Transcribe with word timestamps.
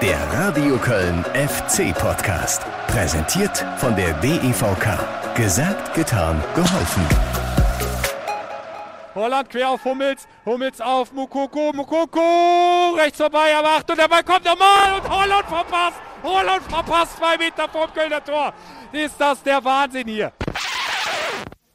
Der 0.00 0.18
Radio 0.32 0.76
Köln 0.78 1.24
FC 1.34 1.94
Podcast. 1.94 2.62
Präsentiert 2.86 3.64
von 3.76 3.94
der 3.94 4.12
DEVK. 4.14 5.34
Gesagt, 5.34 5.94
getan, 5.94 6.42
geholfen. 6.54 7.06
Holland 9.14 9.50
quer 9.50 9.70
auf 9.70 9.84
Hummels. 9.84 10.26
Hummels 10.46 10.80
auf 10.80 11.12
Mukoko. 11.12 11.72
Mukoko 11.74 12.94
rechts 12.96 13.18
vorbei, 13.18 13.54
aber 13.56 13.68
Achtung, 13.68 13.96
der 13.96 14.08
Ball 14.08 14.24
kommt 14.24 14.44
nochmal 14.44 15.00
und 15.00 15.08
Holland 15.08 15.46
verpasst. 15.46 16.00
Holland 16.22 16.62
verpasst 16.62 17.16
zwei 17.18 17.36
Meter 17.36 17.68
vom 17.68 17.92
Kölner 17.92 18.24
Tor. 18.24 18.54
Ist 18.92 19.20
das 19.20 19.42
der 19.42 19.62
Wahnsinn 19.64 20.08
hier? 20.08 20.32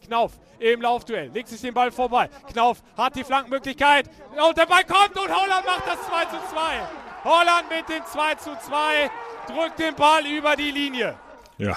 Knauf 0.06 0.32
im 0.60 0.82
Laufduell, 0.82 1.30
legt 1.34 1.50
sich 1.50 1.62
den 1.62 1.74
Ball 1.74 1.92
vorbei. 1.92 2.30
Knauf 2.52 2.82
hat 2.98 3.16
die 3.16 3.24
Flankenmöglichkeit 3.24 4.10
und 4.48 4.58
der 4.58 4.66
Ball 4.66 4.84
kommt 4.86 5.18
und 5.18 5.30
Holland 5.30 5.66
macht 5.66 5.88
das 5.88 6.02
2 6.08 6.26
zu 6.26 6.38
2. 6.54 7.05
Holland 7.26 7.70
mit 7.70 7.90
dem 7.90 8.06
2 8.06 8.36
zu 8.36 8.52
2 8.68 9.10
drückt 9.48 9.80
den 9.80 9.96
Ball 9.96 10.24
über 10.28 10.56
die 10.56 10.70
Linie. 10.70 11.16
Ja, 11.58 11.76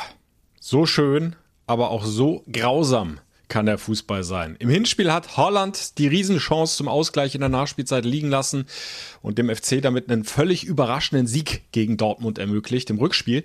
so 0.60 0.84
schön, 0.84 1.36
aber 1.66 1.88
auch 1.90 2.04
so 2.04 2.44
grausam 2.52 3.18
kann 3.48 3.64
der 3.64 3.78
Fußball 3.78 4.24
sein. 4.24 4.56
Im 4.58 4.68
Hinspiel 4.68 5.10
hat 5.10 5.38
Holland 5.38 5.96
die 5.96 6.06
Riesenchance 6.06 6.76
zum 6.76 6.86
Ausgleich 6.86 7.34
in 7.34 7.40
der 7.40 7.48
Nachspielzeit 7.48 8.04
liegen 8.04 8.28
lassen 8.28 8.66
und 9.22 9.38
dem 9.38 9.48
FC 9.48 9.80
damit 9.80 10.10
einen 10.10 10.24
völlig 10.24 10.64
überraschenden 10.64 11.26
Sieg 11.26 11.62
gegen 11.72 11.96
Dortmund 11.96 12.38
ermöglicht. 12.38 12.90
Im 12.90 12.98
Rückspiel 12.98 13.42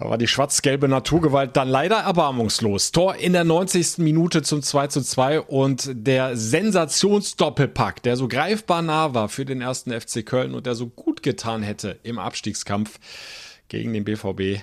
da 0.00 0.08
war 0.08 0.16
die 0.16 0.26
schwarz-gelbe 0.26 0.88
Naturgewalt 0.88 1.58
dann 1.58 1.68
leider 1.68 1.98
erbarmungslos. 1.98 2.90
Tor 2.90 3.16
in 3.16 3.34
der 3.34 3.44
90. 3.44 3.98
Minute 3.98 4.40
zum 4.40 4.62
2 4.62 4.86
zu 4.86 5.02
2 5.02 5.42
und 5.42 5.90
der 5.92 6.38
Sensationsdoppelpack, 6.38 8.02
der 8.02 8.16
so 8.16 8.26
greifbar 8.26 8.80
nah 8.80 9.12
war 9.12 9.28
für 9.28 9.44
den 9.44 9.60
ersten 9.60 9.92
FC 9.92 10.24
Köln 10.24 10.54
und 10.54 10.64
der 10.64 10.74
so 10.74 10.86
gut 10.86 11.22
getan 11.22 11.62
hätte 11.62 11.98
im 12.02 12.18
Abstiegskampf 12.18 12.98
gegen 13.68 13.92
den 13.92 14.04
BVB, 14.04 14.62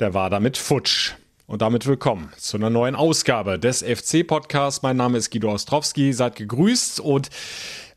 der 0.00 0.14
war 0.14 0.30
damit 0.30 0.56
futsch. 0.56 1.12
Und 1.46 1.60
damit 1.60 1.86
willkommen 1.86 2.30
zu 2.38 2.56
einer 2.56 2.70
neuen 2.70 2.94
Ausgabe 2.94 3.58
des 3.58 3.82
FC-Podcasts. 3.82 4.80
Mein 4.80 4.96
Name 4.96 5.18
ist 5.18 5.30
Guido 5.30 5.52
Ostrowski, 5.52 6.14
seid 6.14 6.36
gegrüßt 6.36 6.98
und 6.98 7.28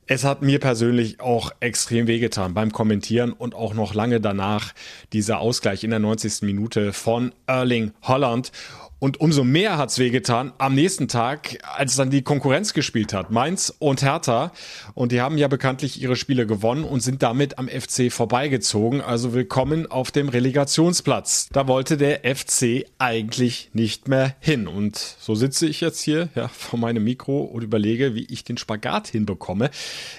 es 0.07 0.23
hat 0.23 0.41
mir 0.41 0.59
persönlich 0.59 1.19
auch 1.19 1.51
extrem 1.59 2.07
wehgetan 2.07 2.53
beim 2.53 2.71
Kommentieren 2.71 3.33
und 3.33 3.55
auch 3.55 3.73
noch 3.73 3.93
lange 3.95 4.21
danach 4.21 4.73
dieser 5.13 5.39
Ausgleich 5.39 5.83
in 5.83 5.89
der 5.89 5.99
90. 5.99 6.43
Minute 6.43 6.93
von 6.93 7.33
Erling 7.47 7.91
Holland. 8.03 8.51
Und 8.97 9.19
umso 9.19 9.43
mehr 9.43 9.77
hat's 9.77 9.99
wehgetan 9.99 10.53
am 10.57 10.73
nächsten 10.73 11.09
Tag, 11.09 11.59
als 11.75 11.97
dann 11.97 12.09
die 12.09 12.21
Konkurrenz 12.21 12.73
gespielt 12.73 13.13
hat, 13.13 13.29
Mainz 13.29 13.73
und 13.77 14.01
Hertha. 14.01 14.53
Und 14.93 15.11
die 15.11 15.19
haben 15.19 15.37
ja 15.37 15.49
bekanntlich 15.49 16.01
ihre 16.01 16.15
Spiele 16.15 16.47
gewonnen 16.47 16.85
und 16.85 17.01
sind 17.01 17.21
damit 17.21 17.59
am 17.59 17.67
FC 17.67 18.11
vorbeigezogen. 18.11 19.01
Also 19.01 19.33
willkommen 19.33 19.85
auf 19.91 20.11
dem 20.11 20.29
Relegationsplatz. 20.29 21.49
Da 21.51 21.67
wollte 21.67 21.97
der 21.97 22.21
FC 22.23 22.85
eigentlich 22.97 23.69
nicht 23.73 24.07
mehr 24.07 24.33
hin. 24.39 24.65
Und 24.65 24.95
so 24.97 25.35
sitze 25.35 25.67
ich 25.67 25.81
jetzt 25.81 25.99
hier 25.99 26.29
ja, 26.33 26.47
vor 26.47 26.79
meinem 26.79 27.03
Mikro 27.03 27.41
und 27.41 27.63
überlege, 27.63 28.15
wie 28.15 28.25
ich 28.29 28.45
den 28.45 28.57
Spagat 28.57 29.09
hinbekomme. 29.09 29.71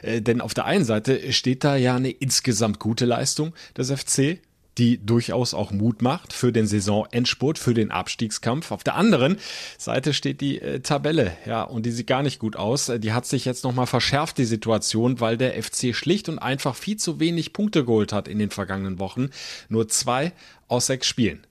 Äh, 0.02 0.20
denn 0.20 0.42
auf 0.42 0.52
der 0.52 0.66
einen 0.66 0.84
Seite 0.84 1.32
steht 1.32 1.64
da 1.64 1.76
ja 1.76 1.96
eine 1.96 2.10
insgesamt 2.10 2.78
gute 2.78 3.06
Leistung 3.06 3.54
des 3.74 3.90
FC 3.90 4.38
die 4.78 5.04
durchaus 5.04 5.54
auch 5.54 5.70
Mut 5.70 6.02
macht 6.02 6.32
für 6.32 6.52
den 6.52 6.66
Saisonendspurt, 6.66 7.58
für 7.58 7.74
den 7.74 7.90
Abstiegskampf. 7.90 8.70
Auf 8.70 8.84
der 8.84 8.94
anderen 8.94 9.38
Seite 9.78 10.12
steht 10.12 10.40
die 10.40 10.60
äh, 10.60 10.80
Tabelle, 10.80 11.36
ja, 11.46 11.62
und 11.62 11.86
die 11.86 11.90
sieht 11.90 12.06
gar 12.06 12.22
nicht 12.22 12.38
gut 12.38 12.56
aus. 12.56 12.92
Die 12.98 13.12
hat 13.12 13.26
sich 13.26 13.44
jetzt 13.44 13.64
nochmal 13.64 13.86
verschärft, 13.86 14.38
die 14.38 14.44
Situation, 14.44 15.20
weil 15.20 15.36
der 15.36 15.60
FC 15.62 15.94
schlicht 15.94 16.28
und 16.28 16.38
einfach 16.38 16.74
viel 16.74 16.96
zu 16.96 17.20
wenig 17.20 17.52
Punkte 17.52 17.84
geholt 17.84 18.12
hat 18.12 18.28
in 18.28 18.38
den 18.38 18.50
vergangenen 18.50 18.98
Wochen. 18.98 19.30
Nur 19.68 19.88
zwei 19.88 20.32
aus 20.68 20.86
sechs 20.86 21.06
Spielen. 21.06 21.46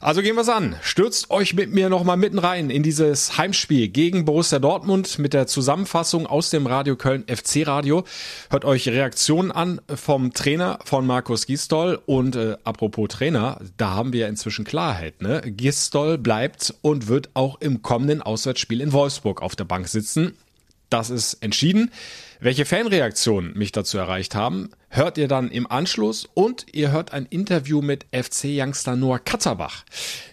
Also 0.00 0.22
gehen 0.22 0.36
wir's 0.36 0.48
an. 0.48 0.76
Stürzt 0.82 1.30
euch 1.30 1.54
mit 1.54 1.72
mir 1.72 1.88
nochmal 1.88 2.16
mitten 2.16 2.38
rein 2.38 2.70
in 2.70 2.82
dieses 2.82 3.36
Heimspiel 3.36 3.88
gegen 3.88 4.24
Borussia 4.24 4.58
Dortmund 4.58 5.18
mit 5.18 5.34
der 5.34 5.46
Zusammenfassung 5.46 6.26
aus 6.26 6.50
dem 6.50 6.66
Radio 6.66 6.96
Köln 6.96 7.24
FC 7.26 7.66
Radio. 7.66 8.04
Hört 8.50 8.64
euch 8.64 8.88
Reaktionen 8.88 9.50
an 9.50 9.80
vom 9.94 10.32
Trainer 10.32 10.78
von 10.84 11.06
Markus 11.06 11.46
Gistol 11.46 12.00
und 12.06 12.36
äh, 12.36 12.56
apropos 12.64 13.08
Trainer, 13.08 13.60
da 13.76 13.90
haben 13.90 14.12
wir 14.12 14.28
inzwischen 14.28 14.64
Klarheit. 14.64 15.22
Ne? 15.22 15.42
Gistol 15.44 16.18
bleibt 16.18 16.74
und 16.82 17.08
wird 17.08 17.30
auch 17.34 17.60
im 17.60 17.82
kommenden 17.82 18.22
Auswärtsspiel 18.22 18.80
in 18.80 18.92
Wolfsburg 18.92 19.42
auf 19.42 19.56
der 19.56 19.64
Bank 19.64 19.88
sitzen. 19.88 20.36
Das 20.90 21.10
ist 21.10 21.34
entschieden. 21.42 21.90
Welche 22.40 22.64
Fanreaktionen 22.64 23.56
mich 23.58 23.72
dazu 23.72 23.98
erreicht 23.98 24.34
haben, 24.34 24.70
hört 24.88 25.18
ihr 25.18 25.28
dann 25.28 25.50
im 25.50 25.70
Anschluss 25.70 26.28
und 26.34 26.66
ihr 26.72 26.90
hört 26.90 27.12
ein 27.12 27.26
Interview 27.26 27.82
mit 27.82 28.06
FC-Youngster 28.12 28.96
Noah 28.96 29.18
Katterbach, 29.18 29.84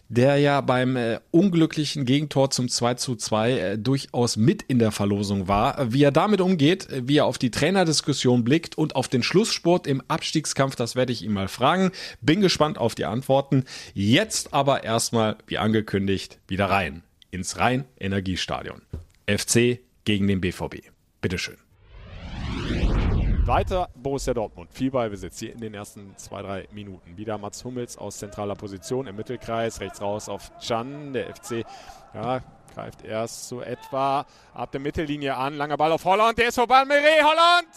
der 0.09 0.37
ja 0.37 0.61
beim 0.61 0.95
äh, 0.95 1.19
unglücklichen 1.31 2.05
Gegentor 2.05 2.51
zum 2.51 2.69
2 2.69 2.93
zu 2.95 3.15
2 3.15 3.51
äh, 3.51 3.77
durchaus 3.77 4.37
mit 4.37 4.63
in 4.63 4.79
der 4.79 4.91
Verlosung 4.91 5.47
war. 5.47 5.91
Wie 5.91 6.03
er 6.03 6.11
damit 6.11 6.41
umgeht, 6.41 6.87
wie 6.91 7.17
er 7.17 7.25
auf 7.25 7.37
die 7.37 7.51
Trainerdiskussion 7.51 8.43
blickt 8.43 8.77
und 8.77 8.95
auf 8.95 9.07
den 9.07 9.23
Schlusssport 9.23 9.87
im 9.87 10.01
Abstiegskampf, 10.07 10.75
das 10.75 10.95
werde 10.95 11.11
ich 11.11 11.23
ihm 11.23 11.33
mal 11.33 11.47
fragen. 11.47 11.91
Bin 12.21 12.41
gespannt 12.41 12.77
auf 12.77 12.95
die 12.95 13.05
Antworten. 13.05 13.65
Jetzt 13.93 14.53
aber 14.53 14.83
erstmal, 14.83 15.37
wie 15.47 15.57
angekündigt, 15.57 16.39
wieder 16.47 16.69
rein 16.69 17.03
ins 17.31 17.57
Rhein-Energiestadion. 17.57 18.81
FC 19.27 19.79
gegen 20.05 20.27
den 20.27 20.39
BVB. 20.39 20.83
Bitteschön. 21.21 21.64
Weiter 23.45 23.89
Borussia 23.93 24.33
Dortmund. 24.33 24.73
Viel 24.73 24.89
Ballbesitz 24.89 25.37
hier 25.37 25.53
in 25.53 25.59
den 25.59 25.75
ersten 25.75 26.17
zwei, 26.17 26.41
drei 26.41 26.67
Minuten. 26.71 27.15
Wieder 27.15 27.37
Mats 27.37 27.63
Hummels 27.63 27.95
aus 27.95 28.17
zentraler 28.17 28.55
Position 28.55 29.05
im 29.05 29.15
Mittelkreis. 29.15 29.79
Rechts 29.81 30.01
raus 30.01 30.29
auf 30.29 30.51
Chan. 30.59 31.13
Der 31.13 31.27
FC 31.35 31.63
ja, 32.15 32.41
greift 32.73 33.03
erst 33.03 33.47
so 33.47 33.61
etwa 33.61 34.25
ab 34.55 34.71
der 34.71 34.81
Mittellinie 34.81 35.37
an. 35.37 35.57
Langer 35.57 35.77
Ball 35.77 35.91
auf 35.91 36.03
Holland. 36.05 36.39
Der 36.39 36.47
ist 36.47 36.55
vorbei. 36.55 36.85
Meret, 36.85 37.23
Holland! 37.23 37.67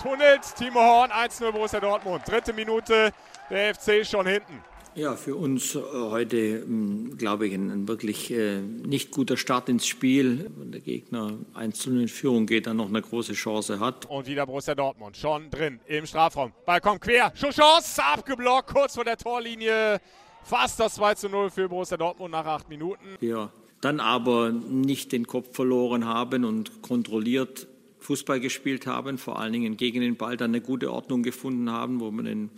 Tunnelt 0.00 0.54
Timo 0.56 0.78
Horn. 0.78 1.10
1-0 1.10 1.50
Borussia 1.50 1.80
Dortmund. 1.80 2.22
Dritte 2.24 2.52
Minute. 2.52 3.12
Der 3.50 3.74
FC 3.74 4.06
schon 4.06 4.26
hinten. 4.28 4.62
Ja, 4.94 5.14
für 5.14 5.36
uns 5.36 5.74
äh, 5.74 5.80
heute, 5.92 6.36
ähm, 6.36 7.16
glaube 7.16 7.46
ich, 7.46 7.54
ein, 7.54 7.86
wirklich 7.86 8.30
äh, 8.30 8.60
nicht 8.60 9.10
guter 9.10 9.36
Start 9.36 9.68
ins 9.68 9.86
Spiel. 9.86 10.50
Wenn 10.56 10.72
der 10.72 10.80
Gegner 10.80 11.34
1 11.54 11.78
zu 11.78 11.90
0 11.90 12.02
in 12.02 12.08
Führung 12.08 12.46
geht, 12.46 12.66
dann 12.66 12.78
noch 12.78 12.88
eine 12.88 13.00
große 13.00 13.34
Chance 13.34 13.78
hat. 13.80 14.06
Und 14.06 14.26
wieder 14.26 14.46
Borussia 14.46 14.74
Dortmund, 14.74 15.16
schon 15.16 15.50
drin 15.50 15.80
im 15.86 16.06
Strafraum. 16.06 16.52
Ball 16.66 16.80
kommt 16.80 17.02
quer, 17.02 17.32
Chance, 17.34 18.02
abgeblockt, 18.02 18.72
kurz 18.74 18.94
vor 18.94 19.04
der 19.04 19.16
Torlinie. 19.16 20.00
Fast 20.42 20.80
das 20.80 20.94
2 20.94 21.14
zu 21.14 21.28
0 21.28 21.50
für 21.50 21.68
Borussia 21.68 21.96
Dortmund 21.96 22.32
nach 22.32 22.46
acht 22.46 22.68
Minuten. 22.68 23.16
Ja, 23.20 23.50
dann 23.80 24.00
aber 24.00 24.50
nicht 24.50 25.12
den 25.12 25.26
Kopf 25.26 25.54
verloren 25.54 26.06
haben 26.06 26.44
und 26.44 26.82
kontrolliert 26.82 27.68
Fußball 28.00 28.40
gespielt 28.40 28.86
haben, 28.86 29.18
vor 29.18 29.38
allen 29.38 29.52
Dingen 29.52 29.76
gegen 29.76 30.00
den 30.00 30.16
Ball 30.16 30.36
dann 30.36 30.52
eine 30.52 30.60
gute 30.60 30.92
Ordnung 30.92 31.22
gefunden 31.22 31.70
haben, 31.70 32.00
wo 32.00 32.10
man 32.10 32.24
den 32.24 32.50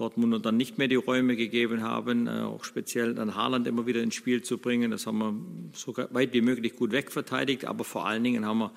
Dortmunder 0.00 0.38
dann 0.38 0.56
nicht 0.56 0.78
mehr 0.78 0.88
die 0.88 0.96
Räume 0.96 1.36
gegeben 1.36 1.82
haben, 1.82 2.26
äh, 2.26 2.40
auch 2.40 2.64
speziell 2.64 3.14
dann 3.14 3.34
Haaland 3.34 3.66
immer 3.66 3.86
wieder 3.86 4.02
ins 4.02 4.14
Spiel 4.14 4.42
zu 4.42 4.58
bringen. 4.58 4.90
Das 4.90 5.06
haben 5.06 5.18
wir 5.18 5.34
so 5.74 5.94
weit 6.10 6.32
wie 6.32 6.40
möglich 6.40 6.74
gut 6.74 6.92
wegverteidigt, 6.92 7.66
aber 7.66 7.84
vor 7.84 8.06
allen 8.06 8.24
Dingen 8.24 8.46
haben 8.46 8.58
wir 8.58 8.72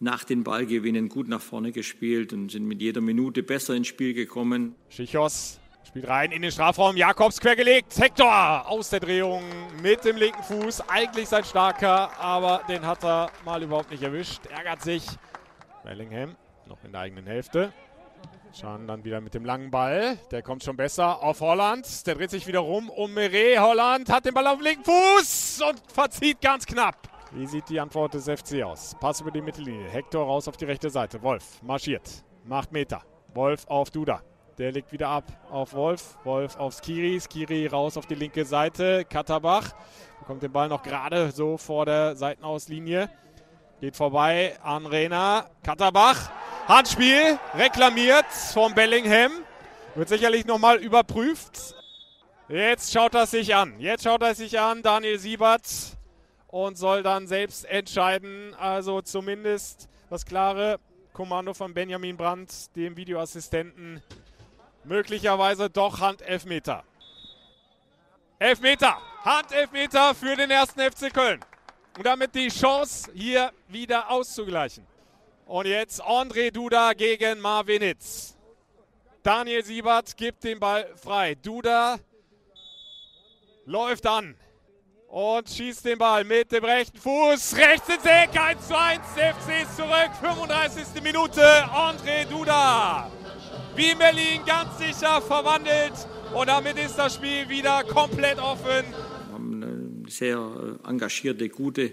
nach 0.00 0.24
den 0.24 0.42
Ballgewinnen 0.42 1.08
gut 1.08 1.28
nach 1.28 1.40
vorne 1.40 1.70
gespielt 1.70 2.32
und 2.32 2.50
sind 2.50 2.66
mit 2.66 2.82
jeder 2.82 3.00
Minute 3.00 3.42
besser 3.42 3.74
ins 3.74 3.86
Spiel 3.86 4.12
gekommen. 4.12 4.74
Schichos 4.88 5.60
spielt 5.86 6.08
rein 6.08 6.32
in 6.32 6.42
den 6.42 6.50
Strafraum, 6.50 6.96
Jakobs 6.96 7.40
quergelegt, 7.40 7.96
Hector 7.96 8.68
aus 8.68 8.90
der 8.90 8.98
Drehung 9.00 9.44
mit 9.80 10.04
dem 10.04 10.16
linken 10.16 10.42
Fuß, 10.42 10.88
eigentlich 10.88 11.28
sein 11.28 11.44
starker, 11.44 12.18
aber 12.18 12.62
den 12.68 12.84
hat 12.84 13.04
er 13.04 13.30
mal 13.44 13.62
überhaupt 13.62 13.92
nicht 13.92 14.02
erwischt, 14.02 14.46
ärgert 14.46 14.82
sich. 14.82 15.06
Bellingham 15.84 16.34
noch 16.66 16.82
in 16.82 16.92
der 16.92 17.02
eigenen 17.02 17.26
Hälfte. 17.26 17.72
Schauen 18.60 18.86
dann 18.86 19.04
wieder 19.04 19.20
mit 19.20 19.34
dem 19.34 19.44
langen 19.44 19.72
Ball. 19.72 20.16
Der 20.30 20.40
kommt 20.40 20.62
schon 20.62 20.76
besser 20.76 21.20
auf 21.24 21.40
Holland. 21.40 22.06
Der 22.06 22.14
dreht 22.14 22.30
sich 22.30 22.46
wieder 22.46 22.60
rum 22.60 22.88
um 22.88 23.12
Meret. 23.12 23.58
Holland 23.58 24.08
hat 24.08 24.26
den 24.26 24.32
Ball 24.32 24.46
auf 24.46 24.58
dem 24.58 24.64
linken 24.64 24.84
Fuß 24.84 25.60
und 25.68 25.82
verzieht 25.92 26.40
ganz 26.40 26.64
knapp. 26.64 26.96
Wie 27.32 27.46
sieht 27.46 27.68
die 27.68 27.80
Antwort 27.80 28.14
des 28.14 28.26
FC 28.26 28.62
aus? 28.62 28.94
Pass 29.00 29.20
über 29.20 29.32
die 29.32 29.42
Mittellinie. 29.42 29.88
Hector 29.88 30.24
raus 30.24 30.46
auf 30.46 30.56
die 30.56 30.66
rechte 30.66 30.88
Seite. 30.88 31.20
Wolf 31.22 31.60
marschiert. 31.64 32.24
Macht 32.44 32.70
Meter. 32.70 33.02
Wolf 33.34 33.66
auf 33.66 33.90
Duda. 33.90 34.22
Der 34.56 34.70
legt 34.70 34.92
wieder 34.92 35.08
ab 35.08 35.24
auf 35.50 35.74
Wolf. 35.74 36.16
Wolf 36.22 36.56
auf 36.56 36.74
Skiri. 36.74 37.18
Skiri 37.18 37.66
raus 37.66 37.96
auf 37.96 38.06
die 38.06 38.14
linke 38.14 38.44
Seite. 38.44 39.04
Katterbach 39.04 39.74
bekommt 40.20 40.44
den 40.44 40.52
Ball 40.52 40.68
noch 40.68 40.84
gerade 40.84 41.32
so 41.32 41.58
vor 41.58 41.86
der 41.86 42.14
Seitenauslinie. 42.14 43.10
Geht 43.84 43.96
vorbei 43.96 44.58
an 44.62 44.86
Rena. 44.86 45.50
Katterbach. 45.62 46.30
Handspiel 46.68 47.38
reklamiert 47.52 48.24
vom 48.54 48.74
Bellingham. 48.74 49.30
Wird 49.94 50.08
sicherlich 50.08 50.46
nochmal 50.46 50.78
überprüft. 50.78 51.74
Jetzt 52.48 52.94
schaut 52.94 53.14
er 53.14 53.26
sich 53.26 53.54
an. 53.54 53.78
Jetzt 53.78 54.04
schaut 54.04 54.22
er 54.22 54.34
sich 54.34 54.58
an, 54.58 54.80
Daniel 54.80 55.18
Siebert. 55.18 55.68
Und 56.46 56.78
soll 56.78 57.02
dann 57.02 57.26
selbst 57.26 57.66
entscheiden. 57.66 58.54
Also 58.54 59.02
zumindest 59.02 59.90
das 60.08 60.24
klare 60.24 60.80
Kommando 61.12 61.52
von 61.52 61.74
Benjamin 61.74 62.16
Brandt, 62.16 62.74
dem 62.76 62.96
Videoassistenten. 62.96 64.02
möglicherweise 64.84 65.68
doch 65.68 66.00
Handelfmeter. 66.00 66.84
Elfmeter, 68.38 68.96
Handelfmeter 69.26 70.14
für 70.14 70.36
den 70.36 70.50
ersten 70.50 70.80
FC 70.80 71.12
Köln. 71.12 71.44
Und 71.96 72.04
damit 72.04 72.34
die 72.34 72.48
Chance, 72.48 73.10
hier 73.14 73.52
wieder 73.68 74.10
auszugleichen. 74.10 74.84
Und 75.46 75.66
jetzt 75.66 76.02
André 76.02 76.50
Duda 76.50 76.92
gegen 76.92 77.38
Marvin 77.40 77.82
Hitz. 77.82 78.36
Daniel 79.22 79.64
Siebert 79.64 80.16
gibt 80.16 80.42
den 80.42 80.58
Ball 80.58 80.90
frei. 80.96 81.34
Duda 81.36 81.98
läuft 83.64 84.06
an 84.06 84.36
und 85.08 85.48
schießt 85.48 85.84
den 85.84 85.98
Ball 85.98 86.24
mit 86.24 86.50
dem 86.50 86.64
rechten 86.64 86.98
Fuß. 86.98 87.56
Rechts 87.56 87.88
ins 87.88 88.04
Eck, 88.04 88.30
1 88.36 88.66
zu 88.66 88.76
1. 88.76 89.00
FC 89.14 89.62
ist 89.62 89.76
zurück, 89.76 90.10
35. 90.20 91.02
Minute. 91.02 91.40
André 91.40 92.24
Duda. 92.28 93.08
Wie 93.76 93.90
in 93.90 93.98
Berlin 93.98 94.44
ganz 94.44 94.76
sicher 94.78 95.22
verwandelt. 95.22 95.92
Und 96.34 96.48
damit 96.48 96.76
ist 96.78 96.98
das 96.98 97.14
Spiel 97.14 97.48
wieder 97.48 97.84
komplett 97.84 98.40
offen. 98.40 98.84
Sehr 100.08 100.78
äh, 100.84 100.88
engagierte, 100.88 101.48
gute 101.48 101.92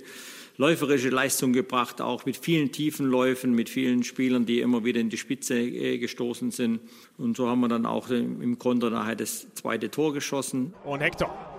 läuferische 0.58 1.10
Leistung 1.10 1.54
gebracht, 1.54 2.02
auch 2.02 2.26
mit 2.26 2.38
vielen 2.38 2.72
tiefen 2.72 3.08
Läufen, 3.08 3.54
mit 3.54 3.70
vielen 3.70 4.04
Spielern, 4.04 4.46
die 4.46 4.60
immer 4.62 4.84
wieder 4.84 5.00
in 5.00 5.10
die 5.10 5.18
Spitze 5.18 5.60
äh, 5.60 5.98
gestoßen 5.98 6.52
sind. 6.52 6.82
Und 7.18 7.38
so 7.38 7.48
haben 7.48 7.62
wir 7.62 7.68
dann 7.70 7.86
auch 7.86 8.10
im 8.10 8.60
Konter 8.60 8.90
nachher 8.90 9.16
das 9.16 9.48
zweite 9.56 9.90
Tor 9.90 10.14
geschossen. 10.14 10.74
Und 10.84 11.00
Hector 11.00 11.52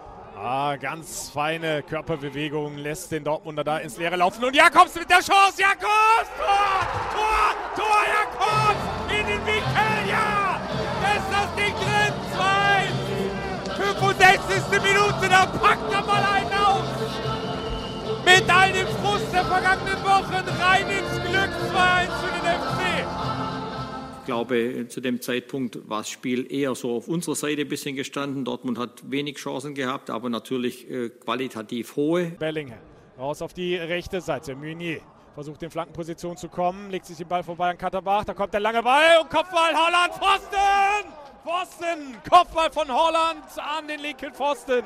Ah, 0.45 0.75
ganz 0.75 1.31
feine 1.31 1.85
Körperbewegung 1.85 2.77
lässt 2.77 3.13
den 3.13 3.23
Dortmunder 3.23 3.63
da 3.63 3.79
ins 3.79 3.97
Leere 3.97 4.17
laufen. 4.17 4.43
Und 4.45 4.57
Jakobs 4.57 4.97
mit 4.97 5.09
der 5.09 5.21
Chance. 5.21 5.61
Jakobs! 5.61 6.31
Tor! 6.37 6.89
Tor! 7.15 7.55
Tor! 7.77 8.03
Jakobs! 8.09 8.92
2! 14.23 14.39
65. 14.39 14.83
Minute. 14.83 15.29
Da 15.29 15.47
packt 15.47 15.93
er 15.93 16.03
mal 16.03 16.23
einen 16.23 16.53
auf. 16.53 16.85
Mit 18.25 18.49
all 18.49 18.73
dem 18.73 18.87
Frust 18.87 19.33
der 19.33 19.45
vergangenen 19.45 20.03
Wochen 20.05 20.33
rein 20.61 20.87
ins 20.89 21.11
Glück. 21.29 21.51
2-1 21.73 22.07
für 22.21 22.33
den 22.33 22.45
FC. 22.61 23.07
Ich 24.21 24.27
glaube, 24.27 24.87
zu 24.89 25.01
dem 25.01 25.21
Zeitpunkt 25.21 25.89
war 25.89 25.99
das 25.99 26.09
Spiel 26.11 26.51
eher 26.53 26.77
so 26.77 26.97
auf 26.97 27.09
unserer 27.09 27.35
Seite 27.35 27.63
ein 27.63 27.69
bisschen 27.69 27.97
gestanden. 27.97 28.45
Dortmund 28.45 28.79
hat 28.79 29.11
wenig 29.11 29.37
Chancen 29.39 29.75
gehabt, 29.75 30.11
aber 30.11 30.31
natürlich 30.31 30.89
äh, 30.89 31.09
qualitativ 31.09 31.97
hohe. 31.97 32.27
Bellingham 32.39 32.79
raus 33.19 33.43
auf 33.43 33.53
die 33.53 33.77
rechte 33.77 34.21
Seite. 34.21 34.55
Meunier 34.55 35.01
versucht 35.35 35.63
in 35.63 35.71
Flankenposition 35.71 36.37
zu 36.37 36.49
kommen, 36.49 36.91
legt 36.91 37.07
sich 37.07 37.17
den 37.17 37.29
Ball 37.29 37.43
vorbei 37.43 37.71
an 37.71 37.79
Katterbach. 37.79 38.25
Da 38.25 38.35
kommt 38.35 38.55
der 38.55 38.61
lange 38.61 38.83
Ball 38.83 39.19
und 39.21 39.31
Kopfball 39.31 39.75
Holland, 39.75 40.15
Pfosten! 40.15 41.22
Pfosten! 41.43 42.17
Kopfball 42.29 42.71
von 42.71 42.89
Holland 42.89 43.45
an 43.57 43.89
den 43.89 44.01
linken 44.01 44.33
Pfosten. 44.33 44.85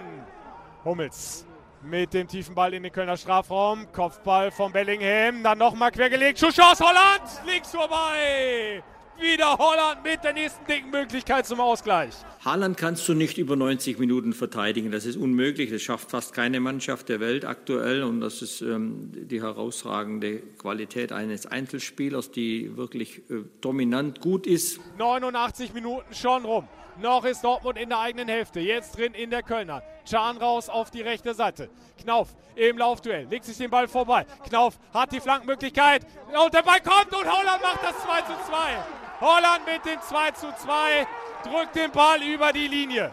Hummels 0.85 1.47
mit 1.83 2.15
dem 2.15 2.27
tiefen 2.27 2.55
Ball 2.55 2.75
in 2.75 2.83
den 2.83 2.93
Kölner 2.93 3.17
Strafraum. 3.17 3.91
Kopfball 3.93 4.51
von 4.51 4.73
Bellingham. 4.73 5.43
Dann 5.43 5.59
nochmal 5.59 5.93
quergelegt. 5.93 6.39
Schuss 6.39 6.59
aus 6.59 6.81
Holland. 6.81 7.23
Links 7.45 7.71
vorbei 7.71 8.83
wieder 9.21 9.59
Holland 9.59 10.03
mit 10.05 10.23
der 10.25 10.33
nächsten 10.33 10.65
dicken 10.67 10.91
Möglichkeit 10.91 11.47
zum 11.47 11.61
Ausgleich. 11.61 12.15
Haaland 12.45 12.77
kannst 12.77 13.09
du 13.09 13.15
nicht 13.15 13.39
über 13.39 13.57
90 13.57 13.99
Minuten 13.99 14.33
verteidigen. 14.33 14.91
Das 14.91 15.07
ist 15.07 15.17
unmöglich. 15.17 15.71
Das 15.71 15.83
schafft 15.83 16.11
fast 16.11 16.33
keine 16.33 16.61
Mannschaft 16.61 17.09
der 17.09 17.21
Welt 17.21 17.45
aktuell. 17.45 18.03
Und 18.03 18.21
das 18.21 18.43
ist 18.43 18.61
ähm, 18.61 19.11
die 19.13 19.43
herausragende 19.43 20.39
Qualität 20.59 21.13
eines 21.13 21.47
Einzelspielers, 21.47 22.31
die 22.31 22.77
wirklich 22.77 23.19
äh, 23.31 23.45
dominant 23.61 24.21
gut 24.21 24.47
ist. 24.47 24.81
89 24.99 25.75
Minuten 25.75 26.15
schon 26.15 26.45
rum. 26.45 26.69
Noch 26.99 27.25
ist 27.25 27.45
Dortmund 27.45 27.79
in 27.79 27.91
der 27.91 27.99
eigenen 27.99 28.29
Hälfte. 28.29 28.61
Jetzt 28.61 28.97
drin 28.97 29.13
in 29.13 29.31
der 29.31 29.43
Kölner. 29.43 29.83
Chan 30.07 30.39
raus 30.39 30.69
auf 30.69 30.91
die 30.91 31.03
rechte 31.03 31.35
Seite. 31.35 31.69
Knauf 32.01 32.35
im 32.55 32.79
Laufduell. 32.79 33.27
Legt 33.29 33.45
sich 33.45 33.59
den 33.59 33.71
Ball 33.71 33.87
vorbei. 33.87 34.25
Knauf 34.49 34.79
hat 34.95 35.13
die 35.13 35.21
Flankenmöglichkeit. 35.21 36.07
Und 36.43 36.55
der 36.55 36.63
Ball 36.63 36.81
kommt 36.81 37.13
und 37.13 37.31
Holland 37.31 37.63
macht 37.63 37.83
das 37.83 38.03
2 38.03 38.21
zu 38.23 38.33
2. 38.49 39.06
Holland 39.21 39.63
mit 39.67 39.85
dem 39.85 40.01
2 40.01 40.31
zu 40.33 40.47
2 40.47 41.07
drückt 41.45 41.77
den 41.77 41.91
Ball 41.91 42.23
über 42.23 42.53
die 42.53 42.67
Linie. 42.67 43.13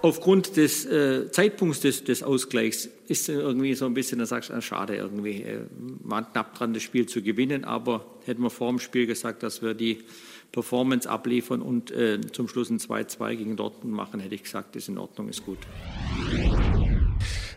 Aufgrund 0.00 0.56
des 0.56 0.84
äh, 0.84 1.30
Zeitpunkts 1.30 1.80
des, 1.80 2.02
des, 2.02 2.24
Ausgleichs 2.24 2.88
ist 3.06 3.28
irgendwie 3.28 3.74
so 3.74 3.86
ein 3.86 3.94
bisschen, 3.94 4.18
da 4.18 4.26
sagst 4.26 4.50
du, 4.50 4.54
ah, 4.54 4.60
schade 4.60 4.96
irgendwie, 4.96 5.42
äh, 5.42 5.60
waren 6.02 6.26
knapp 6.32 6.54
dran, 6.56 6.74
das 6.74 6.82
Spiel 6.82 7.06
zu 7.06 7.22
gewinnen, 7.22 7.64
aber 7.64 8.04
hätten 8.24 8.42
wir 8.42 8.50
vor 8.50 8.70
dem 8.70 8.80
Spiel 8.80 9.06
gesagt, 9.06 9.44
dass 9.44 9.62
wir 9.62 9.74
die 9.74 10.02
Performance 10.50 11.08
abliefern 11.08 11.62
und 11.62 11.92
äh, 11.92 12.20
zum 12.32 12.48
Schluss 12.48 12.68
ein 12.70 12.78
2-2 12.78 13.36
gegen 13.36 13.56
Dortmund 13.56 13.94
machen, 13.94 14.18
hätte 14.18 14.34
ich 14.34 14.42
gesagt, 14.42 14.74
ist 14.74 14.88
in 14.88 14.98
Ordnung, 14.98 15.28
ist 15.28 15.44
gut. 15.44 15.58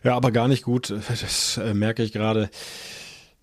Ja, 0.03 0.15
aber 0.15 0.31
gar 0.31 0.47
nicht 0.47 0.63
gut, 0.63 0.91
das 0.91 1.57
äh, 1.57 1.73
merke 1.73 2.03
ich 2.03 2.11
gerade 2.11 2.51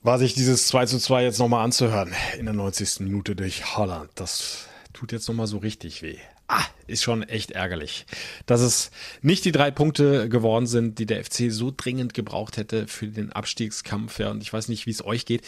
war 0.03 0.19
sich 0.19 0.35
dieses 0.35 0.67
2 0.67 0.87
zu 0.87 0.99
2 0.99 1.25
jetzt 1.25 1.39
nochmal 1.39 1.65
anzuhören 1.65 2.13
in 2.39 2.45
der 2.45 2.55
90. 2.55 3.01
Minute 3.01 3.37
durch 3.37 3.77
Holland. 3.77 4.11
Das 4.17 4.67
tut 4.93 5.13
jetzt 5.13 5.29
nochmal 5.29 5.47
so 5.47 5.59
richtig 5.59 6.03
weh. 6.03 6.19
Ah, 6.49 6.65
ist 6.87 7.03
schon 7.03 7.23
echt 7.23 7.53
ärgerlich, 7.53 8.05
dass 8.45 8.61
es 8.61 8.91
nicht 9.23 9.47
die 9.47 9.53
drei 9.53 9.71
Punkte 9.71 10.29
geworden 10.29 10.67
sind, 10.67 10.99
die 10.99 11.07
der 11.07 11.25
FC 11.25 11.51
so 11.51 11.73
dringend 11.75 12.13
gebraucht 12.13 12.59
hätte 12.59 12.89
für 12.89 13.07
den 13.07 13.33
Abstiegskampf. 13.33 14.19
Ja, 14.19 14.31
und 14.33 14.43
ich 14.43 14.53
weiß 14.53 14.69
nicht, 14.69 14.85
wie 14.85 14.91
es 14.91 15.03
euch 15.03 15.25
geht. 15.25 15.43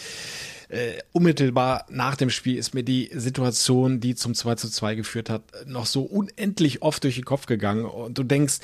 Äh, 0.69 0.93
unmittelbar 1.11 1.85
nach 1.89 2.15
dem 2.15 2.31
Spiel 2.31 2.57
ist 2.57 2.73
mir 2.73 2.81
die 2.81 3.11
Situation, 3.13 3.99
die 3.99 4.15
zum 4.15 4.33
2 4.33 4.55
zu 4.55 4.69
2 4.69 4.95
geführt 4.95 5.29
hat, 5.29 5.43
noch 5.67 5.85
so 5.85 6.01
unendlich 6.01 6.81
oft 6.81 7.03
durch 7.03 7.15
den 7.15 7.25
Kopf 7.25 7.45
gegangen. 7.45 7.85
Und 7.85 8.17
du 8.17 8.23
denkst, 8.23 8.55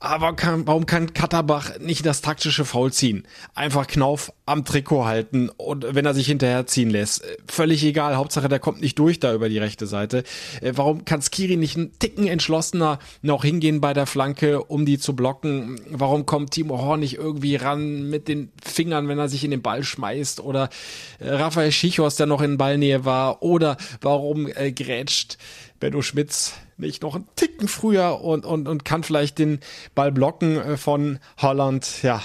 aber 0.00 0.34
kann, 0.34 0.66
warum 0.66 0.86
kann 0.86 1.12
Katterbach 1.12 1.78
nicht 1.80 2.06
das 2.06 2.20
taktische 2.20 2.64
Foul 2.64 2.92
ziehen? 2.92 3.26
Einfach 3.54 3.86
Knauf 3.86 4.32
am 4.46 4.64
Trikot 4.64 5.04
halten 5.04 5.50
und 5.56 5.94
wenn 5.94 6.06
er 6.06 6.14
sich 6.14 6.26
hinterher 6.26 6.66
ziehen 6.66 6.90
lässt. 6.90 7.24
Völlig 7.48 7.84
egal, 7.84 8.16
Hauptsache 8.16 8.48
der 8.48 8.60
kommt 8.60 8.80
nicht 8.80 8.98
durch 8.98 9.18
da 9.18 9.34
über 9.34 9.48
die 9.48 9.58
rechte 9.58 9.86
Seite. 9.86 10.22
Äh, 10.60 10.72
warum 10.76 11.04
kann 11.04 11.20
Skiri 11.20 11.56
nicht 11.56 11.76
einen 11.76 11.98
Ticken 11.98 12.26
entschlossener 12.26 12.98
noch 13.22 13.44
hingehen 13.44 13.80
bei 13.80 13.92
der 13.92 14.06
Flanke, 14.06 14.62
um 14.62 14.86
die 14.86 14.98
zu 14.98 15.16
blocken? 15.16 15.80
Warum 15.90 16.26
kommt 16.26 16.52
Timo 16.52 16.78
Horn 16.78 17.00
nicht 17.00 17.16
irgendwie 17.16 17.56
ran 17.56 18.08
mit 18.08 18.28
den 18.28 18.52
Fingern, 18.62 19.08
wenn 19.08 19.18
er 19.18 19.28
sich 19.28 19.44
in 19.44 19.50
den 19.50 19.62
Ball 19.62 19.82
schmeißt? 19.82 20.40
Oder 20.40 20.70
äh, 21.18 21.30
Raphael 21.30 21.72
Schichos, 21.72 22.16
der 22.16 22.26
noch 22.26 22.40
in 22.40 22.56
Ballnähe 22.56 23.04
war? 23.04 23.42
Oder 23.42 23.76
warum 24.00 24.46
äh, 24.46 24.70
grätscht 24.70 25.38
Benno 25.80 26.02
Schmitz 26.02 26.54
nicht 26.76 27.02
noch 27.02 27.14
einen 27.14 27.28
Ticken 27.36 27.68
früher 27.68 28.20
und, 28.20 28.44
und, 28.46 28.68
und 28.68 28.84
kann 28.84 29.02
vielleicht 29.02 29.38
den 29.38 29.60
Ball 29.94 30.12
blocken 30.12 30.56
äh, 30.56 30.76
von 30.76 31.18
Holland. 31.38 32.02
Ja, 32.02 32.22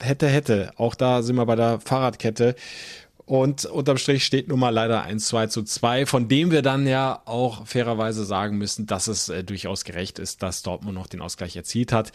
hätte, 0.00 0.28
hätte. 0.28 0.72
Auch 0.76 0.94
da 0.94 1.22
sind 1.22 1.36
wir 1.36 1.46
bei 1.46 1.56
der 1.56 1.80
Fahrradkette. 1.80 2.54
Und 3.28 3.66
unterm 3.66 3.98
Strich 3.98 4.24
steht 4.24 4.48
nun 4.48 4.58
mal 4.58 4.70
leider 4.70 5.02
ein 5.02 5.18
2 5.18 5.48
zu 5.48 5.62
2, 5.62 6.06
von 6.06 6.28
dem 6.28 6.50
wir 6.50 6.62
dann 6.62 6.86
ja 6.86 7.20
auch 7.26 7.66
fairerweise 7.66 8.24
sagen 8.24 8.56
müssen, 8.56 8.86
dass 8.86 9.06
es 9.06 9.28
äh, 9.28 9.44
durchaus 9.44 9.84
gerecht 9.84 10.18
ist, 10.18 10.42
dass 10.42 10.62
Dortmund 10.62 10.94
noch 10.94 11.08
den 11.08 11.20
Ausgleich 11.20 11.54
erzielt 11.54 11.92
hat. 11.92 12.10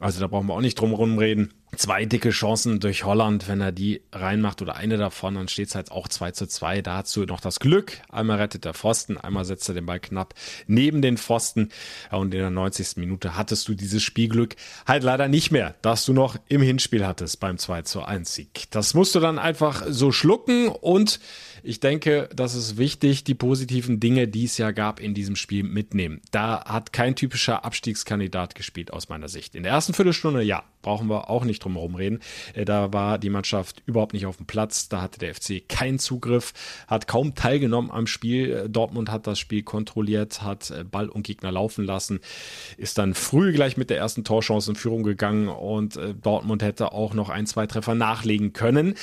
Also 0.00 0.20
da 0.20 0.26
brauchen 0.26 0.48
wir 0.48 0.54
auch 0.54 0.60
nicht 0.60 0.78
drum 0.78 1.18
reden. 1.18 1.52
Zwei 1.76 2.04
dicke 2.04 2.30
Chancen 2.30 2.78
durch 2.78 3.04
Holland, 3.04 3.48
wenn 3.48 3.60
er 3.60 3.72
die 3.72 4.02
reinmacht 4.12 4.62
oder 4.62 4.76
eine 4.76 4.96
davon, 4.96 5.34
dann 5.34 5.48
steht 5.48 5.68
es 5.68 5.74
halt 5.74 5.90
auch 5.90 6.06
2 6.06 6.30
zu 6.30 6.46
2. 6.46 6.82
Da 6.82 6.98
hast 6.98 7.16
du 7.16 7.24
noch 7.24 7.40
das 7.40 7.58
Glück. 7.58 8.00
Einmal 8.10 8.38
rettet 8.38 8.64
der 8.64 8.74
Pfosten, 8.74 9.18
einmal 9.18 9.44
setzt 9.44 9.68
er 9.68 9.74
den 9.74 9.86
Ball 9.86 9.98
knapp 9.98 10.34
neben 10.66 11.02
den 11.02 11.16
Pfosten. 11.16 11.70
Und 12.10 12.32
in 12.32 12.40
der 12.40 12.50
90. 12.50 12.96
Minute 12.96 13.36
hattest 13.36 13.66
du 13.66 13.74
dieses 13.74 14.02
Spielglück 14.02 14.54
halt 14.86 15.02
leider 15.02 15.26
nicht 15.26 15.50
mehr, 15.50 15.74
das 15.82 16.04
du 16.04 16.12
noch 16.12 16.36
im 16.48 16.62
Hinspiel 16.62 17.06
hattest 17.06 17.40
beim 17.40 17.58
2 17.58 17.82
zu 17.82 18.02
1 18.02 18.32
Sieg. 18.32 18.70
Das 18.70 18.94
musst 18.94 19.14
du 19.14 19.20
dann 19.20 19.38
einfach 19.38 19.84
so 19.88 20.12
schlucken 20.12 20.68
und 20.68 21.18
ich 21.64 21.80
denke, 21.80 22.28
das 22.34 22.54
ist 22.54 22.76
wichtig, 22.76 23.24
die 23.24 23.34
positiven 23.34 23.98
Dinge, 23.98 24.28
die 24.28 24.44
es 24.44 24.58
ja 24.58 24.70
gab 24.70 25.00
in 25.00 25.14
diesem 25.14 25.34
Spiel 25.34 25.64
mitnehmen. 25.64 26.20
Da 26.30 26.62
hat 26.64 26.92
kein 26.92 27.16
typischer 27.16 27.64
Abstiegskandidat 27.64 28.54
gespielt 28.54 28.92
aus 28.92 29.08
meiner 29.08 29.28
Sicht. 29.28 29.54
In 29.54 29.62
der 29.62 29.72
ersten 29.72 29.94
Viertelstunde, 29.94 30.42
ja, 30.42 30.64
brauchen 30.84 31.08
wir 31.08 31.28
auch 31.28 31.44
nicht 31.44 31.64
drum 31.64 31.74
herum 31.74 31.96
reden. 31.96 32.20
Äh, 32.52 32.64
da 32.64 32.92
war 32.92 33.18
die 33.18 33.30
Mannschaft 33.30 33.82
überhaupt 33.86 34.12
nicht 34.12 34.26
auf 34.26 34.36
dem 34.36 34.46
Platz. 34.46 34.88
Da 34.88 35.02
hatte 35.02 35.18
der 35.18 35.34
FC 35.34 35.68
keinen 35.68 35.98
Zugriff, 35.98 36.52
hat 36.86 37.08
kaum 37.08 37.34
teilgenommen 37.34 37.90
am 37.90 38.06
Spiel. 38.06 38.52
Äh, 38.52 38.68
Dortmund 38.68 39.10
hat 39.10 39.26
das 39.26 39.40
Spiel 39.40 39.64
kontrolliert, 39.64 40.42
hat 40.42 40.70
äh, 40.70 40.84
Ball 40.84 41.08
und 41.08 41.26
Gegner 41.26 41.50
laufen 41.50 41.84
lassen, 41.84 42.20
ist 42.76 42.98
dann 42.98 43.14
früh 43.14 43.52
gleich 43.52 43.76
mit 43.76 43.90
der 43.90 43.96
ersten 43.96 44.22
Torchance 44.22 44.70
in 44.70 44.76
Führung 44.76 45.02
gegangen 45.02 45.48
und 45.48 45.98
Dortmund 46.22 46.62
hätte 46.62 46.92
auch 46.92 47.14
noch 47.14 47.30
ein, 47.30 47.46
zwei 47.46 47.66
Treffer 47.66 47.94
nachlegen 47.94 48.52
können. 48.52 48.94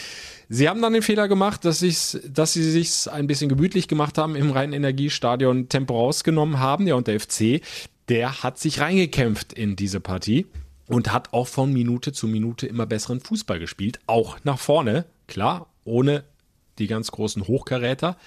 Sie 0.47 0.69
haben 0.69 0.81
dann 0.81 0.93
den 0.93 1.01
Fehler 1.01 1.27
gemacht, 1.27 1.65
dass, 1.65 1.79
dass 2.27 2.50
sie 2.53 2.69
sich 2.69 3.11
ein 3.11 3.27
bisschen 3.27 3.49
gemütlich 3.49 3.87
gemacht 3.87 4.17
haben, 4.17 4.35
im 4.35 4.51
reinen 4.51 4.73
Energiestadion 4.73 5.69
Tempo 5.69 5.97
rausgenommen 5.97 6.59
haben. 6.59 6.87
Ja, 6.87 6.95
und 6.95 7.07
der 7.07 7.19
FC, 7.19 7.61
der 8.09 8.43
hat 8.43 8.59
sich 8.59 8.79
reingekämpft 8.79 9.53
in 9.53 9.75
diese 9.75 9.99
Partie 9.99 10.45
und 10.87 11.13
hat 11.13 11.33
auch 11.33 11.47
von 11.47 11.71
Minute 11.71 12.11
zu 12.11 12.27
Minute 12.27 12.67
immer 12.67 12.85
besseren 12.85 13.19
Fußball 13.19 13.59
gespielt, 13.59 13.99
auch 14.07 14.37
nach 14.43 14.59
vorne, 14.59 15.05
klar, 15.27 15.67
ohne 15.83 16.23
die 16.81 16.87
ganz 16.87 17.11
großen 17.11 17.47
Hochkaräter. 17.47 18.17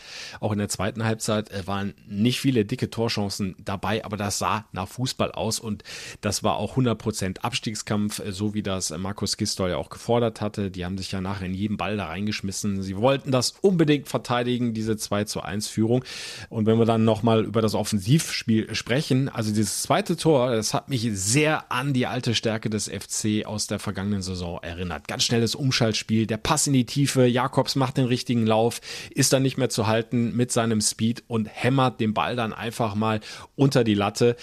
Auch 0.40 0.52
in 0.52 0.58
der 0.58 0.68
zweiten 0.68 1.04
Halbzeit 1.04 1.50
äh, 1.50 1.66
waren 1.66 1.94
nicht 2.06 2.40
viele 2.40 2.64
dicke 2.64 2.90
Torchancen 2.90 3.56
dabei, 3.62 4.04
aber 4.04 4.16
das 4.16 4.38
sah 4.38 4.64
nach 4.72 4.88
Fußball 4.88 5.32
aus 5.32 5.60
und 5.60 5.82
das 6.20 6.42
war 6.42 6.56
auch 6.56 6.76
100% 6.76 7.40
Abstiegskampf, 7.40 8.20
äh, 8.20 8.32
so 8.32 8.54
wie 8.54 8.62
das 8.62 8.96
Markus 8.96 9.36
Gistol 9.36 9.70
ja 9.70 9.76
auch 9.76 9.90
gefordert 9.90 10.40
hatte. 10.40 10.70
Die 10.70 10.84
haben 10.84 10.96
sich 10.96 11.12
ja 11.12 11.20
nachher 11.20 11.46
in 11.46 11.54
jeden 11.54 11.76
Ball 11.76 11.96
da 11.96 12.06
reingeschmissen. 12.06 12.82
Sie 12.82 12.96
wollten 12.96 13.30
das 13.30 13.54
unbedingt 13.60 14.08
verteidigen, 14.08 14.74
diese 14.74 14.96
2 14.96 15.24
zu 15.24 15.42
1 15.42 15.68
Führung. 15.68 16.04
Und 16.48 16.66
wenn 16.66 16.78
wir 16.78 16.86
dann 16.86 17.04
nochmal 17.04 17.44
über 17.44 17.60
das 17.60 17.74
Offensivspiel 17.74 18.74
sprechen, 18.74 19.28
also 19.28 19.50
dieses 19.50 19.82
zweite 19.82 20.16
Tor, 20.16 20.54
das 20.54 20.74
hat 20.74 20.88
mich 20.88 21.08
sehr 21.12 21.72
an 21.72 21.92
die 21.92 22.06
alte 22.06 22.34
Stärke 22.34 22.70
des 22.70 22.88
FC 22.88 23.44
aus 23.44 23.66
der 23.66 23.78
vergangenen 23.78 24.22
Saison 24.22 24.60
erinnert. 24.62 25.08
Ganz 25.08 25.24
schnelles 25.24 25.54
Umschaltspiel, 25.54 26.26
der 26.26 26.36
Pass 26.36 26.66
in 26.66 26.72
die 26.72 26.86
Tiefe, 26.86 27.26
Jakobs 27.26 27.76
macht 27.76 27.96
den 27.96 28.06
richtigen 28.06 28.43
Lauf, 28.46 28.80
ist 29.10 29.32
dann 29.32 29.42
nicht 29.42 29.58
mehr 29.58 29.70
zu 29.70 29.86
halten 29.86 30.36
mit 30.36 30.52
seinem 30.52 30.80
Speed 30.80 31.24
und 31.26 31.46
hämmert 31.46 32.00
den 32.00 32.14
Ball 32.14 32.36
dann 32.36 32.52
einfach 32.52 32.94
mal 32.94 33.20
unter 33.56 33.84
die 33.84 33.94
Latte. 33.94 34.36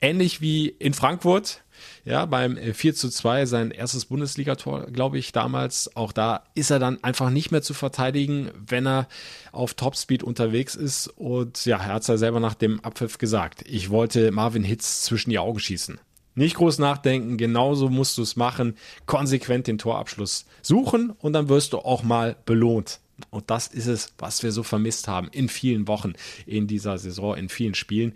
Ähnlich 0.00 0.40
wie 0.40 0.68
in 0.68 0.94
Frankfurt. 0.94 1.62
Ja, 2.04 2.26
beim 2.26 2.56
4 2.56 2.94
zu 2.94 3.08
2, 3.08 3.46
sein 3.46 3.70
erstes 3.70 4.06
Bundesligator, 4.06 4.86
glaube 4.86 5.18
ich, 5.18 5.32
damals. 5.32 5.94
Auch 5.96 6.12
da 6.12 6.44
ist 6.54 6.70
er 6.70 6.78
dann 6.78 7.02
einfach 7.02 7.30
nicht 7.30 7.50
mehr 7.50 7.62
zu 7.62 7.74
verteidigen, 7.74 8.50
wenn 8.66 8.86
er 8.86 9.08
auf 9.52 9.74
Topspeed 9.74 10.22
unterwegs 10.22 10.74
ist. 10.74 11.08
Und 11.08 11.64
ja, 11.64 11.78
er 11.78 11.94
hat 11.94 12.02
es 12.02 12.08
ja 12.08 12.16
selber 12.16 12.40
nach 12.40 12.54
dem 12.54 12.80
Abpfiff 12.80 13.18
gesagt. 13.18 13.62
Ich 13.66 13.90
wollte 13.90 14.30
Marvin 14.30 14.64
Hitz 14.64 15.02
zwischen 15.02 15.30
die 15.30 15.38
Augen 15.38 15.58
schießen. 15.58 15.98
Nicht 16.34 16.56
groß 16.56 16.78
nachdenken, 16.78 17.36
genauso 17.36 17.88
musst 17.88 18.16
du 18.16 18.22
es 18.22 18.36
machen. 18.36 18.76
Konsequent 19.06 19.66
den 19.66 19.78
Torabschluss 19.78 20.46
suchen 20.62 21.10
und 21.10 21.32
dann 21.32 21.48
wirst 21.48 21.72
du 21.72 21.78
auch 21.78 22.02
mal 22.02 22.36
belohnt. 22.46 23.00
Und 23.30 23.50
das 23.50 23.66
ist 23.66 23.86
es, 23.86 24.12
was 24.18 24.42
wir 24.42 24.52
so 24.52 24.62
vermisst 24.62 25.08
haben 25.08 25.28
in 25.28 25.48
vielen 25.48 25.88
Wochen 25.88 26.14
in 26.46 26.66
dieser 26.66 26.98
Saison, 26.98 27.36
in 27.36 27.48
vielen 27.48 27.74
Spielen. 27.74 28.14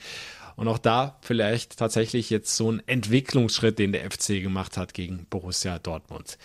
Und 0.57 0.69
auch 0.69 0.79
da 0.79 1.19
vielleicht 1.21 1.79
tatsächlich 1.79 2.31
jetzt 2.31 2.57
so 2.57 2.71
ein 2.71 2.83
Entwicklungsschritt, 2.87 3.79
den 3.79 3.93
der 3.93 4.11
FC 4.11 4.43
gemacht 4.43 4.77
hat 4.77 4.95
gegen 4.95 5.27
Borussia 5.29 5.79
Dortmund. 5.79 6.39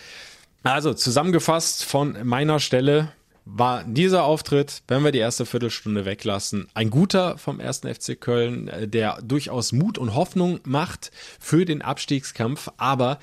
Also 0.63 0.93
zusammengefasst 0.93 1.85
von 1.85 2.17
meiner 2.27 2.59
Stelle 2.59 3.11
war 3.45 3.83
dieser 3.83 4.23
Auftritt, 4.23 4.83
wenn 4.87 5.03
wir 5.03 5.11
die 5.11 5.19
erste 5.19 5.45
Viertelstunde 5.45 6.05
weglassen, 6.05 6.67
ein 6.73 6.89
guter 6.89 7.37
vom 7.37 7.59
ersten 7.59 7.93
FC 7.93 8.19
Köln, 8.19 8.67
äh, 8.67 8.87
der 8.87 9.21
durchaus 9.23 9.71
Mut 9.71 9.97
und 9.97 10.13
Hoffnung 10.13 10.59
macht 10.65 11.11
für 11.39 11.65
den 11.65 11.81
Abstiegskampf, 11.81 12.69
aber 12.77 13.19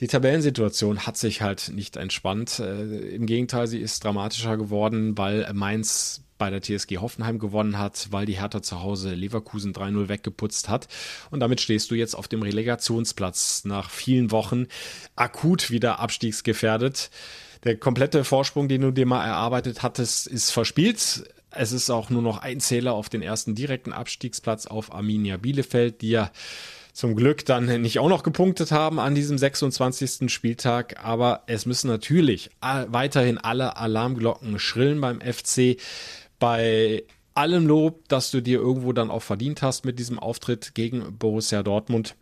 die 0.00 0.08
Tabellensituation 0.08 1.06
hat 1.06 1.16
sich 1.16 1.42
halt 1.42 1.70
nicht 1.72 1.96
entspannt. 1.96 2.58
Äh, 2.58 3.14
Im 3.14 3.26
Gegenteil, 3.26 3.66
sie 3.66 3.80
ist 3.80 4.04
dramatischer 4.04 4.56
geworden, 4.56 5.16
weil 5.16 5.50
Mainz 5.54 6.22
bei 6.38 6.50
der 6.50 6.60
TSG 6.60 6.98
Hoffenheim 6.98 7.38
gewonnen 7.38 7.78
hat, 7.78 8.08
weil 8.10 8.26
die 8.26 8.38
Hertha 8.38 8.62
zu 8.62 8.82
Hause 8.82 9.14
Leverkusen 9.14 9.72
3-0 9.72 10.08
weggeputzt 10.08 10.68
hat. 10.68 10.88
Und 11.30 11.40
damit 11.40 11.60
stehst 11.60 11.90
du 11.90 11.94
jetzt 11.94 12.14
auf 12.14 12.28
dem 12.28 12.42
Relegationsplatz 12.42 13.64
nach 13.64 13.90
vielen 13.90 14.30
Wochen 14.30 14.66
akut 15.14 15.70
wieder 15.70 15.98
abstiegsgefährdet. 15.98 17.10
Der 17.64 17.76
komplette 17.76 18.24
Vorsprung, 18.24 18.68
den 18.68 18.82
du 18.82 18.90
dir 18.90 19.06
mal 19.06 19.24
erarbeitet 19.24 19.82
hattest, 19.82 20.26
ist 20.26 20.50
verspielt. 20.50 21.24
Es 21.50 21.72
ist 21.72 21.88
auch 21.88 22.10
nur 22.10 22.22
noch 22.22 22.38
ein 22.38 22.60
Zähler 22.60 22.92
auf 22.92 23.08
den 23.08 23.22
ersten 23.22 23.54
direkten 23.54 23.92
Abstiegsplatz 23.92 24.66
auf 24.66 24.92
Arminia 24.92 25.38
Bielefeld, 25.38 26.02
die 26.02 26.10
ja 26.10 26.30
zum 26.96 27.14
Glück 27.14 27.44
dann 27.44 27.66
nicht 27.82 27.98
auch 27.98 28.08
noch 28.08 28.22
gepunktet 28.22 28.72
haben 28.72 28.98
an 28.98 29.14
diesem 29.14 29.36
26. 29.36 30.32
Spieltag. 30.32 31.04
Aber 31.04 31.42
es 31.46 31.66
müssen 31.66 31.88
natürlich 31.88 32.48
weiterhin 32.60 33.36
alle 33.36 33.76
Alarmglocken 33.76 34.58
schrillen 34.58 35.02
beim 35.02 35.20
FC. 35.20 35.76
Bei 36.38 37.04
allem 37.34 37.66
Lob, 37.66 38.08
dass 38.08 38.30
du 38.30 38.40
dir 38.40 38.60
irgendwo 38.60 38.94
dann 38.94 39.10
auch 39.10 39.22
verdient 39.22 39.60
hast 39.60 39.84
mit 39.84 39.98
diesem 39.98 40.18
Auftritt 40.18 40.74
gegen 40.74 41.18
Borussia 41.18 41.62
Dortmund. 41.62 42.16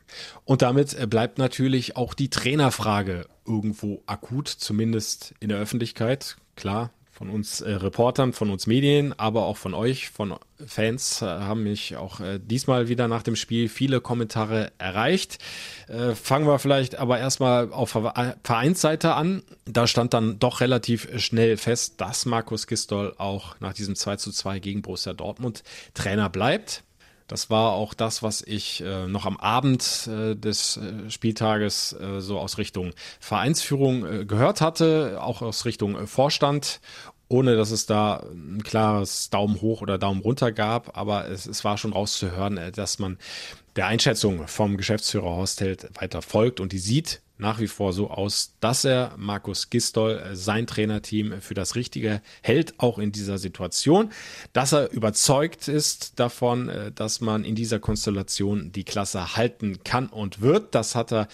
Und 0.44 0.60
damit 0.60 1.08
bleibt 1.08 1.38
natürlich 1.38 1.96
auch 1.96 2.12
die 2.12 2.28
Trainerfrage 2.28 3.28
irgendwo 3.46 4.02
akut, 4.06 4.48
zumindest 4.48 5.34
in 5.38 5.50
der 5.50 5.58
Öffentlichkeit. 5.58 6.36
Klar, 6.56 6.90
von 7.14 7.30
uns 7.30 7.60
äh, 7.60 7.70
Reportern, 7.70 8.32
von 8.32 8.50
uns 8.50 8.66
Medien, 8.66 9.18
aber 9.18 9.46
auch 9.46 9.56
von 9.56 9.72
euch, 9.72 10.10
von 10.10 10.34
Fans, 10.66 11.22
äh, 11.22 11.26
haben 11.26 11.62
mich 11.62 11.96
auch 11.96 12.18
äh, 12.18 12.40
diesmal 12.42 12.88
wieder 12.88 13.06
nach 13.06 13.22
dem 13.22 13.36
Spiel 13.36 13.68
viele 13.68 14.00
Kommentare 14.00 14.72
erreicht. 14.78 15.38
Äh, 15.86 16.16
fangen 16.16 16.46
wir 16.46 16.58
vielleicht 16.58 16.96
aber 16.96 17.20
erstmal 17.20 17.72
auf 17.72 17.90
Vereinsseite 18.42 19.14
an. 19.14 19.44
Da 19.64 19.86
stand 19.86 20.12
dann 20.12 20.40
doch 20.40 20.60
relativ 20.60 21.08
schnell 21.20 21.56
fest, 21.56 22.00
dass 22.00 22.26
Markus 22.26 22.66
Gistol 22.66 23.14
auch 23.16 23.60
nach 23.60 23.74
diesem 23.74 23.94
2 23.94 24.16
zu 24.16 24.32
2 24.32 24.58
gegen 24.58 24.82
Borussia 24.82 25.12
Dortmund 25.12 25.62
Trainer 25.94 26.28
bleibt. 26.28 26.82
Das 27.26 27.48
war 27.48 27.72
auch 27.72 27.94
das, 27.94 28.22
was 28.22 28.42
ich 28.42 28.82
äh, 28.82 29.06
noch 29.06 29.24
am 29.24 29.38
Abend 29.38 30.08
äh, 30.08 30.34
des 30.34 30.76
äh, 30.76 31.10
Spieltages 31.10 31.94
äh, 31.94 32.20
so 32.20 32.38
aus 32.38 32.58
Richtung 32.58 32.92
Vereinsführung 33.18 34.04
äh, 34.04 34.24
gehört 34.26 34.60
hatte, 34.60 35.18
auch 35.22 35.40
aus 35.40 35.64
Richtung 35.64 35.96
äh, 35.96 36.06
Vorstand, 36.06 36.80
ohne 37.28 37.56
dass 37.56 37.70
es 37.70 37.86
da 37.86 38.22
ein 38.30 38.62
klares 38.62 39.30
Daumen 39.30 39.62
hoch 39.62 39.80
oder 39.80 39.96
Daumen 39.96 40.20
runter 40.20 40.52
gab. 40.52 40.98
Aber 40.98 41.28
es, 41.28 41.46
es 41.46 41.64
war 41.64 41.78
schon 41.78 41.94
rauszuhören, 41.94 42.60
dass 42.74 42.98
man 42.98 43.16
der 43.76 43.86
Einschätzung 43.86 44.46
vom 44.46 44.76
Geschäftsführer 44.76 45.24
Horst 45.24 45.62
weiter 45.62 46.22
folgt 46.22 46.60
und 46.60 46.72
die 46.72 46.78
sieht, 46.78 47.20
nach 47.36 47.58
wie 47.58 47.66
vor 47.66 47.92
so 47.92 48.10
aus, 48.10 48.54
dass 48.60 48.84
er 48.84 49.12
Markus 49.16 49.68
Gistol, 49.70 50.18
äh, 50.18 50.36
sein 50.36 50.66
Trainerteam, 50.66 51.40
für 51.40 51.54
das 51.54 51.74
Richtige 51.74 52.22
hält, 52.42 52.74
auch 52.78 52.98
in 52.98 53.10
dieser 53.10 53.38
Situation, 53.38 54.10
dass 54.52 54.72
er 54.72 54.92
überzeugt 54.92 55.66
ist 55.66 56.20
davon, 56.20 56.68
äh, 56.68 56.92
dass 56.92 57.20
man 57.20 57.44
in 57.44 57.56
dieser 57.56 57.80
Konstellation 57.80 58.70
die 58.70 58.84
Klasse 58.84 59.36
halten 59.36 59.82
kann 59.82 60.06
und 60.06 60.40
wird. 60.40 60.74
Das 60.74 60.94
hat 60.94 61.12
er 61.12 61.28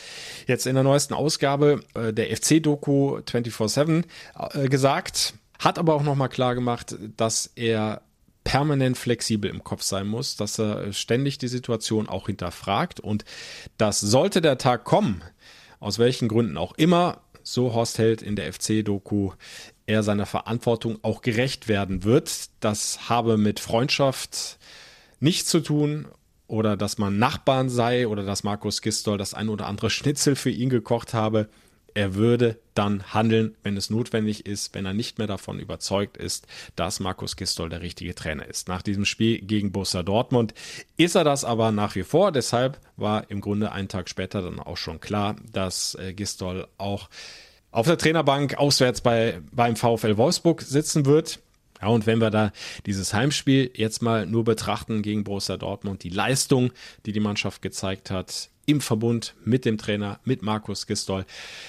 jetzt 0.46 0.66
in 0.66 0.74
der 0.74 0.84
neuesten 0.84 1.12
Ausgabe 1.12 1.80
äh, 1.94 2.12
der 2.12 2.34
FC-Doku 2.34 3.18
24-7 3.18 4.04
gesagt, 4.68 5.34
hat 5.58 5.78
aber 5.78 5.94
auch 5.94 6.02
nochmal 6.02 6.28
klar 6.30 6.54
gemacht, 6.54 6.96
dass 7.16 7.50
er 7.54 8.02
permanent 8.50 8.98
flexibel 8.98 9.48
im 9.48 9.62
Kopf 9.62 9.82
sein 9.82 10.08
muss, 10.08 10.34
dass 10.34 10.58
er 10.58 10.92
ständig 10.92 11.38
die 11.38 11.46
Situation 11.46 12.08
auch 12.08 12.26
hinterfragt 12.26 12.98
und 12.98 13.24
das 13.78 14.00
sollte 14.00 14.40
der 14.40 14.58
Tag 14.58 14.82
kommen, 14.82 15.22
aus 15.78 16.00
welchen 16.00 16.26
Gründen 16.26 16.56
auch 16.56 16.72
immer, 16.76 17.20
so 17.44 17.74
Horst 17.74 17.98
Held 17.98 18.22
in 18.22 18.34
der 18.34 18.52
FC-Doku, 18.52 19.30
er 19.86 20.02
seiner 20.02 20.26
Verantwortung 20.26 20.98
auch 21.02 21.22
gerecht 21.22 21.68
werden 21.68 22.02
wird. 22.02 22.50
Das 22.58 23.08
habe 23.08 23.36
mit 23.36 23.60
Freundschaft 23.60 24.58
nichts 25.20 25.48
zu 25.48 25.60
tun 25.60 26.08
oder 26.48 26.76
dass 26.76 26.98
man 26.98 27.20
Nachbarn 27.20 27.68
sei 27.68 28.08
oder 28.08 28.24
dass 28.24 28.42
Markus 28.42 28.82
Gistol 28.82 29.16
das 29.16 29.32
ein 29.32 29.48
oder 29.48 29.66
andere 29.66 29.90
Schnitzel 29.90 30.34
für 30.34 30.50
ihn 30.50 30.70
gekocht 30.70 31.14
habe 31.14 31.48
er 31.94 32.14
würde 32.14 32.58
dann 32.74 33.12
handeln, 33.12 33.56
wenn 33.62 33.76
es 33.76 33.90
notwendig 33.90 34.46
ist, 34.46 34.74
wenn 34.74 34.86
er 34.86 34.94
nicht 34.94 35.18
mehr 35.18 35.26
davon 35.26 35.58
überzeugt 35.58 36.16
ist, 36.16 36.46
dass 36.76 37.00
Markus 37.00 37.36
Gistol 37.36 37.68
der 37.68 37.82
richtige 37.82 38.14
Trainer 38.14 38.46
ist. 38.46 38.68
Nach 38.68 38.82
diesem 38.82 39.04
Spiel 39.04 39.40
gegen 39.40 39.72
Borussia 39.72 40.02
Dortmund 40.02 40.54
ist 40.96 41.14
er 41.14 41.24
das 41.24 41.44
aber 41.44 41.72
nach 41.72 41.94
wie 41.94 42.02
vor. 42.02 42.32
Deshalb 42.32 42.78
war 42.96 43.30
im 43.30 43.40
Grunde 43.40 43.72
einen 43.72 43.88
Tag 43.88 44.08
später 44.08 44.42
dann 44.42 44.60
auch 44.60 44.76
schon 44.76 45.00
klar, 45.00 45.36
dass 45.52 45.94
äh, 45.96 46.12
Gistol 46.12 46.66
auch 46.78 47.08
auf 47.70 47.86
der 47.86 47.98
Trainerbank 47.98 48.58
auswärts 48.58 49.00
bei, 49.00 49.40
beim 49.52 49.76
VfL 49.76 50.16
Wolfsburg 50.16 50.62
sitzen 50.62 51.06
wird. 51.06 51.40
Ja, 51.80 51.88
und 51.88 52.06
wenn 52.06 52.18
wir 52.18 52.30
da 52.30 52.52
dieses 52.86 53.14
Heimspiel 53.14 53.70
jetzt 53.74 54.02
mal 54.02 54.26
nur 54.26 54.44
betrachten 54.44 55.02
gegen 55.02 55.24
Borussia 55.24 55.56
Dortmund, 55.56 56.02
die 56.02 56.10
Leistung, 56.10 56.72
die 57.06 57.12
die 57.12 57.20
Mannschaft 57.20 57.62
gezeigt 57.62 58.10
hat, 58.10 58.50
im 58.70 58.80
Verbund 58.80 59.34
mit 59.44 59.64
dem 59.64 59.78
Trainer, 59.78 60.20
mit 60.24 60.42
Markus 60.42 60.86
Gistol, 60.86 61.24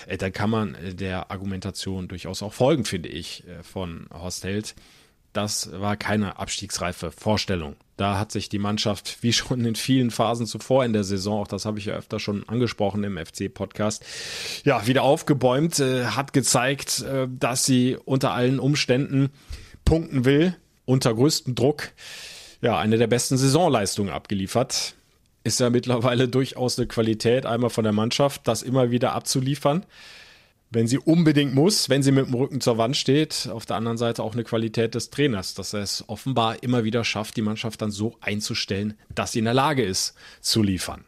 äh, 0.07 0.17
dann 0.17 0.31
kann 0.31 0.49
man 0.49 0.75
äh, 0.75 0.93
der 0.93 1.31
Argumentation 1.31 2.07
durchaus 2.07 2.43
auch 2.43 2.53
folgen, 2.53 2.85
finde 2.85 3.09
ich, 3.09 3.43
äh, 3.47 3.63
von 3.63 4.07
Horst 4.13 4.43
Held. 4.43 4.75
Das 5.33 5.71
war 5.71 5.95
keine 5.95 6.37
abstiegsreife 6.37 7.11
Vorstellung. 7.11 7.77
Da 7.95 8.19
hat 8.19 8.31
sich 8.31 8.49
die 8.49 8.59
Mannschaft, 8.59 9.17
wie 9.21 9.33
schon 9.33 9.65
in 9.65 9.75
vielen 9.75 10.11
Phasen 10.11 10.45
zuvor 10.45 10.85
in 10.85 10.93
der 10.93 11.03
Saison, 11.03 11.41
auch 11.41 11.47
das 11.47 11.65
habe 11.65 11.79
ich 11.79 11.85
ja 11.85 11.95
öfter 11.95 12.19
schon 12.19 12.47
angesprochen 12.47 13.03
im 13.03 13.17
FC-Podcast, 13.17 14.05
ja, 14.63 14.85
wieder 14.85 15.03
aufgebäumt, 15.03 15.79
hat 15.79 16.33
gezeigt, 16.33 17.05
dass 17.39 17.65
sie 17.65 17.97
unter 18.03 18.33
allen 18.33 18.59
Umständen 18.59 19.29
punkten 19.85 20.25
will, 20.25 20.55
unter 20.85 21.13
größtem 21.13 21.55
Druck, 21.55 21.91
ja, 22.61 22.77
eine 22.77 22.97
der 22.97 23.07
besten 23.07 23.37
Saisonleistungen 23.37 24.13
abgeliefert 24.13 24.95
ist 25.43 25.59
ja 25.59 25.69
mittlerweile 25.69 26.27
durchaus 26.27 26.77
eine 26.77 26.87
Qualität, 26.87 27.45
einmal 27.45 27.69
von 27.69 27.83
der 27.83 27.93
Mannschaft, 27.93 28.47
das 28.47 28.61
immer 28.61 28.91
wieder 28.91 29.13
abzuliefern. 29.13 29.85
wenn 30.73 30.87
sie 30.87 30.99
unbedingt 30.99 31.53
muss, 31.53 31.89
wenn 31.89 32.01
sie 32.01 32.13
mit 32.13 32.27
dem 32.27 32.33
Rücken 32.33 32.61
zur 32.61 32.77
Wand 32.77 32.95
steht. 32.95 33.49
Auf 33.51 33.65
der 33.65 33.75
anderen 33.75 33.97
Seite 33.97 34.23
auch 34.23 34.33
eine 34.33 34.45
Qualität 34.45 34.95
des 34.95 35.09
Trainers, 35.09 35.53
dass 35.53 35.73
er 35.73 35.81
es 35.81 36.05
offenbar 36.07 36.63
immer 36.63 36.85
wieder 36.85 37.03
schafft, 37.03 37.35
die 37.35 37.41
Mannschaft 37.41 37.81
dann 37.81 37.91
so 37.91 38.15
einzustellen, 38.21 38.93
dass 39.13 39.33
sie 39.33 39.39
in 39.39 39.45
der 39.45 39.53
Lage 39.53 39.83
ist 39.83 40.15
zu 40.39 40.63
liefern. 40.63 41.03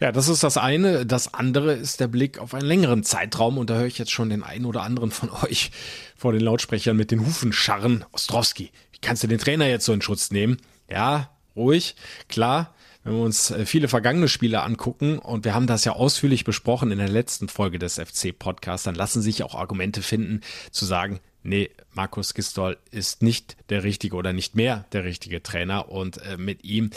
Ja, 0.00 0.12
das 0.12 0.28
ist 0.28 0.42
das 0.42 0.58
eine. 0.58 1.06
Das 1.06 1.32
andere 1.32 1.72
ist 1.72 1.98
der 1.98 2.08
Blick 2.08 2.38
auf 2.38 2.52
einen 2.52 2.66
längeren 2.66 3.04
Zeitraum 3.04 3.56
und 3.56 3.70
da 3.70 3.76
höre 3.76 3.86
ich 3.86 3.98
jetzt 3.98 4.12
schon 4.12 4.28
den 4.28 4.42
einen 4.42 4.66
oder 4.66 4.82
anderen 4.82 5.10
von 5.10 5.30
euch 5.30 5.70
vor 6.14 6.32
den 6.32 6.42
Lautsprechern 6.42 6.96
mit 6.96 7.10
den 7.10 7.24
Hufen 7.24 7.54
scharren. 7.54 8.04
Ostrowski, 8.12 8.70
wie 8.92 8.98
kannst 9.00 9.22
du 9.22 9.28
den 9.28 9.38
Trainer 9.38 9.66
jetzt 9.66 9.86
so 9.86 9.94
in 9.94 10.02
Schutz 10.02 10.30
nehmen? 10.30 10.58
Ja, 10.90 11.30
ruhig, 11.56 11.96
klar 12.28 12.75
wenn 13.06 13.14
wir 13.14 13.22
uns 13.22 13.50
äh, 13.50 13.64
viele 13.64 13.88
vergangene 13.88 14.28
Spiele 14.28 14.62
angucken, 14.62 15.18
und 15.18 15.44
wir 15.44 15.54
haben 15.54 15.66
das 15.66 15.84
ja 15.84 15.92
ausführlich 15.92 16.44
besprochen 16.44 16.90
in 16.90 16.98
der 16.98 17.08
letzten 17.08 17.48
Folge 17.48 17.78
des 17.78 17.98
FC-Podcasts, 17.98 18.84
dann 18.84 18.94
lassen 18.94 19.22
sich 19.22 19.42
auch 19.42 19.54
Argumente 19.54 20.02
finden, 20.02 20.40
zu 20.72 20.84
sagen, 20.84 21.20
nee, 21.44 21.70
Markus 21.92 22.34
Gistol 22.34 22.76
ist 22.90 23.22
nicht 23.22 23.56
der 23.70 23.84
richtige 23.84 24.16
oder 24.16 24.32
nicht 24.32 24.56
mehr 24.56 24.84
der 24.92 25.04
richtige 25.04 25.42
Trainer 25.42 25.88
und 25.88 26.18
äh, 26.18 26.36
mit 26.36 26.64
ihm, 26.64 26.90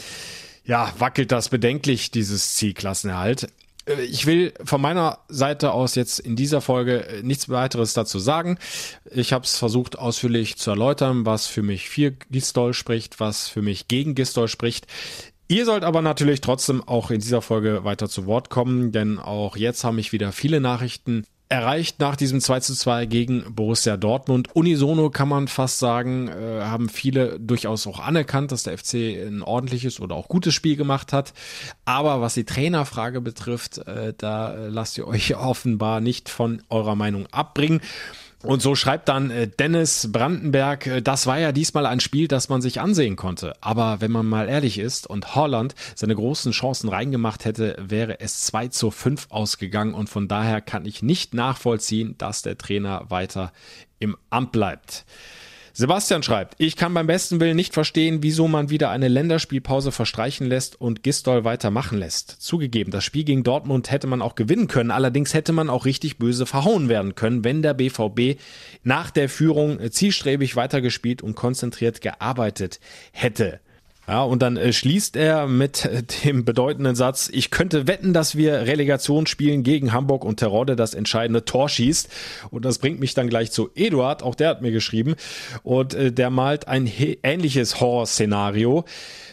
ja, 0.65 0.91
wackelt 0.97 1.31
das 1.31 1.49
bedenklich, 1.49 2.11
dieses 2.11 2.55
Zielklassenerhalt. 2.55 3.47
Äh, 3.85 4.01
ich 4.03 4.25
will 4.25 4.53
von 4.63 4.81
meiner 4.81 5.19
Seite 5.27 5.71
aus 5.71 5.95
jetzt 5.95 6.19
in 6.19 6.35
dieser 6.35 6.61
Folge 6.61 7.05
äh, 7.07 7.23
nichts 7.23 7.49
weiteres 7.49 7.93
dazu 7.93 8.19
sagen. 8.19 8.57
Ich 9.11 9.33
habe 9.33 9.45
es 9.45 9.57
versucht 9.57 9.97
ausführlich 9.97 10.57
zu 10.57 10.71
erläutern, 10.71 11.25
was 11.25 11.47
für 11.47 11.61
mich 11.61 11.89
für 11.89 12.11
Gistol 12.31 12.73
spricht, 12.73 13.19
was 13.19 13.47
für 13.47 13.61
mich 13.61 13.87
gegen 13.87 14.15
Gistol 14.15 14.47
spricht. 14.47 14.87
Ihr 15.51 15.65
sollt 15.65 15.83
aber 15.83 16.03
natürlich 16.03 16.41
trotzdem 16.41 16.87
auch 16.87 17.09
in 17.09 17.21
dieser 17.21 17.41
Folge 17.41 17.83
weiter 17.83 18.07
zu 18.07 18.27
Wort 18.27 18.51
kommen, 18.51 18.91
denn 18.91 19.17
auch 19.17 19.57
jetzt 19.57 19.83
haben 19.83 19.95
mich 19.95 20.11
wieder 20.11 20.31
viele 20.31 20.61
Nachrichten 20.61 21.25
erreicht 21.49 21.99
nach 21.99 22.15
diesem 22.15 22.39
2 22.39 22.59
zu 22.59 22.75
2 22.75 23.07
gegen 23.07 23.55
Borussia 23.55 23.97
Dortmund. 23.97 24.49
Unisono 24.53 25.09
kann 25.09 25.27
man 25.27 25.47
fast 25.47 25.79
sagen, 25.79 26.27
äh, 26.27 26.61
haben 26.61 26.87
viele 26.87 27.39
durchaus 27.39 27.87
auch 27.87 27.99
anerkannt, 27.99 28.51
dass 28.51 28.61
der 28.61 28.77
FC 28.77 29.25
ein 29.25 29.41
ordentliches 29.41 29.99
oder 29.99 30.13
auch 30.13 30.27
gutes 30.27 30.53
Spiel 30.53 30.75
gemacht 30.75 31.13
hat. 31.13 31.33
Aber 31.83 32.21
was 32.21 32.35
die 32.35 32.43
Trainerfrage 32.43 33.19
betrifft, 33.19 33.79
äh, 33.79 34.13
da 34.15 34.53
lasst 34.67 34.99
ihr 34.99 35.07
euch 35.07 35.35
offenbar 35.35 35.99
nicht 35.99 36.29
von 36.29 36.61
eurer 36.69 36.95
Meinung 36.95 37.25
abbringen. 37.31 37.81
Und 38.41 38.61
so 38.61 38.73
schreibt 38.73 39.09
dann 39.09 39.31
äh, 39.31 39.47
Dennis 39.47 40.11
Brandenberg, 40.11 40.87
äh, 40.87 41.01
das 41.01 41.27
war 41.27 41.39
ja 41.39 41.51
diesmal 41.51 41.85
ein 41.85 41.99
Spiel, 41.99 42.29
das 42.29 42.47
man 42.47 42.61
sich 42.61 42.79
ansehen 42.79 43.17
konnte. 43.17 43.53
Aber 43.59 43.99
wenn 43.99 44.11
man 44.11 44.25
mal 44.25 44.47
ehrlich 44.47 44.79
ist 44.79 45.07
und 45.07 45.35
Holland 45.35 45.75
seine 45.95 46.15
großen 46.15 46.53
Chancen 46.53 46.87
reingemacht 46.89 47.43
hätte, 47.43 47.75
wäre 47.79 48.21
es 48.21 48.45
2 48.45 48.69
zu 48.69 48.91
5 48.91 49.27
ausgegangen. 49.29 49.93
Und 49.93 50.09
von 50.09 50.29
daher 50.29 50.61
kann 50.61 50.85
ich 50.85 51.03
nicht 51.03 51.33
nachvollziehen, 51.33 52.15
dass 52.17 52.41
der 52.41 52.57
Trainer 52.57 53.09
weiter 53.09 53.51
im 53.99 54.15
Amt 54.29 54.53
bleibt. 54.53 55.05
Sebastian 55.79 56.23
schreibt, 56.23 56.55
ich 56.57 56.75
kann 56.75 56.93
beim 56.93 57.07
besten 57.07 57.39
Willen 57.39 57.55
nicht 57.55 57.73
verstehen, 57.73 58.21
wieso 58.21 58.49
man 58.49 58.69
wieder 58.69 58.89
eine 58.89 59.07
Länderspielpause 59.07 59.93
verstreichen 59.93 60.45
lässt 60.45 60.81
und 60.81 61.03
Gistol 61.03 61.45
weitermachen 61.45 61.97
lässt. 61.97 62.35
Zugegeben, 62.41 62.91
das 62.91 63.05
Spiel 63.05 63.23
gegen 63.23 63.43
Dortmund 63.43 63.89
hätte 63.89 64.05
man 64.05 64.21
auch 64.21 64.35
gewinnen 64.35 64.67
können, 64.67 64.91
allerdings 64.91 65.33
hätte 65.33 65.53
man 65.53 65.69
auch 65.69 65.85
richtig 65.85 66.17
böse 66.17 66.45
verhauen 66.45 66.89
werden 66.89 67.15
können, 67.15 67.45
wenn 67.45 67.61
der 67.61 67.75
BVB 67.75 68.37
nach 68.83 69.09
der 69.09 69.29
Führung 69.29 69.79
zielstrebig 69.89 70.57
weitergespielt 70.57 71.21
und 71.21 71.35
konzentriert 71.35 72.01
gearbeitet 72.01 72.81
hätte. 73.13 73.61
Ja, 74.09 74.23
und 74.23 74.41
dann 74.41 74.57
äh, 74.57 74.73
schließt 74.73 75.15
er 75.17 75.45
mit 75.45 75.85
äh, 75.85 76.01
dem 76.25 76.43
bedeutenden 76.43 76.95
Satz, 76.95 77.29
ich 77.31 77.51
könnte 77.51 77.85
wetten, 77.85 78.11
dass 78.11 78.35
wir 78.35 78.61
Relegation 78.61 79.27
spielen 79.27 79.61
gegen 79.61 79.93
Hamburg 79.93 80.25
und 80.25 80.37
Terodde 80.37 80.75
das 80.75 80.95
entscheidende 80.95 81.45
Tor 81.45 81.69
schießt. 81.69 82.09
Und 82.49 82.65
das 82.65 82.79
bringt 82.79 82.99
mich 82.99 83.13
dann 83.13 83.29
gleich 83.29 83.51
zu 83.51 83.69
Eduard, 83.75 84.23
auch 84.23 84.33
der 84.33 84.49
hat 84.49 84.63
mir 84.63 84.71
geschrieben. 84.71 85.13
Und 85.61 85.93
äh, 85.93 86.11
der 86.11 86.31
malt 86.31 86.67
ein 86.67 86.91
ähnliches 87.21 87.81
Horror-Szenario. 87.81 88.83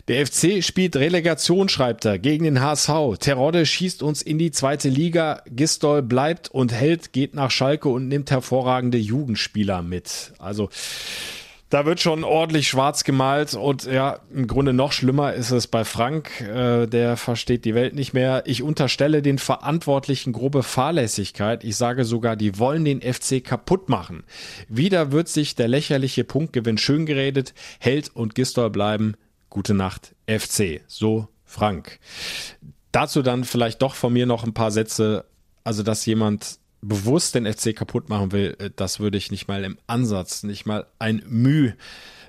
Der 0.08 0.26
FC 0.26 0.62
spielt 0.62 0.94
Relegation, 0.94 1.70
schreibt 1.70 2.04
er, 2.04 2.18
gegen 2.18 2.44
den 2.44 2.60
HSV. 2.60 3.16
Terodde 3.18 3.64
schießt 3.64 4.02
uns 4.02 4.20
in 4.20 4.36
die 4.36 4.50
zweite 4.50 4.90
Liga. 4.90 5.40
Gistol 5.46 6.02
bleibt 6.02 6.50
und 6.50 6.74
hält, 6.74 7.14
geht 7.14 7.32
nach 7.32 7.50
Schalke 7.50 7.88
und 7.88 8.08
nimmt 8.08 8.30
hervorragende 8.30 8.98
Jugendspieler 8.98 9.80
mit. 9.80 10.34
Also 10.38 10.68
da 11.68 11.84
wird 11.84 12.00
schon 12.00 12.22
ordentlich 12.22 12.68
schwarz 12.68 13.02
gemalt 13.02 13.54
und 13.54 13.84
ja, 13.84 14.20
im 14.32 14.46
Grunde 14.46 14.72
noch 14.72 14.92
schlimmer 14.92 15.34
ist 15.34 15.50
es 15.50 15.66
bei 15.66 15.84
Frank, 15.84 16.40
äh, 16.40 16.86
der 16.86 17.16
versteht 17.16 17.64
die 17.64 17.74
Welt 17.74 17.94
nicht 17.94 18.14
mehr. 18.14 18.44
Ich 18.46 18.62
unterstelle 18.62 19.20
den 19.20 19.38
Verantwortlichen 19.38 20.32
grobe 20.32 20.62
Fahrlässigkeit. 20.62 21.64
Ich 21.64 21.76
sage 21.76 22.04
sogar, 22.04 22.36
die 22.36 22.58
wollen 22.58 22.84
den 22.84 23.02
FC 23.02 23.42
kaputt 23.42 23.88
machen. 23.88 24.22
Wieder 24.68 25.10
wird 25.10 25.28
sich 25.28 25.56
der 25.56 25.66
lächerliche 25.66 26.22
Punktgewinn 26.22 26.78
schön 26.78 27.04
geredet, 27.04 27.52
Held 27.80 28.14
und 28.14 28.34
Gistol 28.36 28.70
bleiben. 28.70 29.14
Gute 29.50 29.74
Nacht, 29.74 30.14
FC. 30.28 30.82
So 30.86 31.28
Frank. 31.44 31.98
Dazu 32.92 33.22
dann 33.22 33.44
vielleicht 33.44 33.82
doch 33.82 33.94
von 33.94 34.12
mir 34.12 34.26
noch 34.26 34.44
ein 34.44 34.54
paar 34.54 34.70
Sätze. 34.70 35.24
Also, 35.64 35.82
dass 35.82 36.06
jemand 36.06 36.60
bewusst 36.88 37.34
den 37.34 37.50
FC 37.50 37.74
kaputt 37.74 38.08
machen 38.08 38.32
will, 38.32 38.56
äh, 38.58 38.70
das 38.74 39.00
würde 39.00 39.18
ich 39.18 39.30
nicht 39.30 39.48
mal 39.48 39.64
im 39.64 39.78
Ansatz, 39.86 40.42
nicht 40.42 40.66
mal 40.66 40.86
ein 40.98 41.22
Mühe 41.28 41.74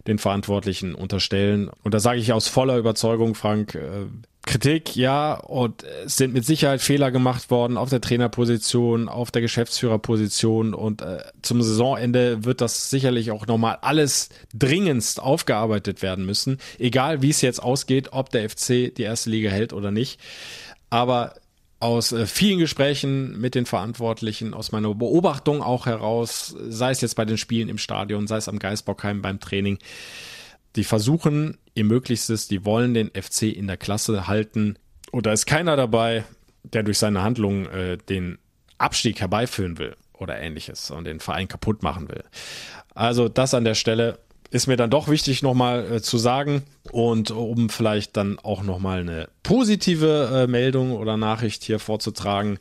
den 0.08 0.20
Verantwortlichen 0.20 0.96
unterstellen. 0.96 1.70
Und 1.84 1.94
da 1.94 2.00
sage 2.00 2.20
ich 2.20 2.32
aus 2.32 2.48
voller 2.48 2.78
Überzeugung, 2.78 3.36
Frank, 3.36 3.76
äh, 3.76 4.06
Kritik, 4.48 4.96
ja, 4.96 5.34
und 5.34 5.84
es 6.06 6.16
sind 6.16 6.34
mit 6.34 6.46
Sicherheit 6.46 6.82
Fehler 6.82 7.12
gemacht 7.12 7.52
worden 7.52 7.76
auf 7.76 7.90
der 7.90 8.00
Trainerposition, 8.00 9.10
auf 9.10 9.30
der 9.30 9.42
Geschäftsführerposition 9.42 10.74
und 10.74 11.02
äh, 11.02 11.18
zum 11.42 11.62
Saisonende 11.62 12.46
wird 12.46 12.62
das 12.62 12.90
sicherlich 12.90 13.32
auch 13.32 13.46
nochmal 13.46 13.80
alles 13.82 14.30
dringendst 14.54 15.22
aufgearbeitet 15.22 16.02
werden 16.02 16.26
müssen, 16.26 16.60
egal 16.80 17.22
wie 17.22 17.30
es 17.30 17.42
jetzt 17.42 17.62
ausgeht, 17.62 18.14
ob 18.14 18.30
der 18.30 18.50
FC 18.50 18.96
die 18.96 19.04
erste 19.04 19.30
Liga 19.30 19.50
hält 19.50 19.74
oder 19.74 19.92
nicht. 19.92 20.18
Aber 20.90 21.34
aus 21.80 22.12
äh, 22.12 22.26
vielen 22.26 22.60
Gesprächen 22.60 23.40
mit 23.40 23.56
den 23.56 23.66
Verantwortlichen, 23.66 24.54
aus 24.54 24.72
meiner 24.72 24.94
Beobachtung 24.94 25.62
auch 25.62 25.86
heraus, 25.86 26.56
sei 26.68 26.92
es 26.92 27.02
jetzt 27.02 27.16
bei 27.16 27.26
den 27.26 27.38
Spielen 27.38 27.70
im 27.70 27.78
Stadion, 27.78 28.28
sei 28.28 28.38
es 28.38 28.48
am 28.48 28.60
Geisbockheim 28.60 29.22
beim 29.22 29.40
Training, 29.40 29.78
die 30.76 30.84
versuchen 30.84 31.58
ihr 31.76 31.86
Möglichstes, 31.86 32.48
die 32.48 32.66
wollen 32.66 32.94
den 32.94 33.10
FC 33.10 33.44
in 33.44 33.68
der 33.68 33.78
Klasse 33.78 34.28
halten. 34.28 34.78
Und 35.12 35.26
da 35.26 35.32
ist 35.32 35.46
keiner 35.46 35.76
dabei, 35.76 36.24
der 36.64 36.84
durch 36.84 36.98
seine 36.98 37.22
Handlungen 37.22 37.68
äh, 37.68 37.98
den 37.98 38.38
Abstieg 38.78 39.20
herbeiführen 39.22 39.78
will 39.78 39.96
oder 40.14 40.40
ähnliches 40.40 40.92
und 40.92 41.06
den 41.06 41.20
Verein 41.20 41.48
kaputt 41.48 41.84
machen 41.84 42.10
will. 42.10 42.24
Also 42.94 43.30
das 43.30 43.54
an 43.54 43.64
der 43.64 43.76
Stelle 43.76 44.20
ist 44.50 44.68
mir 44.68 44.78
dann 44.78 44.90
doch 44.90 45.08
wichtig 45.08 45.42
nochmal 45.42 45.94
äh, 45.94 46.02
zu 46.02 46.18
sagen 46.18 46.64
und 46.92 47.32
um 47.32 47.70
vielleicht 47.70 48.18
dann 48.18 48.40
auch 48.40 48.64
nochmal 48.64 49.02
eine 49.02 49.30
positive 49.44 50.44
äh, 50.44 50.48
Meldung 50.48 50.94
oder 50.94 51.18
Nachricht 51.18 51.64
hier 51.64 51.80
vorzutragen, 51.80 52.58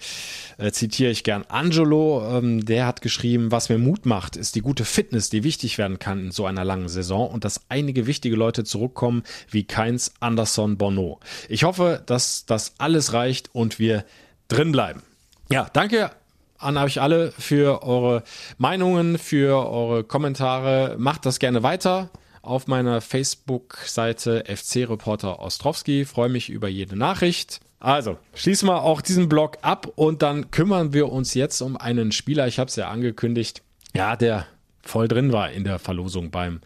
äh, 0.59 0.73
zitiere 0.73 1.11
ich 1.11 1.25
gern 1.25 1.45
Angelo, 1.49 2.39
ähm, 2.39 2.65
der 2.65 2.87
hat 2.87 3.01
geschrieben, 3.01 3.51
was 3.51 3.69
mir 3.69 3.79
Mut 3.79 4.07
macht, 4.07 4.37
ist 4.37 4.55
die 4.55 4.63
gute 4.63 4.85
Fitness, 4.85 5.31
die 5.31 5.45
wichtig 5.45 5.79
werden 5.79 5.99
kann 5.99 6.27
in 6.27 6.31
so 6.33 6.47
einer 6.47 6.65
langen 6.65 6.89
Saison 6.89 7.31
und 7.31 7.45
dass 7.45 7.63
einige 7.69 8.07
wichtige 8.07 8.37
Leute 8.37 8.65
zurückkommen, 8.65 9.23
wie 9.51 9.65
Keins, 9.65 10.15
Anderson, 10.21 10.77
Bono. 10.77 11.21
Ich 11.49 11.65
hoffe, 11.65 12.03
dass 12.07 12.47
das 12.47 12.75
alles 12.79 13.13
reicht 13.13 13.55
und 13.55 13.79
wir 13.79 14.05
drin 14.49 14.73
bleiben. 14.73 15.03
Ja, 15.51 15.69
danke 15.73 16.11
an 16.59 16.77
euch 16.77 17.01
alle 17.01 17.33
für 17.33 17.83
eure 17.83 18.23
Meinungen, 18.59 19.19
für 19.19 19.69
eure 19.69 20.05
Kommentare. 20.05 20.97
Macht 20.99 21.27
das 21.27 21.39
gerne 21.39 21.63
weiter 21.63 22.11
auf 22.43 22.67
meiner 22.67 23.01
Facebook-Seite 23.01 24.45
FC 24.47 24.89
Reporter 24.89 25.41
Ostrowski. 25.41 26.05
Freue 26.05 26.29
mich 26.29 26.49
über 26.49 26.69
jede 26.69 26.97
Nachricht. 26.97 27.61
Also, 27.79 28.17
schließen 28.35 28.69
wir 28.69 28.83
auch 28.83 29.01
diesen 29.01 29.29
Blog 29.29 29.59
ab 29.63 29.93
und 29.97 30.23
dann 30.23 30.51
kümmern 30.51 30.93
wir 30.93 31.13
uns 31.13 31.35
jetzt 31.35 31.61
um 31.61 31.77
einen 31.77 32.13
Spieler. 32.13 32.47
Ich 32.47 32.59
habe 32.59 32.69
es 32.69 32.77
ja 32.77 32.89
angekündigt. 32.89 33.63
Ja, 33.95 34.17
der 34.17 34.47
voll 34.89 35.09
drin 35.09 35.33
war 35.33 35.51
in 35.51 35.65
der 35.65 35.79
Verlosung 35.79 36.31
beim 36.31 36.61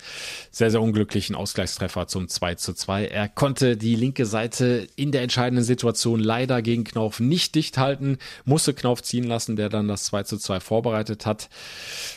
sehr, 0.50 0.70
sehr 0.70 0.82
unglücklichen 0.82 1.34
Ausgleichstreffer 1.34 2.06
zum 2.06 2.28
2 2.28 2.54
zu 2.56 2.74
2. 2.74 3.06
Er 3.06 3.28
konnte 3.28 3.76
die 3.76 3.94
linke 3.94 4.26
Seite 4.26 4.86
in 4.96 5.12
der 5.12 5.22
entscheidenden 5.22 5.64
Situation 5.64 6.20
leider 6.20 6.62
gegen 6.62 6.84
Knauf 6.84 7.20
nicht 7.20 7.54
dicht 7.54 7.78
halten, 7.78 8.18
musste 8.44 8.74
Knauf 8.74 9.02
ziehen 9.02 9.24
lassen, 9.24 9.56
der 9.56 9.68
dann 9.68 9.88
das 9.88 10.04
2 10.04 10.24
zu 10.24 10.38
2 10.38 10.60
vorbereitet 10.60 11.26
hat, 11.26 11.48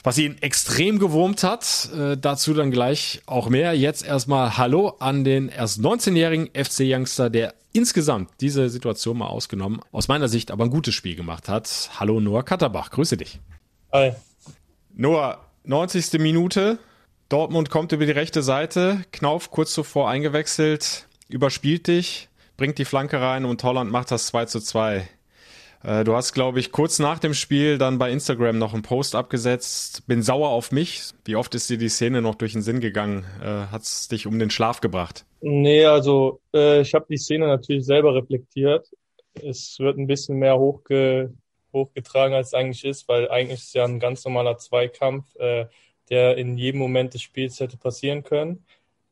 was 0.04 0.18
ihn 0.18 0.38
extrem 0.42 1.00
gewurmt 1.00 1.44
hat. 1.44 1.90
Äh, 1.98 2.18
dazu 2.18 2.54
dann 2.54 2.72
gleich 2.72 3.22
auch 3.26 3.50
mehr. 3.50 3.74
Jetzt 3.74 4.06
erstmal 4.06 4.58
Hallo 4.58 4.96
an 5.00 5.24
den 5.24 5.50
erst 5.50 5.80
19-jährigen 5.80 6.50
FC-Youngster, 6.54 7.30
der 7.30 7.54
insgesamt 7.74 8.30
diese 8.40 8.70
Situation 8.70 9.18
mal 9.18 9.28
ausgenommen, 9.28 9.82
aus 9.92 10.08
meiner 10.08 10.28
Sicht 10.28 10.52
aber 10.52 10.64
ein 10.64 10.70
gutes 10.70 10.94
Spiel 10.94 11.16
gemacht 11.16 11.50
hat. 11.50 11.90
Hallo 12.00 12.20
Noah 12.20 12.44
Katterbach, 12.44 12.92
grüße 12.92 13.18
dich. 13.18 13.40
Hi. 13.92 14.14
Noah, 14.96 15.40
90. 15.66 16.20
Minute. 16.20 16.78
Dortmund 17.30 17.70
kommt 17.70 17.92
über 17.94 18.06
die 18.06 18.12
rechte 18.12 18.44
Seite. 18.44 19.06
Knauf 19.12 19.50
kurz 19.50 19.74
zuvor 19.74 20.10
eingewechselt, 20.10 21.08
überspielt 21.30 21.88
dich, 21.88 22.30
bringt 22.58 22.78
die 22.78 22.86
Flanke 22.86 23.22
rein 23.22 23.46
und 23.46 23.64
Holland 23.64 23.92
macht 23.92 24.12
das 24.12 24.28
2 24.28 24.46
zu 24.46 24.60
2. 24.60 25.08
Äh, 25.84 26.04
du 26.04 26.16
hast, 26.16 26.34
glaube 26.34 26.60
ich, 26.60 26.72
kurz 26.72 27.00
nach 27.00 27.20
dem 27.20 27.34
Spiel 27.34 27.78
dann 27.78 27.98
bei 27.98 28.12
Instagram 28.12 28.58
noch 28.58 28.74
einen 28.74 28.84
Post 28.84 29.16
abgesetzt. 29.16 30.06
Bin 30.06 30.22
sauer 30.22 30.50
auf 30.50 30.72
mich. 30.72 31.02
Wie 31.26 31.36
oft 31.36 31.56
ist 31.56 31.70
dir 31.70 31.78
die 31.78 31.90
Szene 31.90 32.22
noch 32.22 32.36
durch 32.36 32.54
den 32.54 32.62
Sinn 32.62 32.80
gegangen? 32.82 33.26
Äh, 33.42 33.72
Hat 33.72 33.84
es 33.84 34.10
dich 34.10 34.28
um 34.28 34.38
den 34.40 34.50
Schlaf 34.50 34.82
gebracht? 34.82 35.26
Nee, 35.42 35.86
also 35.86 36.42
äh, 36.54 36.82
ich 36.82 36.94
habe 36.94 37.06
die 37.10 37.18
Szene 37.18 37.48
natürlich 37.48 37.86
selber 37.86 38.16
reflektiert. 38.16 38.90
Es 39.34 39.78
wird 39.80 39.98
ein 39.98 40.08
bisschen 40.08 40.38
mehr 40.38 40.58
hochge 40.58 41.34
hochgetragen, 41.74 42.36
als 42.36 42.48
es 42.48 42.54
eigentlich 42.54 42.86
ist, 42.86 43.08
weil 43.08 43.30
eigentlich 43.30 43.60
ist 43.60 43.68
es 43.68 43.74
ja 43.74 43.86
ein 43.86 44.00
ganz 44.00 44.24
normaler 44.26 44.58
Zweikampf, 44.58 45.36
äh, 45.36 45.68
der 46.10 46.38
in 46.38 46.58
jedem 46.58 46.80
Moment 46.80 47.14
des 47.14 47.22
Spiels 47.22 47.60
hätte 47.60 47.78
passieren 47.78 48.24
können. 48.24 48.66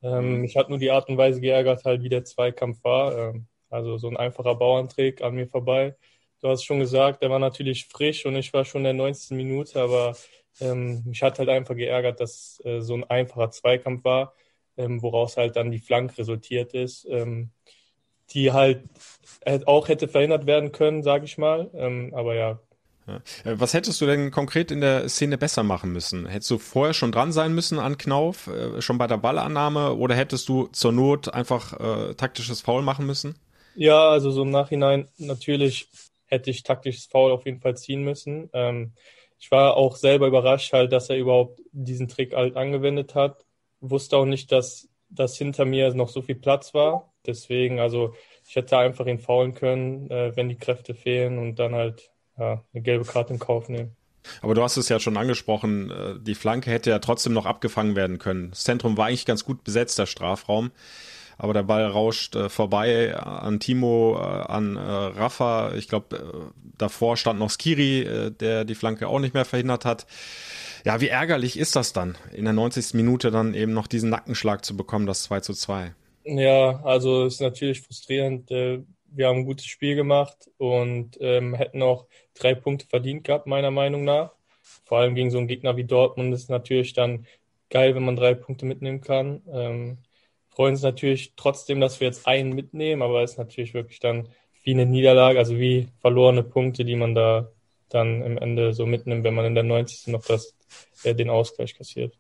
Ähm, 0.04 0.42
mich 0.42 0.58
hat 0.58 0.70
nur 0.70 0.80
die 0.80 0.92
Art 0.92 1.10
und 1.10 1.18
Weise 1.18 1.42
geärgert, 1.42 1.86
halt 1.86 2.04
wie 2.04 2.10
der 2.10 2.26
Zweikampf 2.26 2.84
war. 2.84 3.18
Ähm, 3.18 3.48
also 3.70 3.98
so 3.98 4.08
ein 4.10 4.18
einfacher 4.18 4.56
Bauerntrick 4.56 5.22
an 5.22 5.36
mir 5.36 5.48
vorbei 5.48 5.96
du 6.42 6.50
hast 6.50 6.64
schon 6.64 6.80
gesagt, 6.80 7.22
der 7.22 7.30
war 7.30 7.40
natürlich 7.40 7.86
frisch 7.86 8.26
und 8.26 8.36
ich 8.36 8.54
war 8.54 8.66
schon 8.66 8.82
in 8.82 8.86
der 8.86 8.94
90. 8.94 9.38
Minute, 9.38 9.82
aber 9.82 10.16
ähm, 10.60 11.04
mich 11.06 11.24
hat 11.24 11.40
halt 11.40 11.50
einfach 11.50 11.76
geärgert, 11.76 12.20
dass 12.20 12.62
äh, 12.66 12.82
so 12.82 12.96
ein 12.96 13.04
einfacher 13.06 13.52
Zweikampf 13.52 14.04
war, 14.04 14.34
ähm, 14.78 15.02
woraus 15.02 15.38
halt 15.38 15.56
dann 15.56 15.72
die 15.72 15.80
Flanke 15.80 16.18
resultiert 16.18 16.74
ist, 16.74 17.08
ähm, 17.10 17.52
die 18.34 18.52
halt 18.52 18.84
auch 19.66 19.88
hätte 19.88 20.08
verhindert 20.08 20.46
werden 20.46 20.72
können, 20.72 21.04
sage 21.04 21.26
ich 21.26 21.38
mal. 21.38 21.70
Ähm, 21.74 22.14
aber 22.16 22.36
ja. 22.36 22.60
ja. 23.08 23.16
Äh, 23.44 23.60
was 23.60 23.74
hättest 23.74 24.00
du 24.02 24.06
denn 24.06 24.32
konkret 24.32 24.72
in 24.72 24.82
der 24.82 25.10
Szene 25.10 25.38
besser 25.38 25.64
machen 25.64 25.92
müssen? 25.92 26.28
Hättest 26.28 26.52
du 26.52 26.58
vorher 26.58 26.94
schon 26.94 27.12
dran 27.12 27.32
sein 27.32 27.54
müssen 27.54 27.80
an 27.80 27.98
Knauf, 27.98 28.48
äh, 28.48 28.82
schon 28.82 28.98
bei 28.98 29.08
der 29.08 29.18
Ballannahme, 29.18 29.96
oder 29.96 30.16
hättest 30.16 30.48
du 30.50 30.68
zur 30.68 30.92
Not 30.92 31.34
einfach 31.34 31.80
äh, 31.80 32.14
taktisches 32.16 32.62
Foul 32.62 32.82
machen 32.82 33.06
müssen? 33.06 33.36
Ja, 33.76 34.10
also 34.10 34.32
so 34.32 34.44
im 34.44 34.50
Nachhinein 34.50 35.08
natürlich 35.18 35.88
hätte 36.28 36.50
ich 36.50 36.64
taktisches 36.64 37.06
Foul 37.06 37.32
auf 37.32 37.46
jeden 37.46 37.62
Fall 37.62 37.76
ziehen 37.78 38.04
müssen. 38.04 38.50
Ähm, 38.54 38.94
ich 39.40 39.50
war 39.50 39.76
auch 39.76 39.96
selber 39.96 40.28
überrascht 40.28 40.72
halt, 40.72 40.92
dass 40.92 41.10
er 41.10 41.18
überhaupt 41.18 41.62
diesen 41.72 42.08
Trick 42.08 42.34
halt 42.36 42.56
angewendet 42.56 43.16
hat. 43.16 43.44
Wusste 43.80 44.18
auch 44.18 44.26
nicht, 44.26 44.52
dass, 44.52 44.88
dass 45.10 45.38
hinter 45.38 45.66
mir 45.66 45.94
noch 45.96 46.10
so 46.10 46.22
viel 46.22 46.36
Platz 46.36 46.74
war. 46.74 47.11
Deswegen, 47.26 47.80
also 47.80 48.14
ich 48.48 48.56
hätte 48.56 48.78
einfach 48.78 49.06
ihn 49.06 49.20
faulen 49.20 49.54
können, 49.54 50.10
äh, 50.10 50.36
wenn 50.36 50.50
die 50.50 50.58
Kräfte 50.58 50.94
fehlen 50.94 51.38
und 51.38 51.60
dann 51.60 51.76
halt 51.76 52.12
ja, 52.38 52.64
eine 52.74 52.84
gelbe 52.84 53.06
Karte 53.06 53.34
in 53.34 53.40
Kauf 53.40 53.70
nehmen. 53.70 53.96
Aber 54.42 54.56
du 54.56 54.64
hast 54.64 54.78
es 54.78 54.90
ja 54.90 55.00
schon 55.00 55.18
angesprochen, 55.18 55.92
äh, 55.92 56.20
die 56.20 56.36
Flanke 56.36 56.72
hätte 56.72 56.90
ja 56.90 57.00
trotzdem 57.00 57.34
noch 57.34 57.46
abgefangen 57.46 57.96
werden 57.96 58.18
können. 58.18 58.52
Das 58.52 58.64
Zentrum 58.64 58.98
war 58.98 59.08
eigentlich 59.08 59.26
ganz 59.26 59.46
gut 59.46 59.64
besetzt, 59.64 60.00
der 60.00 60.06
Strafraum 60.06 60.72
aber 61.38 61.54
der 61.54 61.64
Ball 61.64 61.88
rauscht 61.88 62.36
äh, 62.36 62.50
vorbei 62.50 63.18
an 63.18 63.60
Timo, 63.60 64.16
äh, 64.16 64.22
an 64.22 64.78
Rafa. 64.78 65.74
Ich 65.74 65.88
glaube, 65.88 66.52
davor 66.78 67.18
stand 67.18 67.40
noch 67.40 67.50
Skiri, 67.50 68.32
der 68.40 68.64
die 68.64 68.76
Flanke 68.76 69.08
auch 69.08 69.18
nicht 69.18 69.34
mehr 69.34 69.46
verhindert 69.46 69.84
hat. 69.84 70.06
Ja, 70.86 71.02
wie 71.02 71.08
ärgerlich 71.08 71.58
ist 71.58 71.76
das 71.76 71.94
dann, 71.94 72.16
in 72.32 72.44
der 72.44 72.54
90. 72.54 72.94
Minute 72.94 73.32
dann 73.32 73.56
eben 73.56 73.74
noch 73.74 73.88
diesen 73.88 74.12
Nackenschlag 74.12 74.64
zu 74.64 74.78
bekommen, 74.78 75.08
das 75.08 75.24
2 75.24 75.40
zu 75.40 75.54
2? 75.54 75.96
Ja, 76.24 76.82
also 76.84 77.26
ist 77.26 77.42
natürlich 77.42 77.82
frustrierend. 77.82 78.52
Äh, 78.52 78.84
wir 79.08 79.28
haben 79.28 79.40
ein 79.40 79.46
gutes 79.46 79.66
Spiel 79.66 79.96
gemacht 79.96 80.50
und 80.58 81.18
ähm, 81.20 81.54
hätten 81.56 81.82
auch 81.82 82.06
drei 82.34 82.54
Punkte 82.56 82.86
verdient 82.88 83.24
gehabt, 83.24 83.48
meiner 83.48 83.72
Meinung 83.72 84.04
nach. 84.04 84.36
Vor 84.86 85.00
allem 85.00 85.16
gegen 85.16 85.32
so 85.32 85.38
einen 85.40 85.48
Gegner 85.48 85.76
wie 85.78 85.84
Dortmund 85.84 86.34
ist 86.34 86.50
natürlich 86.50 86.94
dann 86.94 87.26
geil, 87.70 87.96
wenn 87.96 88.06
man 88.06 88.16
drei 88.16 88.36
Punkte 88.36 88.66
mitnehmen 88.66 89.02
kann. 89.02 89.42
Ähm, 89.52 89.98
freuen 90.50 90.74
uns 90.74 90.84
natürlich 90.84 91.34
trotzdem, 91.36 91.80
dass 91.82 92.00
wir 92.00 92.08
jetzt 92.08 92.28
einen 92.28 92.54
mitnehmen, 92.54 93.02
aber 93.02 93.24
es 93.24 93.32
ist 93.32 93.38
natürlich 93.38 93.74
wirklich 93.74 94.00
dann 94.00 94.30
wie 94.64 94.72
eine 94.72 94.86
Niederlage, 94.86 95.40
also 95.40 95.58
wie 95.58 95.88
verlorene 96.00 96.44
Punkte, 96.44 96.86
die 96.86 96.96
man 96.96 97.16
da 97.16 97.52
dann 97.90 98.22
im 98.22 98.38
Ende 98.38 98.74
so 98.74 98.86
mitnimmt, 98.86 99.24
wenn 99.24 99.34
man 99.34 99.46
in 99.46 99.56
der 99.56 99.64
90. 99.64 100.12
noch 100.12 100.24
das, 100.26 100.56
äh, 101.04 101.16
den 101.16 101.30
Ausgleich 101.30 101.76
kassiert. 101.76 102.18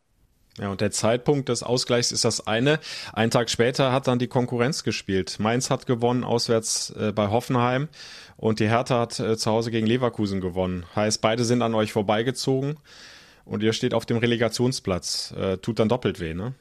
Ja, 0.60 0.70
und 0.70 0.82
der 0.82 0.92
Zeitpunkt 0.92 1.48
des 1.50 1.64
Ausgleichs 1.64 2.12
ist 2.12 2.26
das 2.26 2.46
eine. 2.46 2.80
Ein 3.14 3.32
Tag 3.32 3.50
später 3.50 3.92
hat 3.92 4.08
dann 4.08 4.20
die 4.20 4.28
Konkurrenz 4.28 4.84
gespielt. 4.84 5.38
Mainz 5.40 5.70
hat 5.70 5.86
gewonnen 5.86 6.24
auswärts 6.24 6.90
äh, 6.92 7.14
bei 7.14 7.30
Hoffenheim 7.30 7.88
und 8.36 8.60
die 8.60 8.68
Hertha 8.68 9.00
hat 9.00 9.20
äh, 9.20 9.38
zu 9.38 9.50
Hause 9.50 9.72
gegen 9.72 9.88
Leverkusen 9.88 10.42
gewonnen. 10.42 10.86
Heißt, 10.96 11.22
beide 11.22 11.46
sind 11.46 11.62
an 11.62 11.74
euch 11.74 11.94
vorbeigezogen 11.94 12.78
und 13.46 13.64
ihr 13.64 13.72
steht 13.72 13.94
auf 13.94 14.06
dem 14.06 14.18
Relegationsplatz. 14.18 15.34
Äh, 15.38 15.58
tut 15.58 15.80
dann 15.80 15.90
doppelt 15.90 16.20
weh, 16.20 16.34
ne? 16.34 16.54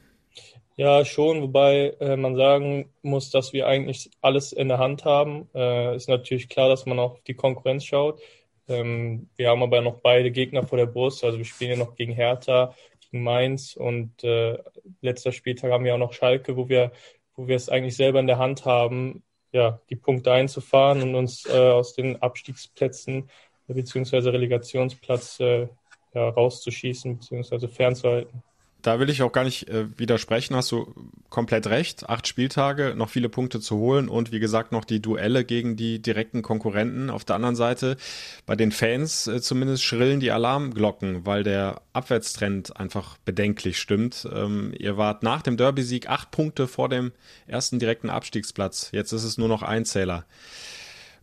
Ja, 0.77 1.03
schon, 1.03 1.41
wobei 1.41 1.95
äh, 1.99 2.15
man 2.15 2.35
sagen 2.35 2.89
muss, 3.01 3.29
dass 3.29 3.51
wir 3.51 3.67
eigentlich 3.67 4.09
alles 4.21 4.53
in 4.53 4.69
der 4.69 4.79
Hand 4.79 5.03
haben. 5.03 5.49
Äh, 5.53 5.95
ist 5.95 6.07
natürlich 6.07 6.47
klar, 6.47 6.69
dass 6.69 6.85
man 6.85 6.97
auch 6.97 7.11
auf 7.11 7.23
die 7.23 7.33
Konkurrenz 7.33 7.83
schaut. 7.83 8.21
Ähm, 8.67 9.29
wir 9.35 9.49
haben 9.49 9.61
aber 9.61 9.81
noch 9.81 9.99
beide 9.99 10.31
Gegner 10.31 10.63
vor 10.65 10.77
der 10.77 10.85
Brust. 10.85 11.23
Also 11.23 11.37
wir 11.37 11.45
spielen 11.45 11.71
ja 11.71 11.77
noch 11.77 11.95
gegen 11.95 12.13
Hertha, 12.13 12.73
gegen 13.11 13.23
Mainz 13.23 13.75
und 13.75 14.23
äh, 14.23 14.57
letzter 15.01 15.31
Spieltag 15.31 15.71
haben 15.71 15.83
wir 15.83 15.93
auch 15.93 15.99
noch 15.99 16.13
Schalke, 16.13 16.57
wo 16.57 16.69
wir, 16.69 16.91
wo 17.35 17.47
wir 17.47 17.55
es 17.55 17.69
eigentlich 17.69 17.95
selber 17.95 18.19
in 18.19 18.27
der 18.27 18.39
Hand 18.39 18.65
haben, 18.65 19.23
ja, 19.51 19.81
die 19.89 19.95
Punkte 19.95 20.31
einzufahren 20.31 21.01
und 21.01 21.15
uns 21.15 21.45
äh, 21.45 21.51
aus 21.51 21.93
den 21.93 22.21
Abstiegsplätzen 22.21 23.29
beziehungsweise 23.67 24.33
Relegationsplatz 24.33 25.39
äh, 25.39 25.67
ja, 26.13 26.29
rauszuschießen 26.29 27.17
beziehungsweise 27.19 27.69
fernzuhalten 27.69 28.43
da 28.81 28.99
will 28.99 29.09
ich 29.09 29.21
auch 29.21 29.31
gar 29.31 29.43
nicht 29.43 29.69
äh, 29.69 29.87
widersprechen, 29.97 30.55
hast 30.55 30.71
du 30.71 30.93
komplett 31.29 31.67
recht. 31.67 32.09
Acht 32.09 32.27
Spieltage, 32.27 32.93
noch 32.95 33.09
viele 33.09 33.29
Punkte 33.29 33.59
zu 33.59 33.77
holen 33.77 34.09
und 34.09 34.31
wie 34.31 34.39
gesagt 34.39 34.71
noch 34.71 34.85
die 34.85 35.01
Duelle 35.01 35.45
gegen 35.45 35.75
die 35.75 36.01
direkten 36.01 36.41
Konkurrenten. 36.41 37.09
Auf 37.09 37.23
der 37.23 37.35
anderen 37.35 37.55
Seite, 37.55 37.97
bei 38.45 38.55
den 38.55 38.71
Fans 38.71 39.27
äh, 39.27 39.41
zumindest 39.41 39.83
schrillen 39.83 40.19
die 40.19 40.31
Alarmglocken, 40.31 41.25
weil 41.25 41.43
der 41.43 41.81
Abwärtstrend 41.93 42.77
einfach 42.77 43.17
bedenklich 43.25 43.79
stimmt. 43.79 44.27
Ähm, 44.33 44.73
ihr 44.77 44.97
wart 44.97 45.23
nach 45.23 45.41
dem 45.41 45.57
Derby-Sieg 45.57 46.09
acht 46.09 46.31
Punkte 46.31 46.67
vor 46.67 46.89
dem 46.89 47.11
ersten 47.47 47.79
direkten 47.79 48.09
Abstiegsplatz. 48.09 48.89
Jetzt 48.91 49.11
ist 49.11 49.23
es 49.23 49.37
nur 49.37 49.47
noch 49.47 49.63
ein 49.63 49.85
Zähler. 49.85 50.25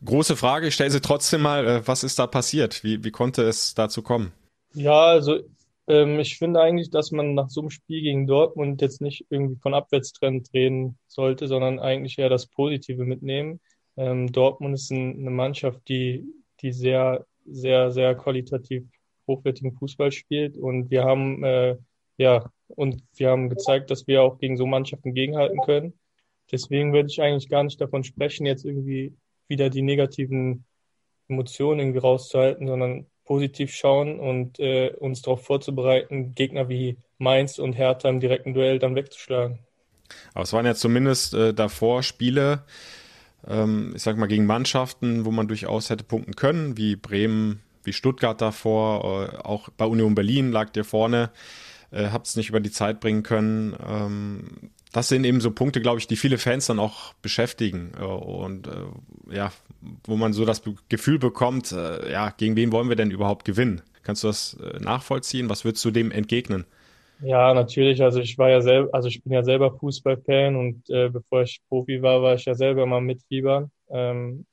Große 0.05 0.37
Frage, 0.37 0.69
ich 0.69 0.75
stelle 0.75 0.91
sie 0.91 1.01
trotzdem 1.01 1.43
mal, 1.43 1.67
äh, 1.67 1.87
was 1.87 2.05
ist 2.05 2.19
da 2.19 2.27
passiert? 2.27 2.85
Wie, 2.85 3.03
wie 3.03 3.11
konnte 3.11 3.43
es 3.43 3.75
dazu 3.75 4.03
kommen? 4.03 4.33
Ja, 4.75 5.01
also 5.01 5.41
ähm, 5.89 6.21
ich 6.21 6.39
finde 6.39 6.61
eigentlich, 6.61 6.91
dass 6.91 7.11
man 7.11 7.35
nach 7.35 7.49
so 7.51 7.61
einem 7.61 7.71
Spiel 7.71 8.03
gegen 8.03 8.27
Dortmund 8.27 8.81
jetzt 8.83 9.01
nicht 9.01 9.27
irgendwie 9.31 9.57
von 9.61 9.75
Abwärtstrend 9.75 10.51
reden 10.53 10.99
sollte, 11.07 11.49
sondern 11.49 11.81
eigentlich 11.81 12.19
eher 12.19 12.29
das 12.29 12.47
Positive 12.47 13.05
mitnehmen. 13.05 13.61
Ähm, 13.97 14.31
Dortmund 14.31 14.75
ist 14.75 14.91
ein, 14.91 15.19
eine 15.19 15.31
Mannschaft, 15.31 15.81
die, 15.89 16.25
die 16.61 16.73
sehr, 16.73 17.27
sehr, 17.47 17.91
sehr 17.91 18.15
qualitativ 18.15 18.85
hochwertigen 19.27 19.73
Fußball 19.73 20.13
spielt 20.13 20.57
und 20.57 20.91
wir 20.91 21.05
haben, 21.05 21.43
äh, 21.45 21.77
ja, 22.19 22.51
und 22.69 23.03
wir 23.17 23.31
haben 23.31 23.49
gezeigt, 23.49 23.91
dass 23.91 24.07
wir 24.07 24.23
auch 24.23 24.39
gegen 24.39 24.57
so 24.57 24.67
Mannschaften 24.67 25.15
gegenhalten 25.15 25.61
können. 25.63 25.99
Deswegen 26.51 26.93
würde 26.93 27.09
ich 27.11 27.21
eigentlich 27.21 27.49
gar 27.49 27.65
nicht 27.65 27.81
davon 27.81 28.05
sprechen, 28.05 28.47
jetzt 28.47 28.65
irgendwie 28.65 29.15
wieder 29.49 29.71
die 29.71 29.83
negativen 29.83 30.65
Emotionen 31.29 31.81
irgendwie 31.81 31.99
rauszuhalten, 31.99 32.67
sondern 32.67 33.07
positiv 33.29 33.75
schauen 33.75 34.19
und 34.19 34.59
äh, 34.59 34.91
uns 34.99 35.21
darauf 35.21 35.45
vorzubereiten, 35.45 36.35
Gegner 36.35 36.71
wie 36.71 36.97
Mainz 37.19 37.59
und 37.59 37.75
Hertha 37.75 38.09
im 38.09 38.21
direkten 38.21 38.55
Duell 38.55 38.79
dann 38.79 38.95
wegzuschlagen. 38.95 39.59
Aber 40.33 40.45
es 40.45 40.53
waren 40.55 40.65
ja 40.65 40.75
zumindest 40.75 41.35
äh, 41.35 41.53
davor 41.53 42.03
Spiele, 42.03 42.65
ähm, 43.47 43.93
ich 43.95 44.03
sag 44.03 44.17
mal, 44.17 44.29
gegen 44.29 44.47
Mannschaften, 44.47 45.27
wo 45.27 45.31
man 45.31 45.47
durchaus 45.47 45.91
hätte 45.91 46.05
punkten 46.05 46.37
können, 46.37 46.79
wie 46.79 46.97
Bremen, 46.97 47.61
wie 47.85 47.93
Stuttgart 47.93 48.41
davor, 48.41 49.31
äh, 49.31 49.37
auch 49.37 49.69
bei 49.77 49.85
Union 49.85 50.15
Berlin 50.15 50.51
lag 50.51 50.71
ihr 50.75 50.85
vorne, 50.85 51.31
äh, 51.91 52.09
habt 52.09 52.29
es 52.29 52.37
nicht 52.37 52.49
über 52.49 52.61
die 52.61 52.71
Zeit 52.71 52.99
bringen 52.99 53.23
können. 53.23 53.77
Ähm, 53.87 54.71
das 54.93 55.09
sind 55.09 55.25
eben 55.25 55.41
so 55.41 55.51
Punkte, 55.51 55.81
glaube 55.81 55.99
ich, 55.99 56.07
die 56.07 56.17
viele 56.17 56.39
Fans 56.39 56.67
dann 56.67 56.79
auch 56.79 57.13
beschäftigen 57.15 57.93
äh, 57.99 58.05
und 58.05 58.69
äh, 58.69 59.35
ja, 59.35 59.53
wo 60.05 60.17
man 60.17 60.33
so 60.33 60.45
das 60.45 60.63
Gefühl 60.89 61.19
bekommt, 61.19 61.73
äh, 61.73 62.11
ja, 62.11 62.31
gegen 62.31 62.57
wen 62.57 62.73
wollen 62.73 62.89
wir 62.89 62.97
denn 62.97 63.11
überhaupt 63.11 63.45
gewinnen? 63.45 63.83
Kannst 64.03 64.25
du 64.25 64.29
das 64.29 64.57
nachvollziehen? 64.81 65.51
Was 65.51 65.67
würdest 65.67 65.85
du 65.85 65.91
dem 65.91 66.11
entgegnen? 66.11 66.65
Ja, 67.21 67.53
natürlich. 67.53 68.03
Also 68.03 68.21
ich 68.21 68.39
war 68.39 68.49
ja 68.49 68.61
selber, 68.61 68.95
also 68.95 69.09
ich 69.09 69.23
bin 69.23 69.33
ja 69.33 69.43
selber 69.43 69.77
Fußballfan 69.77 70.57
und 70.57 70.89
äh, 70.89 71.09
bevor 71.11 71.43
ich 71.43 71.61
Profi 71.69 72.01
war, 72.01 72.23
war 72.23 72.35
ich 72.35 72.45
ja 72.45 72.55
selber 72.55 72.87
mal 72.87 73.01
Mitfieber. 73.01 73.71
Ähm, 73.91 74.47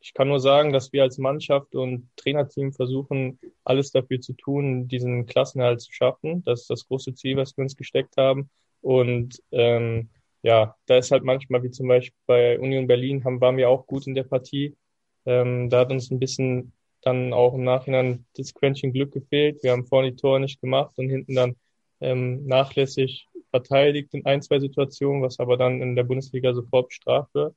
ich 0.00 0.14
kann 0.14 0.28
nur 0.28 0.38
sagen, 0.38 0.72
dass 0.72 0.92
wir 0.92 1.02
als 1.02 1.18
Mannschaft 1.18 1.74
und 1.74 2.08
Trainerteam 2.16 2.72
versuchen, 2.72 3.40
alles 3.64 3.90
dafür 3.90 4.20
zu 4.20 4.34
tun, 4.34 4.86
diesen 4.86 5.26
Klassenerhalt 5.26 5.80
zu 5.80 5.92
schaffen. 5.92 6.44
Das 6.44 6.62
ist 6.62 6.70
das 6.70 6.86
große 6.86 7.14
Ziel, 7.14 7.36
was 7.36 7.56
wir 7.56 7.62
uns 7.62 7.76
gesteckt 7.76 8.16
haben. 8.16 8.48
Und 8.86 9.42
ähm, 9.50 10.10
ja, 10.42 10.76
da 10.86 10.96
ist 10.96 11.10
halt 11.10 11.24
manchmal, 11.24 11.60
wie 11.64 11.72
zum 11.72 11.88
Beispiel 11.88 12.16
bei 12.26 12.56
Union 12.60 12.86
Berlin, 12.86 13.24
haben, 13.24 13.40
waren 13.40 13.56
wir 13.56 13.68
auch 13.68 13.84
gut 13.88 14.06
in 14.06 14.14
der 14.14 14.22
Partie. 14.22 14.76
Ähm, 15.24 15.68
da 15.70 15.80
hat 15.80 15.90
uns 15.90 16.12
ein 16.12 16.20
bisschen 16.20 16.72
dann 17.02 17.32
auch 17.32 17.54
im 17.54 17.64
Nachhinein 17.64 18.26
das 18.36 18.54
Quäntchen 18.54 18.92
Glück 18.92 19.12
gefehlt. 19.12 19.60
Wir 19.64 19.72
haben 19.72 19.86
vorne 19.86 20.12
die 20.12 20.16
Tore 20.16 20.38
nicht 20.38 20.60
gemacht 20.60 20.92
und 20.98 21.08
hinten 21.08 21.34
dann 21.34 21.56
ähm, 22.00 22.46
nachlässig 22.46 23.28
verteidigt 23.50 24.14
in 24.14 24.24
ein, 24.24 24.40
zwei 24.40 24.60
Situationen, 24.60 25.20
was 25.20 25.40
aber 25.40 25.56
dann 25.56 25.82
in 25.82 25.96
der 25.96 26.04
Bundesliga 26.04 26.54
sofort 26.54 26.90
bestraft 26.90 27.34
wird. 27.34 27.56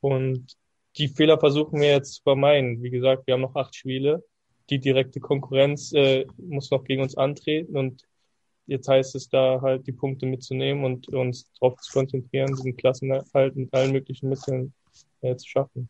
Und 0.00 0.58
die 0.98 1.08
Fehler 1.08 1.40
versuchen 1.40 1.80
wir 1.80 1.88
jetzt 1.88 2.16
zu 2.16 2.22
vermeiden. 2.22 2.82
Wie 2.82 2.90
gesagt, 2.90 3.26
wir 3.26 3.32
haben 3.32 3.40
noch 3.40 3.56
acht 3.56 3.74
Spiele. 3.74 4.22
Die 4.68 4.78
direkte 4.78 5.20
Konkurrenz 5.20 5.94
äh, 5.94 6.26
muss 6.36 6.70
noch 6.70 6.84
gegen 6.84 7.00
uns 7.00 7.16
antreten 7.16 7.78
und 7.78 8.02
jetzt 8.66 8.88
heißt 8.88 9.14
es 9.14 9.28
da 9.28 9.60
halt 9.62 9.86
die 9.86 9.92
Punkte 9.92 10.26
mitzunehmen 10.26 10.84
und 10.84 11.08
uns 11.08 11.50
darauf 11.60 11.80
zu 11.80 11.92
konzentrieren, 11.92 12.54
diesen 12.54 12.76
Klassenerhalt 12.76 13.56
mit 13.56 13.72
allen 13.72 13.92
möglichen 13.92 14.28
Mitteln 14.28 14.72
äh, 15.22 15.36
zu 15.36 15.48
schaffen. 15.48 15.88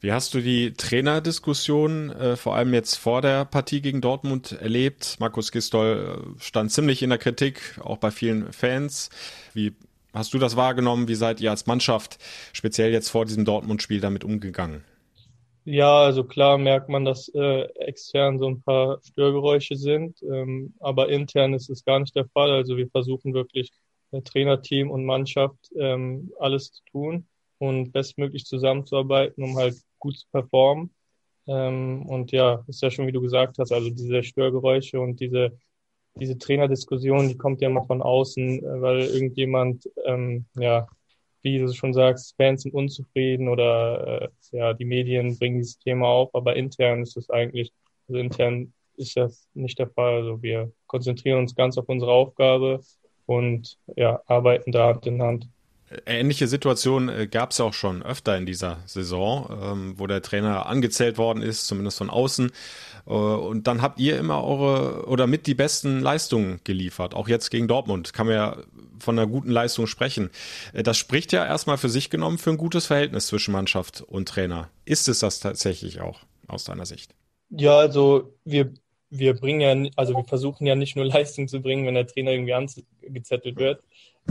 Wie 0.00 0.12
hast 0.12 0.32
du 0.34 0.40
die 0.40 0.72
Trainerdiskussion 0.74 2.10
äh, 2.10 2.36
vor 2.36 2.54
allem 2.54 2.72
jetzt 2.72 2.96
vor 2.96 3.20
der 3.20 3.44
Partie 3.44 3.80
gegen 3.80 4.00
Dortmund 4.00 4.52
erlebt? 4.52 5.16
Markus 5.18 5.50
Gistol 5.50 6.34
äh, 6.38 6.40
stand 6.40 6.70
ziemlich 6.70 7.02
in 7.02 7.10
der 7.10 7.18
Kritik, 7.18 7.78
auch 7.82 7.98
bei 7.98 8.10
vielen 8.10 8.52
Fans. 8.52 9.10
Wie 9.52 9.72
hast 10.12 10.32
du 10.34 10.38
das 10.38 10.54
wahrgenommen? 10.54 11.08
Wie 11.08 11.16
seid 11.16 11.40
ihr 11.40 11.50
als 11.50 11.66
Mannschaft 11.66 12.18
speziell 12.52 12.92
jetzt 12.92 13.08
vor 13.08 13.24
diesem 13.24 13.44
Dortmund-Spiel 13.44 14.00
damit 14.00 14.22
umgegangen? 14.22 14.84
Ja, 15.64 16.02
also 16.04 16.24
klar 16.24 16.58
merkt 16.58 16.88
man, 16.88 17.04
dass 17.04 17.28
äh, 17.34 17.62
extern 17.76 18.38
so 18.38 18.48
ein 18.48 18.62
paar 18.62 18.98
Störgeräusche 19.02 19.76
sind, 19.76 20.22
ähm, 20.22 20.74
aber 20.80 21.10
intern 21.10 21.52
ist 21.54 21.68
es 21.68 21.84
gar 21.84 22.00
nicht 22.00 22.16
der 22.16 22.26
Fall. 22.28 22.50
Also 22.50 22.76
wir 22.76 22.88
versuchen 22.88 23.34
wirklich 23.34 23.70
äh, 24.10 24.22
Trainerteam 24.22 24.90
und 24.90 25.04
Mannschaft 25.04 25.70
ähm, 25.78 26.32
alles 26.38 26.72
zu 26.72 26.82
tun 26.90 27.26
und 27.58 27.92
bestmöglich 27.92 28.46
zusammenzuarbeiten, 28.46 29.44
um 29.44 29.56
halt 29.56 29.76
gut 29.98 30.16
zu 30.18 30.26
performen. 30.32 30.94
Ähm, 31.46 32.06
und 32.06 32.32
ja, 32.32 32.64
ist 32.68 32.82
ja 32.82 32.90
schon, 32.90 33.06
wie 33.06 33.12
du 33.12 33.20
gesagt 33.20 33.58
hast, 33.58 33.72
also 33.72 33.90
diese 33.90 34.22
Störgeräusche 34.22 35.00
und 35.00 35.20
diese, 35.20 35.58
diese 36.16 36.38
Trainerdiskussion, 36.38 37.28
die 37.28 37.36
kommt 37.36 37.60
ja 37.62 37.68
immer 37.68 37.84
von 37.86 38.02
außen, 38.02 38.64
äh, 38.64 38.80
weil 38.82 39.00
irgendjemand, 39.02 39.88
ähm, 40.06 40.46
ja, 40.56 40.88
wie 41.42 41.58
du 41.58 41.72
schon 41.72 41.94
sagst, 41.94 42.34
Fans 42.36 42.62
sind 42.62 42.74
unzufrieden 42.74 43.48
oder 43.48 44.22
äh, 44.22 44.28
ja, 44.56 44.72
die 44.74 44.84
Medien 44.84 45.38
bringen 45.38 45.58
dieses 45.58 45.78
Thema 45.78 46.06
auf, 46.06 46.34
aber 46.34 46.56
intern 46.56 47.02
ist 47.02 47.16
es 47.16 47.30
eigentlich, 47.30 47.72
also 48.08 48.20
intern 48.20 48.72
ist 48.96 49.16
das 49.16 49.48
nicht 49.54 49.78
der 49.78 49.88
Fall. 49.88 50.16
Also 50.16 50.42
wir 50.42 50.72
konzentrieren 50.86 51.38
uns 51.38 51.54
ganz 51.54 51.78
auf 51.78 51.88
unsere 51.88 52.12
Aufgabe 52.12 52.80
und 53.26 53.78
ja, 53.96 54.20
arbeiten 54.26 54.72
da 54.72 54.88
Hand 54.88 55.06
in 55.06 55.22
Hand. 55.22 55.48
Ähnliche 56.06 56.46
Situationen 56.46 57.08
äh, 57.08 57.26
gab 57.26 57.50
es 57.50 57.60
auch 57.60 57.72
schon 57.72 58.02
öfter 58.02 58.36
in 58.36 58.46
dieser 58.46 58.78
Saison, 58.86 59.58
ähm, 59.60 59.94
wo 59.96 60.06
der 60.06 60.22
Trainer 60.22 60.66
angezählt 60.66 61.18
worden 61.18 61.42
ist, 61.42 61.66
zumindest 61.66 61.98
von 61.98 62.10
außen. 62.10 62.52
Äh, 63.06 63.10
und 63.10 63.66
dann 63.66 63.82
habt 63.82 64.00
ihr 64.00 64.18
immer 64.18 64.44
eure 64.44 65.06
oder 65.06 65.26
mit 65.26 65.46
die 65.46 65.54
besten 65.54 66.00
Leistungen 66.00 66.60
geliefert. 66.64 67.14
Auch 67.14 67.28
jetzt 67.28 67.50
gegen 67.50 67.68
Dortmund 67.68 68.12
kann 68.12 68.26
man 68.26 68.34
ja 68.36 68.56
von 68.98 69.18
einer 69.18 69.26
guten 69.26 69.50
Leistung 69.50 69.86
sprechen. 69.86 70.30
Äh, 70.72 70.82
das 70.82 70.96
spricht 70.96 71.32
ja 71.32 71.44
erstmal 71.44 71.78
für 71.78 71.88
sich 71.88 72.10
genommen 72.10 72.38
für 72.38 72.50
ein 72.50 72.58
gutes 72.58 72.86
Verhältnis 72.86 73.26
zwischen 73.26 73.52
Mannschaft 73.52 74.02
und 74.02 74.28
Trainer. 74.28 74.70
Ist 74.84 75.08
es 75.08 75.20
das 75.20 75.40
tatsächlich 75.40 76.00
auch 76.00 76.20
aus 76.46 76.64
deiner 76.64 76.86
Sicht? 76.86 77.14
Ja, 77.50 77.78
also 77.78 78.34
wir 78.44 78.72
wir 79.10 79.34
bringen 79.34 79.60
ja, 79.60 79.90
also 79.96 80.14
wir 80.14 80.24
versuchen 80.24 80.66
ja 80.66 80.74
nicht 80.74 80.96
nur 80.96 81.04
Leistung 81.06 81.48
zu 81.48 81.60
bringen, 81.60 81.86
wenn 81.86 81.94
der 81.94 82.06
Trainer 82.06 82.30
irgendwie 82.30 82.54
angezettelt 82.54 83.58
wird, 83.58 83.82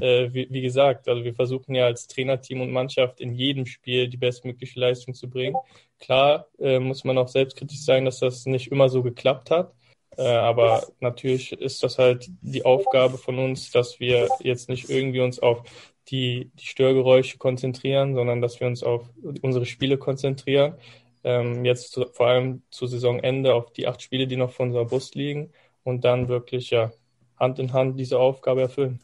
äh, 0.02 0.34
wie, 0.34 0.48
wie, 0.50 0.62
gesagt, 0.62 1.08
also 1.08 1.24
wir 1.24 1.34
versuchen 1.34 1.76
ja 1.76 1.86
als 1.86 2.08
Trainerteam 2.08 2.62
und 2.62 2.72
Mannschaft 2.72 3.20
in 3.20 3.34
jedem 3.34 3.66
Spiel 3.66 4.08
die 4.08 4.18
bestmögliche 4.18 4.80
Leistung 4.80 5.14
zu 5.14 5.30
bringen. 5.30 5.58
Klar 6.00 6.48
äh, 6.60 6.80
muss 6.80 7.04
man 7.04 7.18
auch 7.18 7.28
selbstkritisch 7.28 7.84
sein, 7.84 8.06
dass 8.06 8.20
das 8.20 8.46
nicht 8.46 8.72
immer 8.72 8.90
so 8.90 9.04
geklappt 9.04 9.52
hat. 9.52 9.74
Äh, 10.18 10.24
aber 10.24 10.88
natürlich 11.00 11.52
ist 11.54 11.84
das 11.84 11.98
halt 11.98 12.30
die 12.42 12.66
Aufgabe 12.66 13.18
von 13.18 13.40
uns, 13.40 13.72
dass 13.72 14.00
wir 14.00 14.28
jetzt 14.42 14.70
nicht 14.70 14.90
irgendwie 14.90 15.22
uns 15.22 15.40
auf 15.40 15.64
die, 16.10 16.52
die 16.56 16.66
Störgeräusche 16.66 17.38
konzentrieren, 17.38 18.16
sondern 18.16 18.42
dass 18.42 18.60
wir 18.60 18.68
uns 18.68 18.84
auf 18.84 19.10
unsere 19.42 19.66
Spiele 19.66 19.98
konzentrieren. 19.98 20.76
Ähm, 21.24 21.66
jetzt 21.66 21.92
zu, 21.92 22.06
vor 22.14 22.28
allem 22.28 22.64
zu 22.70 22.88
Saisonende 22.88 23.54
auf 23.54 23.72
die 23.72 23.88
acht 23.88 24.02
Spiele, 24.02 24.28
die 24.28 24.38
noch 24.38 24.52
vor 24.52 24.66
unserer 24.66 24.86
Brust 24.86 25.16
liegen 25.16 25.52
und 25.84 26.04
dann 26.06 26.28
wirklich 26.28 26.70
ja 26.70 26.92
Hand 27.38 27.60
in 27.60 27.74
Hand 27.74 28.00
diese 28.00 28.20
Aufgabe 28.20 28.62
erfüllen. 28.62 29.00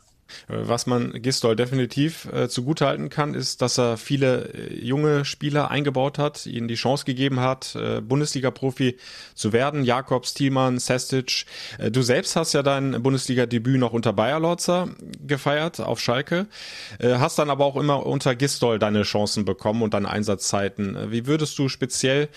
Äh, 0.47 0.53
was 0.67 0.87
man 0.87 1.21
Gistol 1.21 1.55
definitiv 1.55 2.25
äh, 2.31 2.47
zugutehalten 2.49 3.09
kann, 3.09 3.33
ist, 3.33 3.61
dass 3.61 3.77
er 3.77 3.97
viele 3.97 4.53
äh, 4.53 4.73
junge 4.83 5.25
Spieler 5.25 5.71
eingebaut 5.71 6.17
hat, 6.17 6.45
ihnen 6.45 6.67
die 6.67 6.75
Chance 6.75 7.05
gegeben 7.05 7.39
hat, 7.39 7.75
äh, 7.75 8.01
Bundesliga-Profi 8.01 8.97
zu 9.33 9.53
werden. 9.53 9.83
Jakobs, 9.83 10.33
Thielmann, 10.33 10.79
Sestic. 10.79 11.45
Äh, 11.77 11.91
du 11.91 12.01
selbst 12.01 12.35
hast 12.35 12.53
ja 12.53 12.63
dein 12.63 13.01
Bundesliga-Debüt 13.03 13.79
noch 13.79 13.93
unter 13.93 14.13
Bayer 14.13 14.39
Lorzer 14.39 14.89
gefeiert 15.25 15.79
auf 15.79 15.99
Schalke, 15.99 16.47
äh, 16.99 17.15
hast 17.15 17.39
dann 17.39 17.49
aber 17.49 17.65
auch 17.65 17.75
immer 17.77 18.05
unter 18.05 18.35
Gistol 18.35 18.79
deine 18.79 19.03
Chancen 19.03 19.45
bekommen 19.45 19.81
und 19.81 19.93
deine 19.93 20.09
Einsatzzeiten. 20.09 21.11
Wie 21.11 21.27
würdest 21.27 21.57
du 21.59 21.69
speziell 21.69 22.29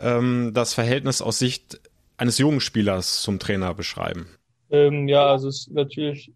ähm, 0.00 0.52
das 0.54 0.74
Verhältnis 0.74 1.22
aus 1.22 1.38
Sicht 1.38 1.80
eines 2.16 2.38
jungen 2.38 2.60
Spielers 2.60 3.22
zum 3.22 3.38
Trainer 3.38 3.74
beschreiben? 3.74 4.26
Ähm, 4.70 5.08
ja, 5.08 5.26
also 5.26 5.48
es 5.48 5.60
ist 5.60 5.72
natürlich 5.72 6.32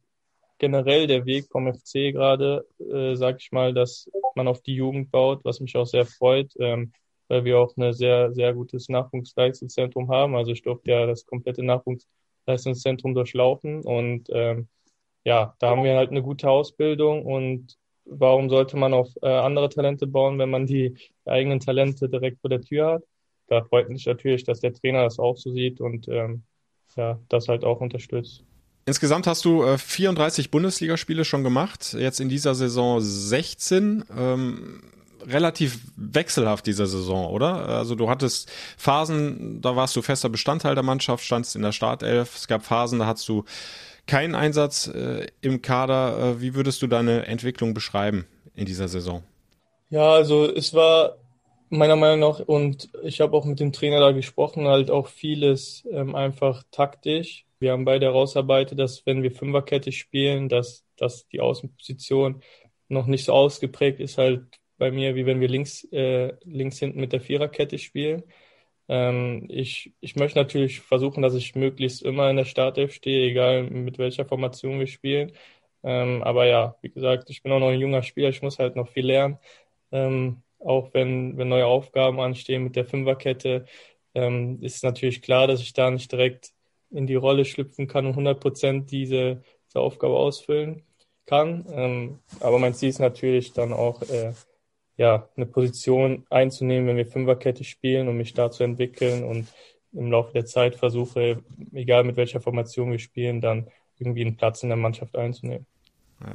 generell 0.63 1.09
der 1.09 1.27
Weg 1.27 1.47
vom 1.51 1.67
FC 1.67 2.13
gerade, 2.13 2.65
äh, 2.79 3.17
sag 3.17 3.41
ich 3.41 3.51
mal, 3.51 3.75
dass 3.75 4.09
man 4.37 4.47
auf 4.47 4.63
die 4.63 4.77
Jugend 4.77 5.11
baut, 5.11 5.45
was 5.45 5.59
mich 5.59 5.77
auch 5.77 5.87
sehr 5.87 6.07
freut, 6.07 6.53
ähm, 6.61 6.93
weil 7.27 7.45
wir 7.45 7.59
auch 7.59 7.77
ein 7.77 7.93
sehr, 7.93 8.33
sehr 8.33 8.55
gutes 8.55 8.89
Nachwuchsleistungszentrum 8.89 10.09
haben. 10.09 10.37
Also 10.37 10.53
ich 10.53 10.63
durfte 10.63 10.93
ja 10.93 11.07
das 11.07 11.27
komplette 11.27 11.65
Nachwuchsleistungszentrum 11.65 13.13
durchlaufen 13.15 13.83
und 13.83 14.29
ähm, 14.33 14.69
ja, 15.25 15.55
da 15.59 15.71
haben 15.71 15.83
wir 15.83 15.97
halt 15.97 16.11
eine 16.11 16.23
gute 16.23 16.49
Ausbildung 16.49 17.27
und 17.27 17.77
warum 18.05 18.49
sollte 18.49 18.77
man 18.77 18.95
auf 18.95 19.09
äh, 19.21 19.27
andere 19.27 19.69
Talente 19.69 20.07
bauen, 20.07 20.39
wenn 20.39 20.51
man 20.51 20.67
die 20.67 20.97
eigenen 21.25 21.59
Talente 21.59 22.09
direkt 22.09 22.41
vor 22.41 22.51
der 22.51 22.61
Tür 22.61 22.87
hat? 22.95 23.03
Da 23.49 23.65
freut 23.65 23.89
mich 23.89 24.07
natürlich, 24.07 24.45
dass 24.45 24.61
der 24.61 24.75
Trainer 24.75 25.03
das 25.03 25.19
auch 25.19 25.37
so 25.37 25.51
sieht 25.51 25.81
und 25.81 26.07
ähm, 26.09 26.45
ja, 26.97 27.19
das 27.29 27.49
halt 27.49 27.65
auch 27.65 27.81
unterstützt. 27.81 28.45
Insgesamt 28.85 29.27
hast 29.27 29.45
du 29.45 29.63
äh, 29.63 29.79
34 29.79 30.51
Bundesligaspiele 30.51 31.25
schon 31.25 31.45
gemacht, 31.45 31.95
jetzt 31.99 32.21
in 32.21 32.29
dieser 32.29 32.55
Saison 32.55 33.01
16. 33.01 34.05
Ähm, 34.17 34.83
relativ 35.27 35.79
wechselhaft 35.97 36.67
dieser 36.67 36.87
Saison, 36.87 37.27
oder? 37.27 37.69
Also 37.69 37.95
du 37.95 38.09
hattest 38.09 38.51
Phasen, 38.77 39.61
da 39.61 39.77
warst 39.77 39.95
du 39.95 40.03
fester 40.03 40.29
Bestandteil 40.29 40.75
der 40.75 40.83
Mannschaft, 40.83 41.25
standst 41.25 41.55
in 41.55 41.63
der 41.63 41.73
Startelf. 41.73 42.37
Es 42.37 42.49
gab 42.49 42.65
Phasen, 42.65 42.99
da 42.99 43.07
hattest 43.07 43.29
du 43.29 43.45
keinen 44.07 44.35
Einsatz 44.35 44.89
äh, 44.89 45.29
im 45.41 45.63
Kader. 45.63 46.19
Äh, 46.19 46.41
wie 46.41 46.55
würdest 46.55 46.83
du 46.83 46.87
deine 46.87 47.27
Entwicklung 47.27 47.75
beschreiben 47.75 48.27
in 48.55 48.67
dieser 48.67 48.89
Saison? 48.89 49.23
Ja, 49.91 50.13
also 50.13 50.51
es 50.51 50.75
war 50.75 51.17
meiner 51.69 51.97
Meinung 51.97 52.21
nach, 52.21 52.41
und 52.41 52.91
ich 53.03 53.21
habe 53.21 53.37
auch 53.37 53.45
mit 53.45 53.61
dem 53.61 53.73
Trainer 53.73 54.01
da 54.01 54.13
gesprochen, 54.13 54.67
halt 54.67 54.91
auch 54.91 55.07
vieles 55.07 55.85
ähm, 55.91 56.15
einfach 56.15 56.65
taktisch 56.71 57.47
wir 57.63 57.73
haben 57.73 57.85
beide 57.87 58.07
herausarbeitet, 58.07 58.79
dass 58.79 59.07
wenn 59.07 59.23
wir 59.23 59.33
Fünferkette 59.33 59.93
spielen, 59.93 60.49
dass, 60.49 60.85
dass 60.97 61.29
die 61.29 61.41
Außenposition 61.41 62.43
noch 62.89 63.07
nicht 63.07 63.25
so 63.25 63.33
ausgeprägt 63.33 64.01
ist, 64.01 64.19
halt 64.19 64.43
bei 64.79 64.91
mir, 64.91 65.15
wie 65.15 65.27
wenn 65.27 65.41
wir 65.41 65.49
links, 65.49 65.85
äh, 65.93 66.35
links 66.45 66.79
hinten 66.79 67.01
mit 67.01 67.13
der 67.13 67.21
Viererkette 67.21 67.79
spielen. 67.79 68.25
Ähm, 68.89 69.47
ich, 69.49 69.95
ich 70.01 70.17
möchte 70.17 70.39
natürlich 70.39 70.81
versuchen, 70.81 71.23
dass 71.23 71.35
ich 71.35 71.55
möglichst 71.55 72.03
immer 72.03 72.31
in 72.31 72.37
der 72.37 72.45
Startelf 72.45 72.93
stehe, 72.95 73.31
egal 73.31 73.65
mit 73.65 73.99
welcher 73.99 74.27
Formation 74.27 74.79
wir 74.81 74.87
spielen. 74.89 75.33
Ähm, 75.83 76.23
aber 76.23 76.47
ja, 76.47 76.77
wie 76.83 76.91
gesagt, 76.91 77.31
ich 77.31 77.43
bin 77.43 77.53
auch 77.53 77.61
noch 77.61 77.69
ein 77.71 77.81
junger 77.81 78.03
Spieler, 78.03 78.29
ich 78.29 78.43
muss 78.43 78.59
halt 78.59 78.77
noch 78.77 78.89
viel 78.89 79.07
lernen. 79.07 79.39
Ähm, 79.93 80.43
auch 80.59 80.95
wenn, 80.95 81.37
wenn 81.39 81.49
neue 81.49 81.67
Aufgaben 81.67 82.21
anstehen 82.21 82.65
mit 82.65 82.77
der 82.77 82.87
Fünferkette, 82.87 83.67
ähm, 84.15 84.63
ist 84.63 84.85
natürlich 84.85 85.23
klar, 85.23 85.47
dass 85.47 85.61
ich 85.61 85.73
da 85.73 85.91
nicht 85.91 86.13
direkt 86.13 86.53
in 86.93 87.07
die 87.07 87.15
Rolle 87.15 87.45
schlüpfen 87.45 87.89
kann 87.89 88.07
und 88.07 88.13
100 88.13 88.41
Prozent 88.41 88.91
diese, 88.91 89.43
diese 89.69 89.81
Aufgabe 89.81 90.17
ausfüllen 90.17 90.83
kann. 91.27 91.67
Ähm, 91.71 92.19
aber 92.41 92.59
mein 92.59 92.75
Ziel 92.75 92.89
ist 92.91 92.99
natürlich 92.99 93.53
dann 93.53 93.73
auch, 93.73 94.03
äh, 94.03 94.33
ja, 94.97 95.29
eine 95.37 95.47
Position 95.47 96.27
einzunehmen, 96.31 96.89
wenn 96.89 96.97
wir 96.97 97.07
Fünferkette 97.07 97.65
spielen, 97.65 98.09
um 98.09 98.17
mich 98.17 98.35
da 98.35 98.51
zu 98.51 98.63
entwickeln 98.65 99.25
und 99.25 99.49
im 99.93 100.11
Laufe 100.11 100.33
der 100.33 100.47
Zeit 100.47 100.75
versuche, 100.77 101.43
egal 101.73 102.05
mit 102.05 102.17
welcher 102.17 102.41
Formation 102.41 102.91
wir 102.91 102.99
spielen, 102.99 103.41
dann 103.41 103.69
irgendwie 103.99 104.23
einen 104.23 104.37
Platz 104.37 104.63
in 104.63 104.69
der 104.69 104.79
Mannschaft 104.79 105.17
einzunehmen. 105.17 105.67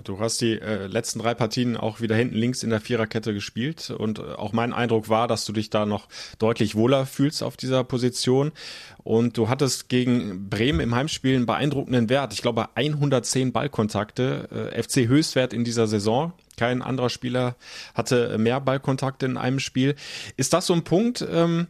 Du 0.04 0.19
hast 0.19 0.41
die 0.41 0.60
äh, 0.60 0.88
letzten 0.88 1.19
drei 1.19 1.34
Partien 1.34 1.78
auch 1.78 2.02
wieder 2.02 2.15
hinten 2.15 2.36
links 2.36 2.63
in 2.63 2.69
der 2.69 2.82
Viererkette 2.82 3.34
gespielt 3.34 3.89
und 3.89 4.19
äh, 4.19 4.34
auch 4.34 4.52
mein 4.52 4.73
Eindruck 4.73 5.08
war, 5.08 5.28
dass 5.28 5.45
du 5.45 5.54
dich 5.54 5.69
da 5.69 5.86
noch 5.86 6.08
deutlich 6.39 6.76
wohler 6.76 7.06
fühlst 7.06 7.41
auf 7.41 7.56
dieser 7.56 7.84
Position 7.84 8.52
und 9.04 9.38
du 9.38 9.47
hattest 9.47 9.88
gegen 9.88 10.50
Bremen 10.50 10.82
im 10.82 10.93
Heimspiel 10.93 11.36
einen 11.36 11.45
beeindruckenden 11.45 12.10
Wert. 12.10 12.34
Ich 12.34 12.41
glaube 12.41 12.69
110 12.76 13.54
Ballkontakte, 13.54 14.71
äh, 14.73 14.84
FC 14.84 15.08
Höchstwert 15.08 15.54
in 15.54 15.63
dieser 15.63 15.88
Saison. 15.88 16.34
Kein 16.58 16.82
anderer 16.82 17.10
Spieler 17.10 17.56
hatte 17.93 18.38
mehr 18.38 18.60
Ballkontakte 18.60 19.26
in 19.26 19.38
einem 19.38 19.60
Spiel. 19.60 19.95
Ist 20.36 20.54
das 20.54 20.67
so 20.67 20.73
ein 20.73 20.84
Punkt? 20.84 21.26
Ähm, 21.30 21.67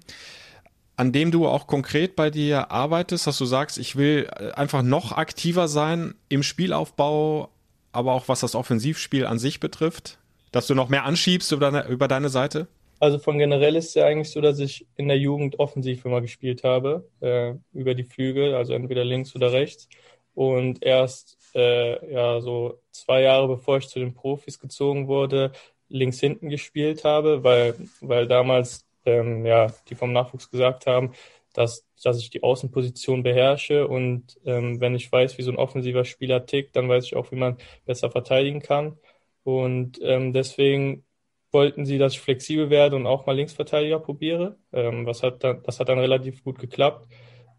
an 1.00 1.12
dem 1.12 1.30
du 1.30 1.48
auch 1.48 1.68
konkret 1.68 2.16
bei 2.16 2.32
dir 2.32 2.72
arbeitest, 2.72 3.28
dass 3.28 3.38
du 3.38 3.46
sagst, 3.46 3.78
ich 3.78 3.96
will 3.96 4.28
äh, 4.36 4.52
einfach 4.54 4.82
noch 4.82 5.12
aktiver 5.12 5.68
sein 5.68 6.16
im 6.28 6.42
Spielaufbau, 6.42 7.52
aber 7.98 8.14
auch 8.14 8.28
was 8.28 8.42
das 8.42 8.54
Offensivspiel 8.54 9.26
an 9.26 9.40
sich 9.40 9.60
betrifft? 9.60 10.20
Dass 10.52 10.68
du 10.68 10.76
noch 10.76 10.88
mehr 10.88 11.04
anschiebst 11.04 11.52
über 11.52 11.72
deine, 11.72 11.88
über 11.90 12.08
deine 12.08 12.30
Seite? 12.30 12.68
Also 13.00 13.20
von 13.20 13.38
generell 13.38 13.76
ist 13.76 13.90
es 13.90 13.94
ja 13.96 14.06
eigentlich 14.06 14.32
so, 14.32 14.40
dass 14.40 14.60
ich 14.60 14.86
in 14.96 15.08
der 15.08 15.18
Jugend 15.18 15.60
offensiv 15.60 16.06
immer 16.06 16.22
gespielt 16.22 16.64
habe, 16.64 17.08
äh, 17.22 17.54
über 17.74 17.96
die 17.96 18.04
Flügel, 18.04 18.56
also 18.56 18.74
entweder 18.74 19.04
links 19.04 19.36
oder 19.36 19.52
rechts. 19.52 19.90
Und 20.36 20.84
erst 20.84 21.38
äh, 21.56 22.14
ja 22.14 22.40
so 22.42 22.80
zwei 22.92 23.22
Jahre 23.22 23.48
bevor 23.48 23.78
ich 23.78 23.88
zu 23.88 24.00
den 24.00 24.14
Profis 24.14 24.60
gezogen 24.60 25.08
wurde, 25.08 25.52
links 25.90 26.20
hinten 26.20 26.50
gespielt 26.50 27.04
habe, 27.04 27.44
weil, 27.44 27.76
weil 28.02 28.28
damals 28.28 28.86
ähm, 29.06 29.46
ja 29.46 29.68
die 29.90 29.96
vom 29.96 30.14
Nachwuchs 30.14 30.52
gesagt 30.52 30.86
haben, 30.86 31.14
dass, 31.58 31.88
dass 32.04 32.20
ich 32.20 32.30
die 32.30 32.44
Außenposition 32.44 33.24
beherrsche 33.24 33.88
und 33.88 34.40
ähm, 34.46 34.80
wenn 34.80 34.94
ich 34.94 35.12
weiß, 35.12 35.40
wie 35.40 35.42
so 35.42 35.50
ein 35.52 35.58
offensiver 35.58 36.06
Spieler 36.06 36.46
tickt, 36.46 36.76
dann 36.76 36.88
weiß 36.88 37.06
ich 37.06 37.16
auch, 37.16 37.32
wie 37.32 37.36
man 37.36 37.58
besser 37.84 38.12
verteidigen 38.12 38.62
kann. 38.62 38.98
Und 39.44 40.00
ähm, 40.04 40.34
deswegen 40.34 41.04
wollten 41.52 41.86
sie, 41.88 41.98
dass 41.98 42.14
ich 42.14 42.20
flexibel 42.20 42.70
werde 42.70 42.96
und 42.96 43.08
auch 43.08 43.26
mal 43.26 43.36
Linksverteidiger 43.36 44.00
probiere. 44.00 44.58
Ähm, 44.72 45.08
was 45.08 45.24
hat 45.24 45.44
dann, 45.44 45.64
das 45.64 45.80
hat 45.80 45.90
dann 45.90 45.98
relativ 45.98 46.44
gut 46.44 46.60
geklappt. 46.60 47.12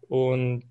Und 0.07 0.63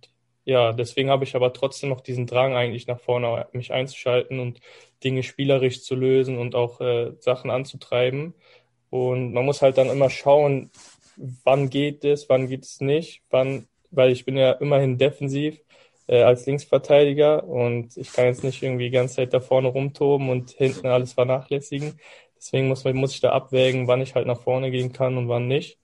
ja, 0.46 0.72
deswegen 0.72 1.10
habe 1.10 1.24
ich 1.24 1.36
aber 1.36 1.52
trotzdem 1.52 1.90
noch 1.90 2.00
diesen 2.00 2.26
Drang 2.26 2.56
eigentlich 2.56 2.86
nach 2.86 2.98
vorne, 3.00 3.46
mich 3.52 3.72
einzuschalten 3.74 4.40
und 4.40 4.60
Dinge 5.04 5.22
spielerisch 5.22 5.82
zu 5.82 5.94
lösen 5.96 6.38
und 6.38 6.54
auch 6.54 6.80
äh, 6.80 7.12
Sachen 7.20 7.50
anzutreiben. 7.50 8.32
Und 8.88 9.34
man 9.34 9.44
muss 9.44 9.60
halt 9.60 9.76
dann 9.76 9.90
immer 9.90 10.08
schauen, 10.08 10.70
wann 11.44 11.70
geht 11.70 12.04
es, 12.04 12.28
wann 12.28 12.48
geht 12.48 12.64
es 12.64 12.80
nicht, 12.80 13.22
wann, 13.30 13.68
weil 13.90 14.12
ich 14.12 14.24
bin 14.24 14.36
ja 14.36 14.52
immerhin 14.52 14.98
defensiv 14.98 15.60
äh, 16.06 16.22
als 16.22 16.46
Linksverteidiger 16.46 17.44
und 17.44 17.96
ich 17.96 18.12
kann 18.12 18.26
jetzt 18.26 18.44
nicht 18.44 18.62
irgendwie 18.62 18.84
die 18.86 18.90
ganze 18.90 19.16
Zeit 19.16 19.34
da 19.34 19.40
vorne 19.40 19.68
rumtoben 19.68 20.28
und 20.30 20.50
hinten 20.50 20.86
alles 20.86 21.12
vernachlässigen. 21.14 21.98
Deswegen 22.36 22.68
muss, 22.68 22.84
muss 22.84 23.14
ich 23.14 23.20
da 23.20 23.32
abwägen, 23.32 23.88
wann 23.88 24.00
ich 24.00 24.14
halt 24.14 24.26
nach 24.26 24.40
vorne 24.40 24.70
gehen 24.70 24.92
kann 24.92 25.16
und 25.16 25.28
wann 25.28 25.48
nicht. 25.48 25.78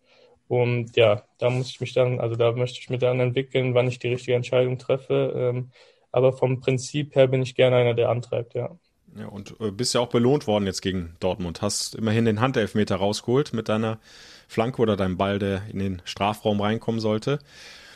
Und 0.49 0.97
ja, 0.97 1.25
da 1.39 1.51
muss 1.51 1.71
ich 1.71 1.81
mich 1.81 1.95
dann, 1.95 2.21
also 2.21 2.37
da 2.37 2.53
möchte 2.53 2.79
ich 2.81 2.91
mich 2.91 3.01
dann 3.01 3.21
entwickeln, 3.21 3.75
wann 3.75 3.89
ich 3.89 3.99
die 3.99 4.09
richtige 4.09 4.37
Entscheidung 4.37 4.79
treffe. 4.79 5.33
Ähm, 5.37 5.71
aber 6.13 6.33
vom 6.33 6.61
Prinzip 6.61 7.15
her 7.17 7.27
bin 7.29 7.43
ich 7.43 7.55
gerne 7.55 7.77
einer, 7.77 7.95
der 7.95 8.11
antreibt, 8.11 8.55
ja. 8.55 8.79
Ja, 9.19 9.27
und 9.27 9.55
äh, 9.61 9.71
bist 9.71 9.95
ja 9.95 10.01
auch 10.01 10.09
belohnt 10.09 10.47
worden 10.47 10.67
jetzt 10.67 10.83
gegen 10.83 11.15
Dortmund. 11.21 11.63
Hast 11.63 11.95
immerhin 11.95 12.25
den 12.25 12.41
Handelfmeter 12.41 12.97
rausgeholt 12.97 13.53
mit 13.53 13.69
deiner 13.69 13.99
Flanke 14.49 14.83
oder 14.83 14.97
deinem 14.97 15.17
Ball, 15.17 15.39
der 15.39 15.63
in 15.71 15.79
den 15.79 16.03
Strafraum 16.05 16.61
reinkommen 16.61 17.01
sollte. 17.01 17.39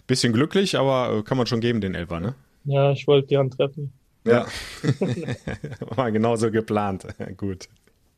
Bisschen 0.07 0.33
glücklich, 0.33 0.79
aber 0.79 1.19
äh, 1.19 1.23
kann 1.23 1.37
man 1.37 1.47
schon 1.47 1.61
geben, 1.61 1.81
den 1.81 1.95
Elfer, 1.95 2.21
ne? 2.21 2.35
Ja, 2.65 2.93
ich 2.93 3.07
wollte 3.07 3.29
die 3.29 3.39
Hand 3.39 3.57
treffen. 3.57 3.93
Ja. 4.25 4.47
War 5.81 6.13
genauso 6.13 6.51
geplant. 6.51 7.07
Gut. 7.37 7.69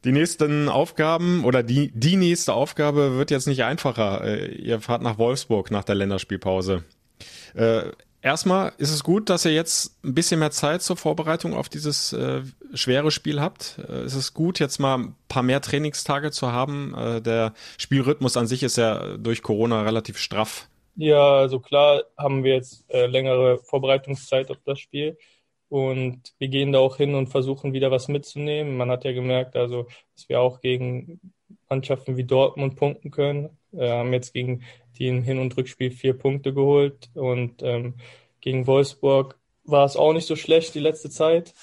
Die 0.05 0.13
nächsten 0.13 0.69
Aufgaben 0.69 1.45
oder 1.45 1.63
die, 1.63 1.91
die 1.93 2.17
nächste 2.17 2.55
Aufgabe 2.55 3.17
wird 3.17 3.31
jetzt 3.31 3.47
nicht 3.47 3.65
einfacher. 3.65 4.25
Äh, 4.25 4.55
ihr 4.55 4.81
fahrt 4.81 5.03
nach 5.03 5.19
Wolfsburg 5.19 5.71
nach 5.71 5.85
der 5.85 5.95
Länderspielpause. 5.95 6.85
Äh, 7.55 7.83
erstmal 8.23 8.73
ist 8.79 8.91
es 8.91 9.03
gut, 9.03 9.31
dass 9.31 9.45
ihr 9.45 9.53
jetzt 9.53 10.03
ein 10.05 10.15
bisschen 10.15 10.41
mehr 10.41 10.51
Zeit 10.51 10.83
zur 10.83 10.97
Vorbereitung 10.97 11.55
auf 11.55 11.69
dieses 11.69 12.13
äh, 12.13 12.43
schwere 12.75 13.11
Spiel 13.11 13.41
habt. 13.41 13.79
Äh, 13.89 14.05
ist 14.05 14.15
es 14.15 14.35
gut, 14.35 14.59
jetzt 14.59 14.79
mal 14.79 14.99
ein 14.99 15.17
paar 15.29 15.43
mehr 15.43 15.61
Trainingstage 15.61 16.31
zu 16.31 16.53
haben? 16.53 16.95
Äh, 16.95 17.23
der 17.23 17.55
Spielrhythmus 17.79 18.37
an 18.37 18.47
sich 18.47 18.63
ist 18.63 18.77
ja 18.77 19.17
durch 19.17 19.43
Corona 19.43 19.83
relativ 19.83 20.19
straff. 20.19 20.69
Ja, 20.97 21.37
also 21.37 21.61
klar 21.61 22.05
haben 22.19 22.45
wir 22.45 22.55
jetzt 22.55 22.85
äh, 22.91 23.07
längere 23.07 23.59
Vorbereitungszeit 23.59 24.51
auf 24.51 24.59
das 24.65 24.79
Spiel. 24.81 25.17
Und 25.69 26.35
wir 26.39 26.49
gehen 26.49 26.73
da 26.73 26.81
auch 26.81 26.97
hin 26.97 27.15
und 27.15 27.29
versuchen 27.29 27.73
wieder 27.73 27.93
was 27.93 28.09
mitzunehmen. 28.09 28.77
Man 28.77 28.91
hat 28.91 29.05
ja 29.05 29.13
gemerkt, 29.13 29.55
also, 29.55 29.87
dass 30.17 30.29
wir 30.29 30.41
auch 30.41 30.61
gegen 30.61 31.21
Mannschaften 31.71 32.17
wie 32.17 32.25
Dortmund 32.25 32.77
punkten 32.77 33.11
können. 33.11 33.57
Wir 33.71 33.93
haben 33.95 34.13
jetzt 34.13 34.35
gegen 34.35 34.65
die 34.99 35.07
im 35.09 35.23
Hin- 35.23 35.39
und 35.39 35.57
Rückspiel 35.57 35.93
vier 35.93 36.19
Punkte 36.19 36.53
geholt 36.53 37.11
und 37.15 37.63
ähm, 37.63 37.95
gegen 38.41 38.67
Wolfsburg 38.67 39.39
war 39.65 39.85
es 39.85 39.97
auch 39.97 40.13
nicht 40.13 40.27
so 40.27 40.37
schlecht 40.37 40.75
die 40.75 40.81
letzte 40.81 41.11
Zeit. 41.11 41.55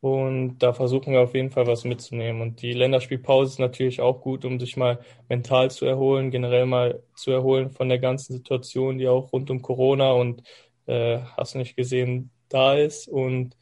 Und 0.00 0.58
da 0.58 0.72
versuchen 0.72 1.12
wir 1.12 1.20
auf 1.20 1.34
jeden 1.34 1.50
Fall 1.50 1.66
was 1.66 1.84
mitzunehmen. 1.84 2.40
Und 2.40 2.62
die 2.62 2.72
Länderspielpause 2.72 3.52
ist 3.52 3.58
natürlich 3.58 4.00
auch 4.00 4.22
gut, 4.22 4.46
um 4.46 4.58
sich 4.58 4.76
mal 4.76 5.00
mental 5.28 5.70
zu 5.70 5.84
erholen, 5.84 6.30
generell 6.30 6.64
mal 6.64 7.02
zu 7.14 7.32
erholen 7.32 7.70
von 7.70 7.88
der 7.90 7.98
ganzen 7.98 8.32
Situation, 8.32 8.96
die 8.98 9.08
auch 9.08 9.32
rund 9.32 9.50
um 9.50 9.60
Corona 9.60 10.12
und 10.12 10.42
äh, 10.86 11.18
hast 11.36 11.54
nicht 11.54 11.76
gesehen, 11.76 12.30
da 12.48 12.74
ist. 12.76 13.08
Und 13.08 13.56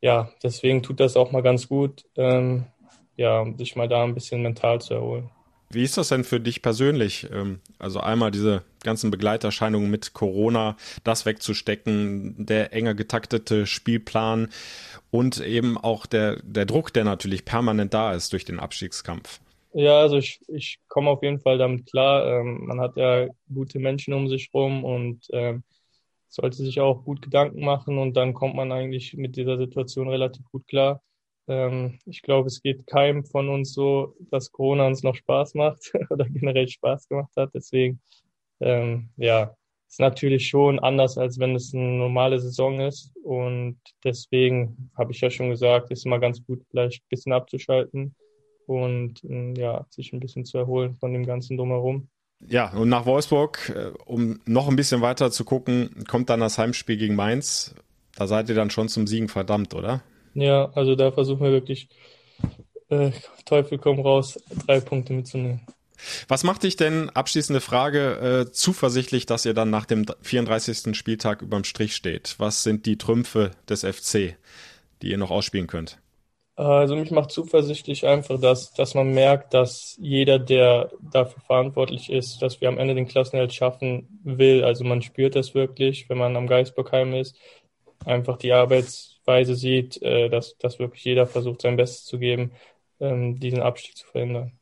ja, 0.00 0.30
deswegen 0.42 0.82
tut 0.82 1.00
das 1.00 1.16
auch 1.16 1.32
mal 1.32 1.42
ganz 1.42 1.68
gut, 1.68 2.04
ähm, 2.16 2.66
ja, 3.16 3.40
um 3.40 3.56
sich 3.58 3.76
mal 3.76 3.88
da 3.88 4.04
ein 4.04 4.14
bisschen 4.14 4.42
mental 4.42 4.80
zu 4.80 4.94
erholen. 4.94 5.30
Wie 5.70 5.82
ist 5.82 5.96
das 5.96 6.08
denn 6.08 6.24
für 6.24 6.40
dich 6.40 6.62
persönlich? 6.62 7.26
Ähm, 7.32 7.60
also 7.78 8.00
einmal 8.00 8.30
diese 8.30 8.62
ganzen 8.82 9.10
Begleiterscheinungen 9.10 9.90
mit 9.90 10.12
Corona, 10.12 10.76
das 11.02 11.26
wegzustecken, 11.26 12.46
der 12.46 12.72
enger 12.72 12.94
getaktete 12.94 13.66
Spielplan 13.66 14.48
und 15.10 15.40
eben 15.40 15.76
auch 15.76 16.06
der, 16.06 16.40
der 16.42 16.66
Druck, 16.66 16.92
der 16.92 17.04
natürlich 17.04 17.44
permanent 17.44 17.92
da 17.94 18.14
ist 18.14 18.32
durch 18.32 18.44
den 18.44 18.60
Abstiegskampf. 18.60 19.40
Ja, 19.72 20.00
also 20.00 20.16
ich, 20.16 20.40
ich 20.46 20.78
komme 20.86 21.10
auf 21.10 21.22
jeden 21.22 21.40
Fall 21.40 21.58
damit 21.58 21.90
klar. 21.90 22.24
Ähm, 22.26 22.66
man 22.66 22.80
hat 22.80 22.96
ja 22.96 23.26
gute 23.52 23.80
Menschen 23.80 24.14
um 24.14 24.28
sich 24.28 24.50
rum 24.54 24.84
und 24.84 25.26
ähm, 25.32 25.64
sollte 26.28 26.58
sich 26.58 26.80
auch 26.80 27.04
gut 27.04 27.22
Gedanken 27.22 27.64
machen 27.64 27.98
und 27.98 28.16
dann 28.16 28.34
kommt 28.34 28.54
man 28.54 28.70
eigentlich 28.70 29.14
mit 29.14 29.36
dieser 29.36 29.58
Situation 29.58 30.08
relativ 30.08 30.44
gut 30.52 30.66
klar. 30.68 31.02
Ähm, 31.48 31.98
ich 32.06 32.22
glaube, 32.22 32.48
es 32.48 32.62
geht 32.62 32.86
keinem 32.86 33.24
von 33.24 33.48
uns 33.48 33.74
so, 33.74 34.14
dass 34.30 34.52
Corona 34.52 34.86
uns 34.86 35.02
noch 35.02 35.14
Spaß 35.14 35.54
macht 35.54 35.92
oder 36.10 36.26
generell 36.28 36.68
Spaß 36.68 37.08
gemacht 37.08 37.32
hat. 37.36 37.50
Deswegen, 37.54 38.00
ähm, 38.60 39.10
ja, 39.16 39.54
ist 39.88 40.00
natürlich 40.00 40.48
schon 40.48 40.80
anders, 40.80 41.18
als 41.18 41.38
wenn 41.38 41.54
es 41.54 41.72
eine 41.72 41.84
normale 41.84 42.40
Saison 42.40 42.80
ist. 42.80 43.12
Und 43.22 43.78
deswegen 44.02 44.90
habe 44.96 45.12
ich 45.12 45.20
ja 45.20 45.30
schon 45.30 45.50
gesagt, 45.50 45.90
ist 45.90 46.06
immer 46.06 46.18
ganz 46.18 46.44
gut, 46.44 46.62
vielleicht 46.70 47.02
ein 47.02 47.08
bisschen 47.10 47.32
abzuschalten 47.32 48.14
und 48.66 49.22
ähm, 49.24 49.54
ja, 49.54 49.86
sich 49.90 50.12
ein 50.12 50.20
bisschen 50.20 50.44
zu 50.44 50.58
erholen 50.58 50.94
von 50.94 51.12
dem 51.12 51.26
ganzen 51.26 51.56
Drumherum. 51.56 52.08
Ja, 52.46 52.72
und 52.72 52.88
nach 52.88 53.06
Wolfsburg, 53.06 53.72
äh, 53.74 53.92
um 54.04 54.40
noch 54.46 54.68
ein 54.68 54.76
bisschen 54.76 55.00
weiter 55.00 55.30
zu 55.30 55.44
gucken, 55.44 56.04
kommt 56.08 56.28
dann 56.30 56.40
das 56.40 56.58
Heimspiel 56.58 56.96
gegen 56.96 57.14
Mainz. 57.14 57.74
Da 58.16 58.26
seid 58.26 58.48
ihr 58.48 58.54
dann 58.54 58.70
schon 58.70 58.88
zum 58.88 59.06
Siegen 59.06 59.28
verdammt, 59.28 59.74
oder? 59.74 60.02
Ja, 60.34 60.70
also 60.74 60.94
da 60.94 61.12
versuchen 61.12 61.44
wir 61.44 61.52
wirklich, 61.52 61.88
äh, 62.88 63.10
Teufel 63.44 63.78
komm 63.78 64.00
raus, 64.00 64.38
drei 64.66 64.80
Punkte 64.80 65.12
mitzunehmen. 65.12 65.60
Was 66.28 66.44
macht 66.44 66.64
dich 66.64 66.76
denn, 66.76 67.10
abschließende 67.10 67.60
Frage, 67.60 68.46
äh, 68.48 68.52
zuversichtlich, 68.52 69.26
dass 69.26 69.46
ihr 69.46 69.54
dann 69.54 69.70
nach 69.70 69.86
dem 69.86 70.06
34. 70.22 70.94
Spieltag 70.94 71.42
überm 71.42 71.64
Strich 71.64 71.94
steht? 71.94 72.34
Was 72.38 72.62
sind 72.62 72.86
die 72.86 72.98
Trümpfe 72.98 73.52
des 73.68 73.84
FC, 73.84 74.36
die 75.02 75.10
ihr 75.10 75.18
noch 75.18 75.30
ausspielen 75.30 75.66
könnt? 75.66 75.98
Also 76.56 76.94
mich 76.94 77.10
macht 77.10 77.32
zuversichtlich 77.32 78.06
einfach, 78.06 78.40
dass, 78.40 78.72
dass 78.74 78.94
man 78.94 79.12
merkt, 79.12 79.54
dass 79.54 79.96
jeder, 80.00 80.38
der 80.38 80.92
dafür 81.00 81.42
verantwortlich 81.42 82.10
ist, 82.10 82.42
dass 82.42 82.60
wir 82.60 82.68
am 82.68 82.78
Ende 82.78 82.94
den 82.94 83.08
Klassenerhalt 83.08 83.52
schaffen 83.52 84.20
will. 84.22 84.62
Also 84.62 84.84
man 84.84 85.02
spürt 85.02 85.34
das 85.34 85.54
wirklich, 85.54 86.08
wenn 86.08 86.18
man 86.18 86.36
am 86.36 86.46
Geisbockheim 86.46 87.12
ist, 87.14 87.36
einfach 88.04 88.36
die 88.38 88.52
Arbeitsweise 89.26 89.54
sieht, 89.54 90.02
äh, 90.02 90.28
dass, 90.28 90.56
dass 90.58 90.78
wirklich 90.78 91.04
jeder 91.04 91.26
versucht, 91.26 91.62
sein 91.62 91.76
Bestes 91.76 92.04
zu 92.04 92.18
geben, 92.18 92.52
ähm, 93.00 93.40
diesen 93.40 93.60
Abstieg 93.60 93.96
zu 93.96 94.06
verhindern. 94.06 94.52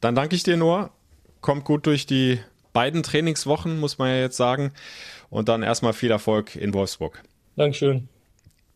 Dann 0.00 0.14
danke 0.14 0.34
ich 0.34 0.42
dir, 0.42 0.56
Noah. 0.56 0.90
Kommt 1.40 1.64
gut 1.64 1.86
durch 1.86 2.06
die 2.06 2.38
beiden 2.72 3.02
Trainingswochen, 3.02 3.80
muss 3.80 3.98
man 3.98 4.08
ja 4.08 4.20
jetzt 4.20 4.36
sagen. 4.36 4.72
Und 5.30 5.48
dann 5.48 5.62
erstmal 5.62 5.92
viel 5.92 6.10
Erfolg 6.10 6.56
in 6.56 6.74
Wolfsburg. 6.74 7.22
Dankeschön. 7.56 8.08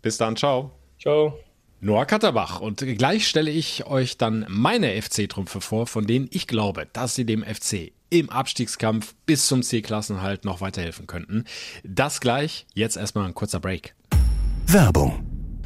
Bis 0.02 0.18
dann, 0.18 0.36
ciao. 0.36 0.72
Ciao. 1.00 1.38
Noah 1.80 2.06
Katterbach. 2.06 2.60
Und 2.60 2.78
gleich 2.78 3.28
stelle 3.28 3.50
ich 3.50 3.86
euch 3.86 4.16
dann 4.16 4.46
meine 4.48 5.00
FC-Trümpfe 5.00 5.60
vor, 5.60 5.86
von 5.86 6.06
denen 6.06 6.28
ich 6.30 6.46
glaube, 6.46 6.86
dass 6.92 7.14
sie 7.14 7.24
dem 7.24 7.44
FC 7.44 7.92
im 8.08 8.30
Abstiegskampf 8.30 9.14
bis 9.26 9.46
zum 9.46 9.62
C-Klassenhalt 9.62 10.44
noch 10.44 10.60
weiterhelfen 10.60 11.06
könnten. 11.06 11.44
Das 11.84 12.20
gleich. 12.20 12.66
Jetzt 12.74 12.96
erstmal 12.96 13.26
ein 13.26 13.34
kurzer 13.34 13.60
Break. 13.60 13.94
Werbung 14.66 15.12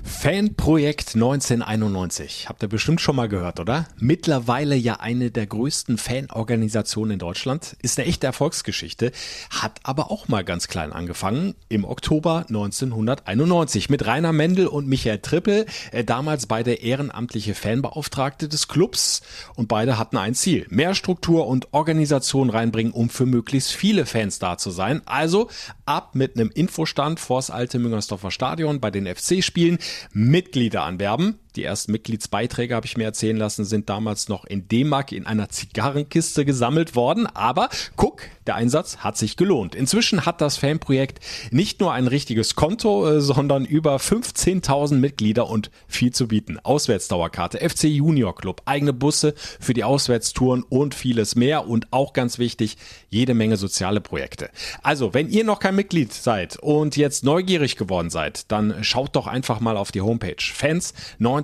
Fanprojekt 0.02 1.14
1991. 1.14 2.46
Habt 2.48 2.62
ihr 2.62 2.68
bestimmt 2.68 3.00
schon 3.00 3.16
mal 3.16 3.28
gehört, 3.28 3.60
oder? 3.60 3.86
Mittlerweile 3.98 4.74
ja 4.76 4.94
eine 4.94 5.30
der 5.30 5.46
größten 5.46 5.98
Fanorganisationen 5.98 7.14
in 7.14 7.18
Deutschland. 7.18 7.76
Ist 7.82 7.98
eine 7.98 8.08
echte 8.08 8.26
Erfolgsgeschichte. 8.26 9.12
Hat 9.50 9.80
aber 9.82 10.10
auch 10.10 10.28
mal 10.28 10.44
ganz 10.44 10.68
klein 10.68 10.92
angefangen. 10.92 11.54
Im 11.68 11.84
Oktober 11.84 12.44
1991 12.48 13.90
mit 13.90 14.06
Rainer 14.06 14.32
Mendel 14.32 14.66
und 14.66 14.86
Michael 14.88 15.18
Trippel. 15.18 15.66
Äh, 15.92 16.04
damals 16.04 16.46
beide 16.46 16.74
ehrenamtliche 16.74 17.54
Fanbeauftragte 17.54 18.48
des 18.48 18.68
Clubs. 18.68 19.22
Und 19.54 19.68
beide 19.68 19.98
hatten 19.98 20.16
ein 20.16 20.34
Ziel. 20.34 20.66
Mehr 20.70 20.94
Struktur 20.94 21.46
und 21.46 21.72
Organisation 21.72 22.50
reinbringen, 22.50 22.92
um 22.92 23.10
für 23.10 23.26
möglichst 23.26 23.72
viele 23.72 24.06
Fans 24.06 24.38
da 24.38 24.58
zu 24.58 24.70
sein. 24.70 25.02
Also 25.06 25.48
ab 25.86 26.14
mit 26.14 26.36
einem 26.36 26.50
Infostand 26.50 27.20
vors 27.20 27.50
alte 27.50 27.78
Müngersdorfer 27.78 28.30
Stadion 28.30 28.80
bei 28.80 28.90
den 28.90 29.06
FC-Spielen. 29.06 29.78
Mitglieder 30.12 30.82
anwerben. 30.82 31.38
Die 31.56 31.64
ersten 31.64 31.92
Mitgliedsbeiträge, 31.92 32.74
habe 32.74 32.86
ich 32.86 32.96
mir 32.96 33.04
erzählen 33.04 33.36
lassen, 33.36 33.64
sind 33.64 33.88
damals 33.88 34.28
noch 34.28 34.44
in 34.44 34.68
D-Mark 34.68 35.12
in 35.12 35.26
einer 35.26 35.48
Zigarrenkiste 35.48 36.44
gesammelt 36.44 36.94
worden. 36.94 37.26
Aber 37.26 37.68
guck, 37.96 38.22
der 38.46 38.54
Einsatz 38.54 38.98
hat 38.98 39.16
sich 39.16 39.36
gelohnt. 39.36 39.74
Inzwischen 39.74 40.26
hat 40.26 40.40
das 40.40 40.56
Fanprojekt 40.56 41.20
nicht 41.50 41.80
nur 41.80 41.92
ein 41.92 42.06
richtiges 42.06 42.54
Konto, 42.54 43.08
äh, 43.08 43.20
sondern 43.20 43.64
über 43.64 43.96
15.000 43.96 44.94
Mitglieder 44.94 45.48
und 45.48 45.70
viel 45.88 46.12
zu 46.12 46.28
bieten. 46.28 46.58
Auswärtsdauerkarte, 46.58 47.58
FC 47.58 47.84
Junior 47.84 48.34
Club, 48.34 48.62
eigene 48.64 48.92
Busse 48.92 49.34
für 49.60 49.74
die 49.74 49.84
Auswärtstouren 49.84 50.62
und 50.62 50.94
vieles 50.94 51.36
mehr. 51.36 51.68
Und 51.68 51.92
auch 51.92 52.12
ganz 52.12 52.38
wichtig, 52.38 52.76
jede 53.08 53.34
Menge 53.34 53.56
soziale 53.56 54.00
Projekte. 54.00 54.50
Also, 54.82 55.14
wenn 55.14 55.28
ihr 55.28 55.44
noch 55.44 55.58
kein 55.58 55.76
Mitglied 55.76 56.12
seid 56.12 56.56
und 56.58 56.96
jetzt 56.96 57.24
neugierig 57.24 57.76
geworden 57.76 58.10
seid, 58.10 58.50
dann 58.50 58.82
schaut 58.82 59.16
doch 59.16 59.26
einfach 59.26 59.60
mal 59.60 59.76
auf 59.76 59.92
die 59.92 60.00
Homepage 60.00 60.36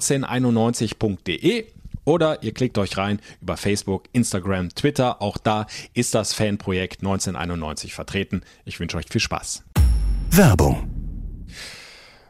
fans1991.de 0.00 1.66
oder 2.04 2.42
ihr 2.42 2.54
klickt 2.54 2.78
euch 2.78 2.96
rein 2.96 3.20
über 3.42 3.56
Facebook, 3.56 4.04
Instagram, 4.12 4.68
Twitter. 4.74 5.20
Auch 5.20 5.38
da 5.38 5.66
ist 5.92 6.14
das 6.14 6.32
Fanprojekt 6.32 7.00
1991 7.00 7.94
vertreten. 7.94 8.42
Ich 8.64 8.78
wünsche 8.78 8.96
euch 8.96 9.06
viel 9.10 9.20
Spaß. 9.20 9.64
Werbung. 10.30 10.88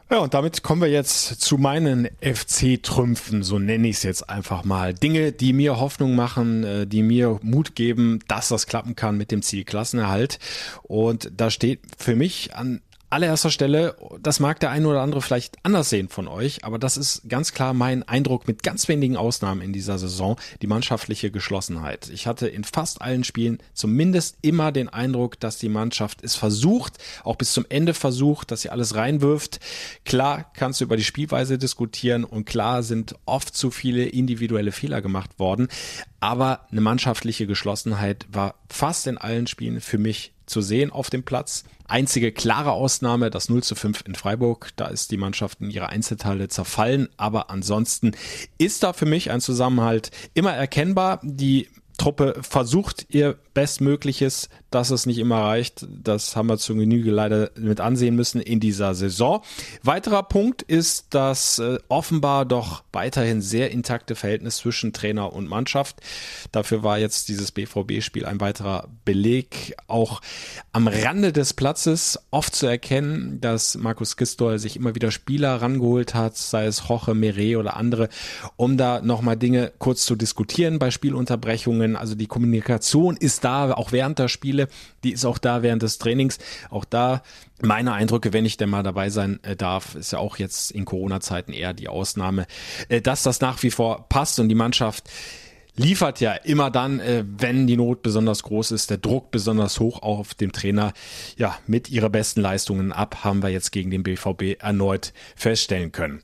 Ja, 0.09 0.19
und 0.19 0.33
damit 0.33 0.63
kommen 0.63 0.81
wir 0.81 0.89
jetzt 0.89 1.41
zu 1.41 1.57
meinen 1.57 2.07
FC-Trümpfen, 2.21 3.43
so 3.43 3.59
nenne 3.59 3.89
ich 3.89 3.97
es 3.97 4.03
jetzt 4.03 4.29
einfach 4.29 4.63
mal. 4.63 4.93
Dinge, 4.93 5.33
die 5.33 5.51
mir 5.51 5.81
Hoffnung 5.81 6.15
machen, 6.15 6.63
äh, 6.63 6.87
die 6.87 7.03
mir 7.03 7.39
Mut 7.43 7.75
geben, 7.75 8.19
dass 8.29 8.47
das 8.47 8.67
klappen 8.67 8.95
kann 8.95 9.17
mit 9.17 9.31
dem 9.31 9.41
Ziel 9.41 9.65
Klassenerhalt. 9.65 10.39
Und 10.83 11.29
da 11.35 11.51
steht 11.51 11.81
für 11.97 12.15
mich 12.15 12.55
an 12.55 12.81
allererster 13.09 13.51
Stelle, 13.51 13.95
das 14.21 14.39
mag 14.39 14.59
der 14.59 14.69
eine 14.69 14.87
oder 14.87 15.01
andere 15.01 15.21
vielleicht 15.21 15.57
anders 15.63 15.89
sehen 15.89 16.09
von 16.09 16.27
euch, 16.27 16.65
aber 16.65 16.77
das 16.77 16.97
ist 16.97 17.21
ganz 17.29 17.53
klar 17.53 17.73
mein 17.73 18.03
Eindruck 18.03 18.47
mit 18.47 18.63
ganz 18.63 18.87
wenigen 18.87 19.15
Ausnahmen 19.15 19.61
in 19.61 19.71
dieser 19.71 19.97
Saison, 19.97 20.37
die 20.61 20.67
mannschaftliche 20.67 21.31
Geschlossenheit. 21.31 22.09
Ich 22.09 22.27
hatte 22.27 22.47
in 22.47 22.65
fast 22.65 23.01
allen 23.01 23.23
Spielen 23.23 23.59
zumindest 23.73 24.37
immer 24.41 24.71
den 24.71 24.89
Eindruck, 24.89 25.39
dass 25.39 25.57
die 25.57 25.69
Mannschaft 25.69 26.23
es 26.23 26.35
versucht, 26.35 26.97
auch 27.23 27.37
bis 27.37 27.53
zum 27.53 27.65
Ende 27.69 27.93
versucht, 27.93 28.51
dass 28.51 28.61
sie 28.61 28.69
alles 28.69 28.95
reinwirft. 28.95 29.59
Klar 30.03 30.51
kannst 30.53 30.81
du 30.81 30.85
über 30.85 30.97
die 30.97 31.03
Spielweise 31.03 31.57
diskutieren 31.57 32.25
und 32.25 32.45
klar 32.45 32.83
sind 32.83 33.15
oft 33.25 33.55
zu 33.55 33.71
viele 33.71 34.05
individuelle 34.05 34.73
Fehler 34.73 35.01
gemacht 35.01 35.39
worden, 35.39 35.69
aber 36.19 36.67
eine 36.71 36.81
mannschaftliche 36.81 37.47
Geschlossenheit 37.47 38.25
war 38.29 38.55
fast 38.69 39.07
in 39.07 39.17
allen 39.17 39.47
Spielen 39.47 39.79
für 39.79 39.97
mich 39.97 40.33
zu 40.47 40.61
sehen 40.61 40.91
auf 40.91 41.09
dem 41.09 41.23
Platz. 41.23 41.63
Einzige 41.87 42.31
klare 42.31 42.71
Ausnahme, 42.71 43.29
das 43.29 43.49
0 43.49 43.63
zu 43.63 43.75
5 43.75 44.03
in 44.07 44.15
Freiburg. 44.15 44.71
Da 44.75 44.87
ist 44.87 45.11
die 45.11 45.17
Mannschaft 45.17 45.61
in 45.61 45.69
ihre 45.69 45.89
Einzelteile 45.89 46.47
zerfallen. 46.47 47.09
Aber 47.17 47.49
ansonsten 47.49 48.11
ist 48.57 48.83
da 48.83 48.93
für 48.93 49.05
mich 49.05 49.29
ein 49.29 49.41
Zusammenhalt 49.41 50.11
immer 50.33 50.53
erkennbar. 50.53 51.19
Die 51.23 51.69
Truppe 51.97 52.39
versucht 52.41 53.05
ihr 53.09 53.39
Bestmögliches, 53.57 54.49
dass 54.69 54.91
es 54.91 55.07
nicht 55.07 55.17
immer 55.17 55.41
reicht. 55.41 55.87
Das 55.89 56.35
haben 56.35 56.45
wir 56.45 56.59
zur 56.59 56.75
Genüge 56.75 57.09
leider 57.09 57.49
mit 57.55 57.81
ansehen 57.81 58.15
müssen 58.15 58.39
in 58.39 58.59
dieser 58.59 58.93
Saison. 58.93 59.41
Weiterer 59.81 60.21
Punkt 60.21 60.61
ist 60.61 61.07
das 61.09 61.57
äh, 61.57 61.79
offenbar 61.87 62.45
doch 62.45 62.83
weiterhin 62.91 63.41
sehr 63.41 63.71
intakte 63.71 64.13
Verhältnis 64.13 64.57
zwischen 64.57 64.93
Trainer 64.93 65.33
und 65.33 65.49
Mannschaft. 65.49 65.95
Dafür 66.51 66.83
war 66.83 66.99
jetzt 66.99 67.29
dieses 67.29 67.51
BVB-Spiel 67.51 68.27
ein 68.27 68.39
weiterer 68.39 68.89
Beleg. 69.05 69.75
Auch 69.87 70.21
am 70.71 70.87
Rande 70.87 71.33
des 71.33 71.55
Platzes 71.55 72.19
oft 72.29 72.53
zu 72.53 72.67
erkennen, 72.67 73.41
dass 73.41 73.75
Markus 73.75 74.17
Gistol 74.17 74.59
sich 74.59 74.75
immer 74.75 74.93
wieder 74.93 75.09
Spieler 75.09 75.63
rangeholt 75.63 76.13
hat, 76.13 76.37
sei 76.37 76.67
es 76.67 76.89
Roche, 76.89 77.15
Meret 77.15 77.55
oder 77.55 77.75
andere, 77.75 78.09
um 78.55 78.77
da 78.77 79.01
nochmal 79.01 79.35
Dinge 79.35 79.71
kurz 79.79 80.05
zu 80.05 80.15
diskutieren 80.15 80.77
bei 80.77 80.91
Spielunterbrechungen. 80.91 81.95
Also 81.95 82.13
die 82.13 82.27
Kommunikation 82.27 83.17
ist 83.17 83.43
da, 83.43 83.46
auch 83.47 83.91
während 83.91 84.19
der 84.19 84.27
Spiele, 84.27 84.67
die 85.03 85.13
ist 85.13 85.25
auch 85.25 85.37
da 85.37 85.61
während 85.61 85.83
des 85.83 85.97
Trainings. 85.97 86.37
Auch 86.69 86.85
da 86.85 87.23
meine 87.61 87.93
Eindrücke, 87.93 88.33
wenn 88.33 88.45
ich 88.45 88.57
denn 88.57 88.69
mal 88.69 88.83
dabei 88.83 89.09
sein 89.09 89.39
äh, 89.43 89.55
darf, 89.55 89.95
ist 89.95 90.11
ja 90.11 90.19
auch 90.19 90.37
jetzt 90.37 90.71
in 90.71 90.85
Corona-Zeiten 90.85 91.53
eher 91.53 91.73
die 91.73 91.87
Ausnahme, 91.87 92.45
äh, 92.89 93.01
dass 93.01 93.23
das 93.23 93.41
nach 93.41 93.61
wie 93.63 93.71
vor 93.71 94.07
passt 94.09 94.39
und 94.39 94.49
die 94.49 94.55
Mannschaft 94.55 95.09
liefert 95.77 96.19
ja 96.19 96.33
immer 96.33 96.71
dann, 96.71 96.99
äh, 96.99 97.23
wenn 97.25 97.67
die 97.67 97.77
Not 97.77 98.01
besonders 98.01 98.43
groß 98.43 98.71
ist, 98.71 98.89
der 98.89 98.97
Druck 98.97 99.31
besonders 99.31 99.79
hoch 99.79 100.01
auf 100.01 100.33
dem 100.33 100.51
Trainer, 100.51 100.93
ja, 101.37 101.57
mit 101.67 101.89
ihrer 101.89 102.09
besten 102.09 102.41
Leistungen 102.41 102.91
ab, 102.91 103.23
haben 103.23 103.41
wir 103.41 103.49
jetzt 103.49 103.71
gegen 103.71 103.91
den 103.91 104.03
BVB 104.03 104.59
erneut 104.59 105.13
feststellen 105.35 105.91
können. 105.91 106.21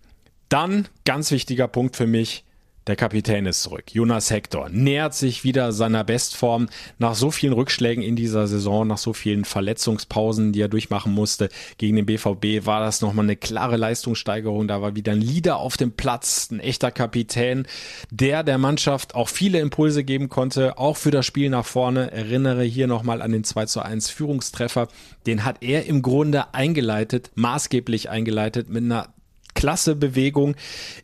Dann, 0.49 0.87
ganz 1.05 1.31
wichtiger 1.31 1.67
Punkt 1.67 1.95
für 1.95 2.07
mich, 2.07 2.43
der 2.87 2.95
Kapitän 2.95 3.45
ist 3.45 3.63
zurück. 3.63 3.93
Jonas 3.93 4.29
Hector 4.29 4.69
nähert 4.69 5.13
sich 5.13 5.43
wieder 5.43 5.71
seiner 5.71 6.03
Bestform 6.03 6.67
nach 6.97 7.15
so 7.15 7.31
vielen 7.31 7.53
Rückschlägen 7.53 8.03
in 8.03 8.15
dieser 8.15 8.47
Saison, 8.47 8.87
nach 8.87 8.97
so 8.97 9.13
vielen 9.13 9.45
Verletzungspausen, 9.45 10.51
die 10.51 10.61
er 10.61 10.67
durchmachen 10.67 11.13
musste. 11.13 11.49
Gegen 11.77 11.95
den 11.95 12.05
BVB 12.05 12.65
war 12.65 12.81
das 12.81 13.01
nochmal 13.01 13.25
eine 13.25 13.35
klare 13.35 13.77
Leistungssteigerung. 13.77 14.67
Da 14.67 14.81
war 14.81 14.95
wieder 14.95 15.13
ein 15.13 15.21
Leader 15.21 15.57
auf 15.57 15.77
dem 15.77 15.93
Platz, 15.93 16.49
ein 16.51 16.59
echter 16.59 16.91
Kapitän, 16.91 17.65
der 18.11 18.43
der 18.43 18.57
Mannschaft 18.57 19.15
auch 19.15 19.29
viele 19.29 19.59
Impulse 19.59 20.03
geben 20.03 20.29
konnte, 20.29 20.77
auch 20.77 20.97
für 20.97 21.11
das 21.11 21.25
Spiel 21.25 21.49
nach 21.49 21.65
vorne. 21.65 22.11
Erinnere 22.11 22.63
hier 22.63 22.87
nochmal 22.87 23.21
an 23.21 23.31
den 23.31 23.43
2 23.43 23.65
zu 23.65 23.81
1 23.81 24.09
Führungstreffer. 24.09 24.89
Den 25.25 25.45
hat 25.45 25.57
er 25.61 25.85
im 25.85 26.01
Grunde 26.01 26.53
eingeleitet, 26.53 27.31
maßgeblich 27.35 28.09
eingeleitet 28.09 28.69
mit 28.69 28.83
einer 28.83 29.13
klasse 29.53 29.95
Bewegung 29.95 30.55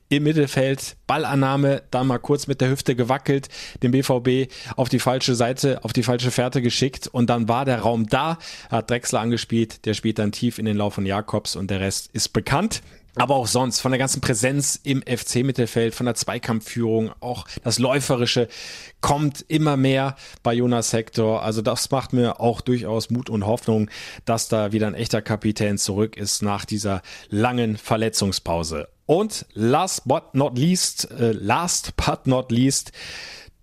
im 0.10 0.24
Mittelfeld, 0.24 0.96
Ballannahme, 1.08 1.84
da 1.92 2.04
mal 2.04 2.18
kurz 2.18 2.48
mit 2.48 2.62
der 2.62 2.70
Hüfte 2.70 2.96
gewackelt, 2.96 3.48
den 3.84 3.92
BVB 3.92 4.52
auf 4.76 4.90
die 4.90 5.00
falsche 5.00 5.36
Seite, 5.36 5.84
auf 5.84 5.94
die 5.94 6.04
falsche 6.04 6.32
Fährte 6.32 6.62
geschickt 6.62 7.08
und 7.08 7.30
dann 7.30 7.48
war 7.48 7.66
der 7.66 7.80
Raum 7.80 8.08
da, 8.08 8.38
hat 8.70 8.90
Drexler 8.90 9.22
angespielt, 9.22 9.86
der 9.86 9.94
spielt 9.94 10.20
dann 10.20 10.32
tief 10.32 10.58
in 10.58 10.66
den 10.66 10.78
Lauf 10.78 10.96
von 10.96 11.06
Jakobs 11.06 11.56
und 11.56 11.70
der 11.70 11.80
Rest 11.80 12.10
ist 12.14 12.30
bekannt. 12.30 12.82
Aber 13.16 13.36
auch 13.36 13.48
sonst, 13.48 13.82
von 13.82 13.92
der 13.92 14.00
ganzen 14.00 14.22
Präsenz 14.22 14.80
im 14.84 15.02
FC-Mittelfeld, 15.02 15.96
von 15.96 16.06
der 16.06 16.16
Zweikampfführung, 16.16 17.12
auch 17.20 17.48
das 17.64 17.80
Läuferische 17.80 18.48
kommt 19.02 19.44
immer 19.48 19.78
mehr 19.78 20.16
bei 20.44 20.54
Jonas 20.54 20.94
Hector. 20.94 21.44
Also 21.44 21.62
das 21.62 21.90
macht 21.92 22.14
mir 22.14 22.40
auch 22.40 22.62
durchaus 22.62 23.10
Mut 23.10 23.30
und 23.30 23.46
Hoffnung, 23.46 23.90
dass 24.26 24.48
da 24.48 24.72
wieder 24.72 24.88
ein 24.88 24.94
echter 24.94 25.22
Kapitän 25.22 25.78
zurück 25.78 26.18
ist 26.18 26.42
nach 26.42 26.66
dieser 26.66 27.02
langen 27.30 27.78
Verletzungspause. 27.78 28.88
Und 29.06 29.48
last 29.54 30.08
but 30.08 30.36
not 30.36 30.58
least, 30.58 31.10
äh, 31.12 31.32
last 31.32 31.96
but 31.96 32.28
not 32.28 32.52
least, 32.52 32.92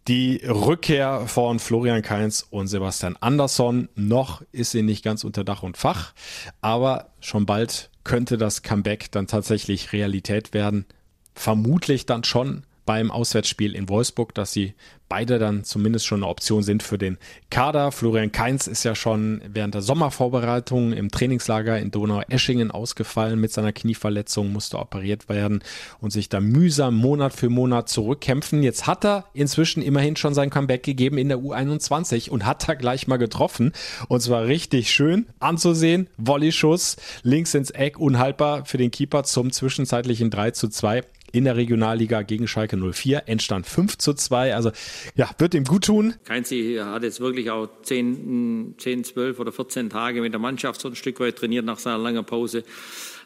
die 0.08 0.42
Rückkehr 0.44 1.26
von 1.26 1.58
Florian 1.58 2.02
Kainz 2.02 2.46
und 2.50 2.68
Sebastian 2.68 3.16
Andersson. 3.20 3.88
Noch 3.94 4.42
ist 4.52 4.72
sie 4.72 4.82
nicht 4.82 5.04
ganz 5.04 5.24
unter 5.24 5.44
Dach 5.44 5.62
und 5.62 5.76
Fach, 5.76 6.14
aber 6.60 7.10
schon 7.20 7.46
bald 7.46 7.90
könnte 8.06 8.38
das 8.38 8.62
Comeback 8.62 9.10
dann 9.10 9.26
tatsächlich 9.26 9.92
Realität 9.92 10.54
werden. 10.54 10.86
Vermutlich 11.34 12.06
dann 12.06 12.22
schon 12.22 12.62
beim 12.86 13.10
Auswärtsspiel 13.10 13.74
in 13.74 13.88
Wolfsburg, 13.88 14.34
dass 14.34 14.52
sie 14.52 14.74
beide 15.08 15.38
dann 15.38 15.64
zumindest 15.64 16.06
schon 16.06 16.22
eine 16.22 16.30
Option 16.30 16.62
sind 16.62 16.82
für 16.82 16.98
den 16.98 17.18
Kader. 17.50 17.92
Florian 17.92 18.32
Kainz 18.32 18.66
ist 18.66 18.84
ja 18.84 18.94
schon 18.94 19.40
während 19.46 19.74
der 19.74 19.82
Sommervorbereitung 19.82 20.92
im 20.92 21.10
Trainingslager 21.10 21.78
in 21.78 21.90
Donau-Eschingen 21.90 22.70
ausgefallen 22.70 23.40
mit 23.40 23.52
seiner 23.52 23.72
Knieverletzung, 23.72 24.52
musste 24.52 24.78
operiert 24.78 25.28
werden 25.28 25.62
und 26.00 26.10
sich 26.10 26.28
da 26.28 26.40
mühsam 26.40 26.96
Monat 26.96 27.34
für 27.34 27.48
Monat 27.48 27.88
zurückkämpfen. 27.88 28.62
Jetzt 28.62 28.86
hat 28.86 29.04
er 29.04 29.26
inzwischen 29.32 29.82
immerhin 29.82 30.16
schon 30.16 30.34
sein 30.34 30.50
Comeback 30.50 30.82
gegeben 30.82 31.18
in 31.18 31.28
der 31.28 31.38
U21 31.38 32.30
und 32.30 32.46
hat 32.46 32.68
da 32.68 32.74
gleich 32.74 33.06
mal 33.06 33.16
getroffen 33.16 33.72
und 34.08 34.20
zwar 34.20 34.46
richtig 34.46 34.90
schön 34.90 35.26
anzusehen. 35.38 36.08
Volley-Schuss 36.16 36.96
links 37.22 37.54
ins 37.54 37.70
Eck, 37.70 37.98
unhaltbar 37.98 38.64
für 38.64 38.78
den 38.78 38.90
Keeper 38.90 39.24
zum 39.24 39.52
zwischenzeitlichen 39.52 40.30
3 40.30 40.52
zu 40.52 40.68
2 40.68 41.02
in 41.36 41.44
der 41.44 41.56
Regionalliga 41.56 42.22
gegen 42.22 42.48
Schalke 42.48 42.78
04. 42.78 43.24
Endstand 43.26 43.66
5 43.66 43.98
zu 43.98 44.14
2. 44.14 44.54
Also 44.54 44.70
ja, 45.16 45.28
wird 45.36 45.54
ihm 45.54 45.64
gut 45.64 45.84
tun. 45.84 46.14
Keinzi 46.24 46.78
hat 46.80 47.02
jetzt 47.02 47.20
wirklich 47.20 47.50
auch 47.50 47.68
10, 47.82 48.76
10, 48.78 49.04
12 49.04 49.38
oder 49.38 49.52
14 49.52 49.90
Tage 49.90 50.22
mit 50.22 50.32
der 50.32 50.40
Mannschaft 50.40 50.80
so 50.80 50.88
ein 50.88 50.96
Stück 50.96 51.20
weit 51.20 51.36
trainiert 51.36 51.66
nach 51.66 51.78
seiner 51.78 51.98
langen 51.98 52.24
Pause. 52.24 52.64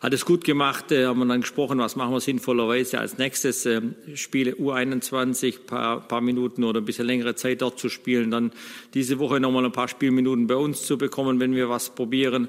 Hat 0.00 0.12
es 0.12 0.24
gut 0.24 0.44
gemacht, 0.44 0.90
äh, 0.92 1.06
haben 1.06 1.18
wir 1.18 1.26
dann 1.26 1.42
gesprochen, 1.42 1.78
was 1.78 1.94
machen 1.94 2.12
wir 2.12 2.20
sinnvollerweise 2.20 2.98
als 2.98 3.18
nächstes. 3.18 3.64
Äh, 3.66 3.82
Spiele 4.14 4.52
U21, 4.54 5.66
paar, 5.66 6.00
paar 6.00 6.22
Minuten 6.22 6.64
oder 6.64 6.80
ein 6.80 6.86
bisschen 6.86 7.06
längere 7.06 7.36
Zeit 7.36 7.62
dort 7.62 7.78
zu 7.78 7.88
spielen. 7.88 8.30
Dann 8.30 8.50
diese 8.94 9.18
Woche 9.18 9.38
nochmal 9.38 9.64
ein 9.64 9.72
paar 9.72 9.88
Spielminuten 9.88 10.46
bei 10.46 10.56
uns 10.56 10.82
zu 10.82 10.98
bekommen, 10.98 11.38
wenn 11.38 11.54
wir 11.54 11.68
was 11.68 11.90
probieren 11.90 12.48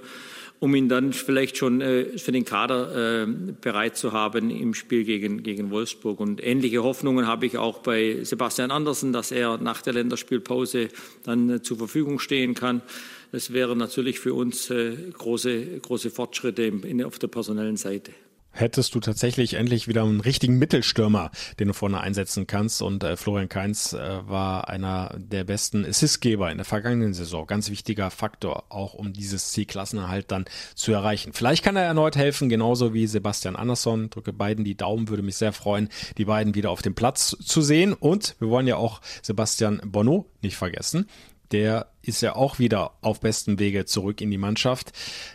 um 0.61 0.75
ihn 0.75 0.89
dann 0.89 1.11
vielleicht 1.11 1.57
schon 1.57 1.81
äh, 1.81 2.19
für 2.19 2.31
den 2.31 2.45
Kader 2.45 3.23
äh, 3.23 3.27
bereit 3.61 3.97
zu 3.97 4.11
haben 4.11 4.51
im 4.51 4.75
Spiel 4.75 5.05
gegen, 5.05 5.41
gegen 5.41 5.71
Wolfsburg. 5.71 6.19
Und 6.19 6.45
ähnliche 6.45 6.83
Hoffnungen 6.83 7.25
habe 7.25 7.47
ich 7.47 7.57
auch 7.57 7.79
bei 7.79 8.19
Sebastian 8.21 8.69
Andersen, 8.69 9.11
dass 9.11 9.31
er 9.31 9.57
nach 9.57 9.81
der 9.81 9.93
Länderspielpause 9.93 10.89
dann 11.23 11.49
äh, 11.49 11.61
zur 11.63 11.79
Verfügung 11.79 12.19
stehen 12.19 12.53
kann. 12.53 12.83
Das 13.31 13.53
wäre 13.53 13.75
natürlich 13.75 14.19
für 14.19 14.35
uns 14.35 14.69
äh, 14.69 14.95
große, 15.17 15.79
große 15.79 16.11
Fortschritte 16.11 16.61
in, 16.61 17.03
auf 17.03 17.17
der 17.17 17.27
personellen 17.27 17.77
Seite. 17.77 18.11
Hättest 18.51 18.93
du 18.95 18.99
tatsächlich 18.99 19.55
endlich 19.55 19.87
wieder 19.87 20.03
einen 20.03 20.21
richtigen 20.21 20.57
Mittelstürmer, 20.57 21.31
den 21.59 21.69
du 21.69 21.73
vorne 21.73 22.01
einsetzen 22.01 22.47
kannst. 22.47 22.81
Und 22.81 23.03
äh, 23.03 23.17
Florian 23.17 23.49
Kainz 23.49 23.93
äh, 23.93 24.27
war 24.27 24.69
einer 24.69 25.15
der 25.17 25.43
besten 25.43 25.85
Assistgeber 25.85 26.51
in 26.51 26.57
der 26.57 26.65
vergangenen 26.65 27.13
Saison. 27.13 27.47
Ganz 27.47 27.69
wichtiger 27.69 28.11
Faktor, 28.11 28.65
auch 28.69 28.93
um 28.93 29.13
dieses 29.13 29.51
Zielklassenerhalt 29.51 30.31
dann 30.31 30.45
zu 30.75 30.91
erreichen. 30.91 31.33
Vielleicht 31.33 31.63
kann 31.63 31.75
er 31.75 31.83
erneut 31.83 32.15
helfen, 32.15 32.49
genauso 32.49 32.93
wie 32.93 33.07
Sebastian 33.07 33.55
Andersson. 33.55 34.09
Drücke 34.09 34.33
beiden 34.33 34.65
die 34.65 34.75
Daumen, 34.75 35.09
würde 35.09 35.23
mich 35.23 35.37
sehr 35.37 35.53
freuen, 35.53 35.89
die 36.17 36.25
beiden 36.25 36.55
wieder 36.55 36.69
auf 36.69 36.81
dem 36.81 36.95
Platz 36.95 37.35
zu 37.43 37.61
sehen. 37.61 37.93
Und 37.93 38.35
wir 38.39 38.49
wollen 38.49 38.67
ja 38.67 38.75
auch 38.75 39.01
Sebastian 39.21 39.81
Bonneau 39.85 40.25
nicht 40.41 40.57
vergessen 40.57 41.07
der 41.51 41.87
ist 42.01 42.21
ja 42.21 42.35
auch 42.35 42.59
wieder 42.59 42.91
auf 43.01 43.19
bestem 43.19 43.59
Wege 43.59 43.85
zurück 43.85 44.21
in 44.21 44.31
die 44.31 44.37
Mannschaft. 44.37 44.91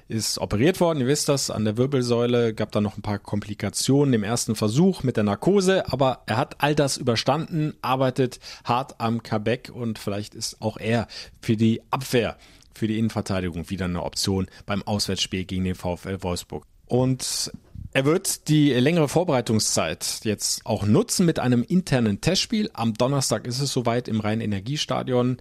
Ist 0.08 0.38
operiert 0.38 0.80
worden, 0.80 1.00
ihr 1.00 1.06
wisst 1.06 1.28
das, 1.28 1.50
an 1.50 1.64
der 1.64 1.76
Wirbelsäule, 1.76 2.54
gab 2.54 2.72
da 2.72 2.80
noch 2.80 2.96
ein 2.96 3.02
paar 3.02 3.18
Komplikationen 3.18 4.14
im 4.14 4.24
ersten 4.24 4.56
Versuch 4.56 5.02
mit 5.02 5.16
der 5.16 5.24
Narkose, 5.24 5.90
aber 5.92 6.22
er 6.26 6.36
hat 6.36 6.56
all 6.58 6.74
das 6.74 6.96
überstanden, 6.96 7.74
arbeitet 7.82 8.40
hart 8.64 9.00
am 9.00 9.22
Comeback 9.22 9.70
und 9.72 9.98
vielleicht 9.98 10.34
ist 10.34 10.60
auch 10.60 10.76
er 10.76 11.06
für 11.40 11.56
die 11.56 11.82
Abwehr, 11.90 12.36
für 12.74 12.88
die 12.88 12.98
Innenverteidigung 12.98 13.70
wieder 13.70 13.84
eine 13.84 14.02
Option 14.02 14.46
beim 14.66 14.82
Auswärtsspiel 14.82 15.44
gegen 15.44 15.64
den 15.64 15.74
VfL 15.74 16.22
Wolfsburg. 16.22 16.66
Und 16.86 17.52
er 17.92 18.04
wird 18.04 18.48
die 18.48 18.74
längere 18.74 19.08
Vorbereitungszeit 19.08 20.20
jetzt 20.24 20.66
auch 20.66 20.84
nutzen 20.84 21.24
mit 21.24 21.38
einem 21.38 21.62
internen 21.62 22.20
Testspiel. 22.20 22.68
Am 22.74 22.92
Donnerstag 22.92 23.46
ist 23.46 23.58
es 23.58 23.72
soweit 23.72 24.06
im 24.06 24.20
Rhein-Energiestadion 24.20 25.38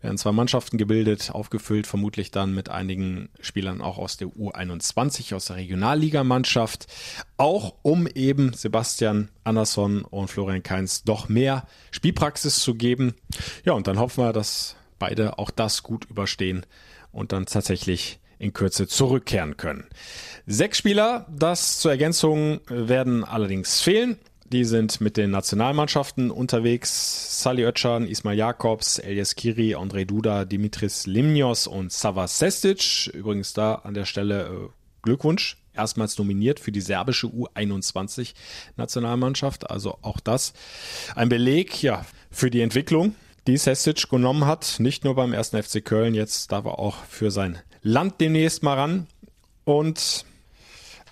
werden 0.00 0.18
zwei 0.18 0.32
Mannschaften 0.32 0.78
gebildet, 0.78 1.30
aufgefüllt 1.30 1.86
vermutlich 1.86 2.30
dann 2.30 2.54
mit 2.54 2.68
einigen 2.68 3.28
Spielern 3.40 3.80
auch 3.80 3.98
aus 3.98 4.16
der 4.16 4.28
U21, 4.28 5.34
aus 5.34 5.46
der 5.46 5.56
Regionalligamannschaft, 5.56 6.86
auch 7.36 7.74
um 7.82 8.06
eben 8.06 8.52
Sebastian 8.52 9.28
Andersson 9.44 10.02
und 10.02 10.28
Florian 10.28 10.62
Kainz 10.62 11.04
doch 11.04 11.28
mehr 11.28 11.66
Spielpraxis 11.90 12.60
zu 12.60 12.74
geben. 12.74 13.14
Ja, 13.64 13.74
und 13.74 13.86
dann 13.86 13.98
hoffen 13.98 14.24
wir, 14.24 14.32
dass 14.32 14.76
beide 14.98 15.38
auch 15.38 15.50
das 15.50 15.82
gut 15.82 16.06
überstehen 16.06 16.64
und 17.12 17.32
dann 17.32 17.46
tatsächlich 17.46 18.20
in 18.38 18.52
Kürze 18.54 18.88
zurückkehren 18.88 19.56
können. 19.56 19.86
Sechs 20.46 20.78
Spieler, 20.78 21.26
das 21.30 21.78
zur 21.78 21.90
Ergänzung, 21.90 22.60
werden 22.68 23.22
allerdings 23.22 23.80
fehlen. 23.80 24.18
Die 24.52 24.64
sind 24.64 25.00
mit 25.00 25.16
den 25.16 25.30
Nationalmannschaften 25.30 26.32
unterwegs. 26.32 27.40
Sali 27.40 27.64
Özcan, 27.64 28.04
Ismail 28.04 28.36
Jakobs, 28.36 28.98
Elias 28.98 29.36
Kiri, 29.36 29.76
André 29.76 30.04
Duda, 30.04 30.44
Dimitris 30.44 31.06
Limnios 31.06 31.68
und 31.68 31.92
Savas 31.92 32.40
Sestic. 32.40 33.12
Übrigens 33.14 33.52
da 33.52 33.76
an 33.76 33.94
der 33.94 34.06
Stelle 34.06 34.46
äh, 34.46 34.68
Glückwunsch. 35.02 35.56
Erstmals 35.72 36.18
nominiert 36.18 36.58
für 36.58 36.72
die 36.72 36.80
serbische 36.80 37.28
U21 37.28 38.34
Nationalmannschaft. 38.76 39.70
Also 39.70 39.98
auch 40.02 40.18
das 40.18 40.52
ein 41.14 41.28
Beleg, 41.28 41.80
ja, 41.80 42.04
für 42.32 42.50
die 42.50 42.60
Entwicklung, 42.60 43.14
die 43.46 43.56
Sestic 43.56 44.08
genommen 44.08 44.46
hat. 44.46 44.80
Nicht 44.80 45.04
nur 45.04 45.14
beim 45.14 45.32
ersten 45.32 45.62
FC 45.62 45.84
Köln, 45.84 46.12
jetzt 46.12 46.50
darf 46.50 46.64
er 46.64 46.80
auch 46.80 47.04
für 47.04 47.30
sein 47.30 47.60
Land 47.82 48.20
demnächst 48.20 48.64
mal 48.64 48.74
ran. 48.74 49.06
Und 49.62 50.24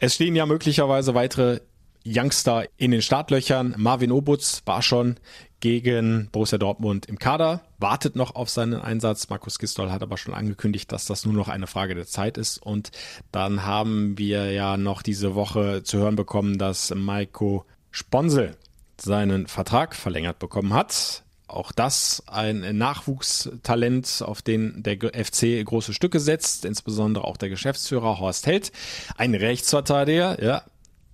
es 0.01 0.15
stehen 0.15 0.35
ja 0.35 0.45
möglicherweise 0.45 1.15
weitere 1.15 1.61
Youngster 2.09 2.67
in 2.77 2.91
den 2.91 3.03
Startlöchern. 3.03 3.75
Marvin 3.77 4.13
Obutz 4.13 4.63
war 4.65 4.83
schon 4.83 5.17
gegen 5.61 6.29
Borussia 6.31 6.59
Dortmund 6.59 7.07
im 7.07 7.19
Kader, 7.19 7.63
wartet 7.79 8.17
noch 8.17 8.35
auf 8.35 8.49
seinen 8.49 8.81
Einsatz. 8.81 9.29
Markus 9.29 9.59
Gistol 9.59 9.91
hat 9.91 10.03
aber 10.03 10.17
schon 10.17 10.35
angekündigt, 10.35 10.93
dass 10.93 11.07
das 11.07 11.25
nur 11.25 11.35
noch 11.35 11.49
eine 11.49 11.67
Frage 11.67 11.95
der 11.95 12.07
Zeit 12.07 12.39
ist. 12.39 12.59
Und 12.59 12.91
dann 13.33 13.65
haben 13.65 14.17
wir 14.19 14.53
ja 14.53 14.77
noch 14.77 15.03
diese 15.03 15.35
Woche 15.35 15.83
zu 15.83 15.99
hören 15.99 16.17
bekommen, 16.17 16.59
dass 16.59 16.95
Maiko 16.95 17.65
Sponsel 17.91 18.57
seinen 19.01 19.47
Vertrag 19.47 19.95
verlängert 19.95 20.39
bekommen 20.39 20.73
hat. 20.73 21.25
Auch 21.49 21.73
das 21.73 22.23
ein 22.27 22.77
Nachwuchstalent, 22.77 24.23
auf 24.25 24.43
den 24.43 24.83
der 24.83 24.99
FC 24.99 25.65
große 25.65 25.95
Stücke 25.95 26.21
setzt, 26.21 26.67
insbesondere 26.67 27.25
auch 27.25 27.39
der 27.39 27.49
Geschäftsführer 27.49 28.19
Horst 28.21 28.47
Held, 28.47 28.71
ein 29.17 29.35
Rechtsverteidiger, 29.35 30.45
ja, 30.45 30.63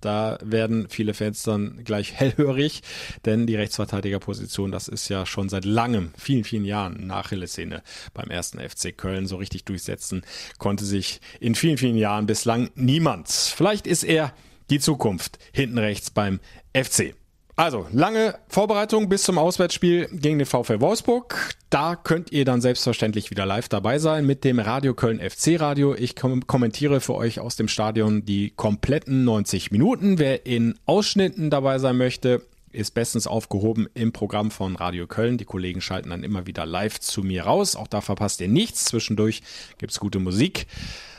da 0.01 0.37
werden 0.43 0.87
viele 0.89 1.13
Fans 1.13 1.43
dann 1.43 1.83
gleich 1.83 2.13
hellhörig, 2.13 2.81
denn 3.25 3.47
die 3.47 3.55
Rechtsverteidigerposition, 3.55 4.71
das 4.71 4.87
ist 4.87 5.09
ja 5.09 5.25
schon 5.25 5.49
seit 5.49 5.65
langem, 5.65 6.11
vielen, 6.17 6.43
vielen 6.43 6.65
Jahren 6.65 7.07
Nachhilleszene 7.07 7.83
beim 8.13 8.29
ersten 8.29 8.59
FC 8.59 8.95
Köln. 8.95 9.27
So 9.27 9.37
richtig 9.37 9.65
durchsetzen 9.65 10.23
konnte 10.57 10.85
sich 10.85 11.21
in 11.39 11.55
vielen, 11.55 11.77
vielen 11.77 11.97
Jahren 11.97 12.25
bislang 12.25 12.69
niemand. 12.75 13.29
Vielleicht 13.29 13.87
ist 13.87 14.03
er 14.03 14.33
die 14.69 14.79
Zukunft 14.79 15.39
hinten 15.51 15.77
rechts 15.77 16.09
beim 16.09 16.39
FC. 16.73 17.15
Also, 17.57 17.87
lange 17.93 18.37
Vorbereitung 18.49 19.07
bis 19.07 19.23
zum 19.23 19.37
Auswärtsspiel 19.37 20.09
gegen 20.11 20.39
den 20.39 20.45
VfL 20.45 20.81
Wolfsburg. 20.81 21.55
Da 21.69 21.95
könnt 21.95 22.33
ihr 22.33 22.43
dann 22.43 22.59
selbstverständlich 22.59 23.31
wieder 23.31 23.45
live 23.45 23.69
dabei 23.69 23.97
sein 23.97 24.25
mit 24.25 24.43
dem 24.43 24.59
Radio 24.59 24.93
Köln 24.93 25.21
FC 25.21 25.57
Radio. 25.57 25.95
Ich 25.95 26.17
kom 26.17 26.45
kommentiere 26.47 26.99
für 26.99 27.15
euch 27.15 27.39
aus 27.39 27.55
dem 27.55 27.69
Stadion 27.69 28.25
die 28.25 28.49
kompletten 28.49 29.23
90 29.23 29.71
Minuten. 29.71 30.19
Wer 30.19 30.45
in 30.45 30.77
Ausschnitten 30.85 31.49
dabei 31.49 31.79
sein 31.79 31.95
möchte, 31.95 32.41
ist 32.73 32.93
bestens 32.93 33.25
aufgehoben 33.25 33.87
im 33.93 34.11
Programm 34.11 34.51
von 34.51 34.75
Radio 34.75 35.07
Köln. 35.07 35.37
Die 35.37 35.45
Kollegen 35.45 35.79
schalten 35.79 36.09
dann 36.09 36.25
immer 36.25 36.45
wieder 36.47 36.65
live 36.65 36.99
zu 36.99 37.21
mir 37.23 37.45
raus. 37.45 37.77
Auch 37.77 37.87
da 37.87 38.01
verpasst 38.01 38.41
ihr 38.41 38.49
nichts. 38.49 38.83
Zwischendurch 38.83 39.41
gibt's 39.77 40.01
gute 40.01 40.19
Musik. 40.19 40.67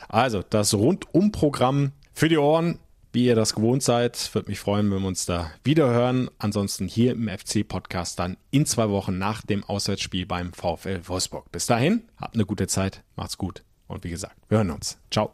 Also, 0.07 0.43
das 0.47 0.75
Rundum-Programm 0.75 1.93
für 2.13 2.29
die 2.29 2.37
Ohren 2.37 2.77
wie 3.17 3.25
ihr 3.25 3.35
das 3.35 3.55
gewohnt 3.55 3.81
seid. 3.81 4.29
Würde 4.35 4.47
mich 4.47 4.59
freuen, 4.59 4.91
wenn 4.91 5.01
wir 5.01 5.07
uns 5.07 5.25
da 5.25 5.49
wieder 5.63 5.89
hören. 5.89 6.29
Ansonsten 6.37 6.87
hier 6.87 7.13
im 7.13 7.27
FC-Podcast 7.27 8.19
dann 8.19 8.37
in 8.51 8.67
zwei 8.67 8.91
Wochen 8.91 9.17
nach 9.17 9.41
dem 9.41 9.63
Auswärtsspiel 9.63 10.27
beim 10.27 10.53
VfL 10.53 11.01
Wolfsburg. 11.07 11.51
Bis 11.51 11.65
dahin, 11.65 12.03
habt 12.21 12.35
eine 12.35 12.45
gute 12.45 12.67
Zeit, 12.67 13.03
macht's 13.15 13.39
gut 13.39 13.63
und 13.87 14.03
wie 14.03 14.11
gesagt, 14.11 14.35
wir 14.49 14.59
hören 14.59 14.69
uns. 14.69 14.99
Ciao. 15.09 15.31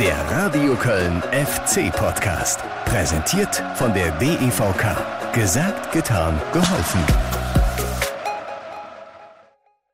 Der 0.00 0.16
Radio 0.32 0.74
Köln 0.74 1.22
FC 1.30 1.94
Podcast. 1.94 2.58
Präsentiert 2.86 3.54
von 3.76 3.94
der 3.94 4.10
DEVK. 4.18 5.32
Gesagt, 5.32 5.92
getan, 5.92 6.42
geholfen. 6.52 7.25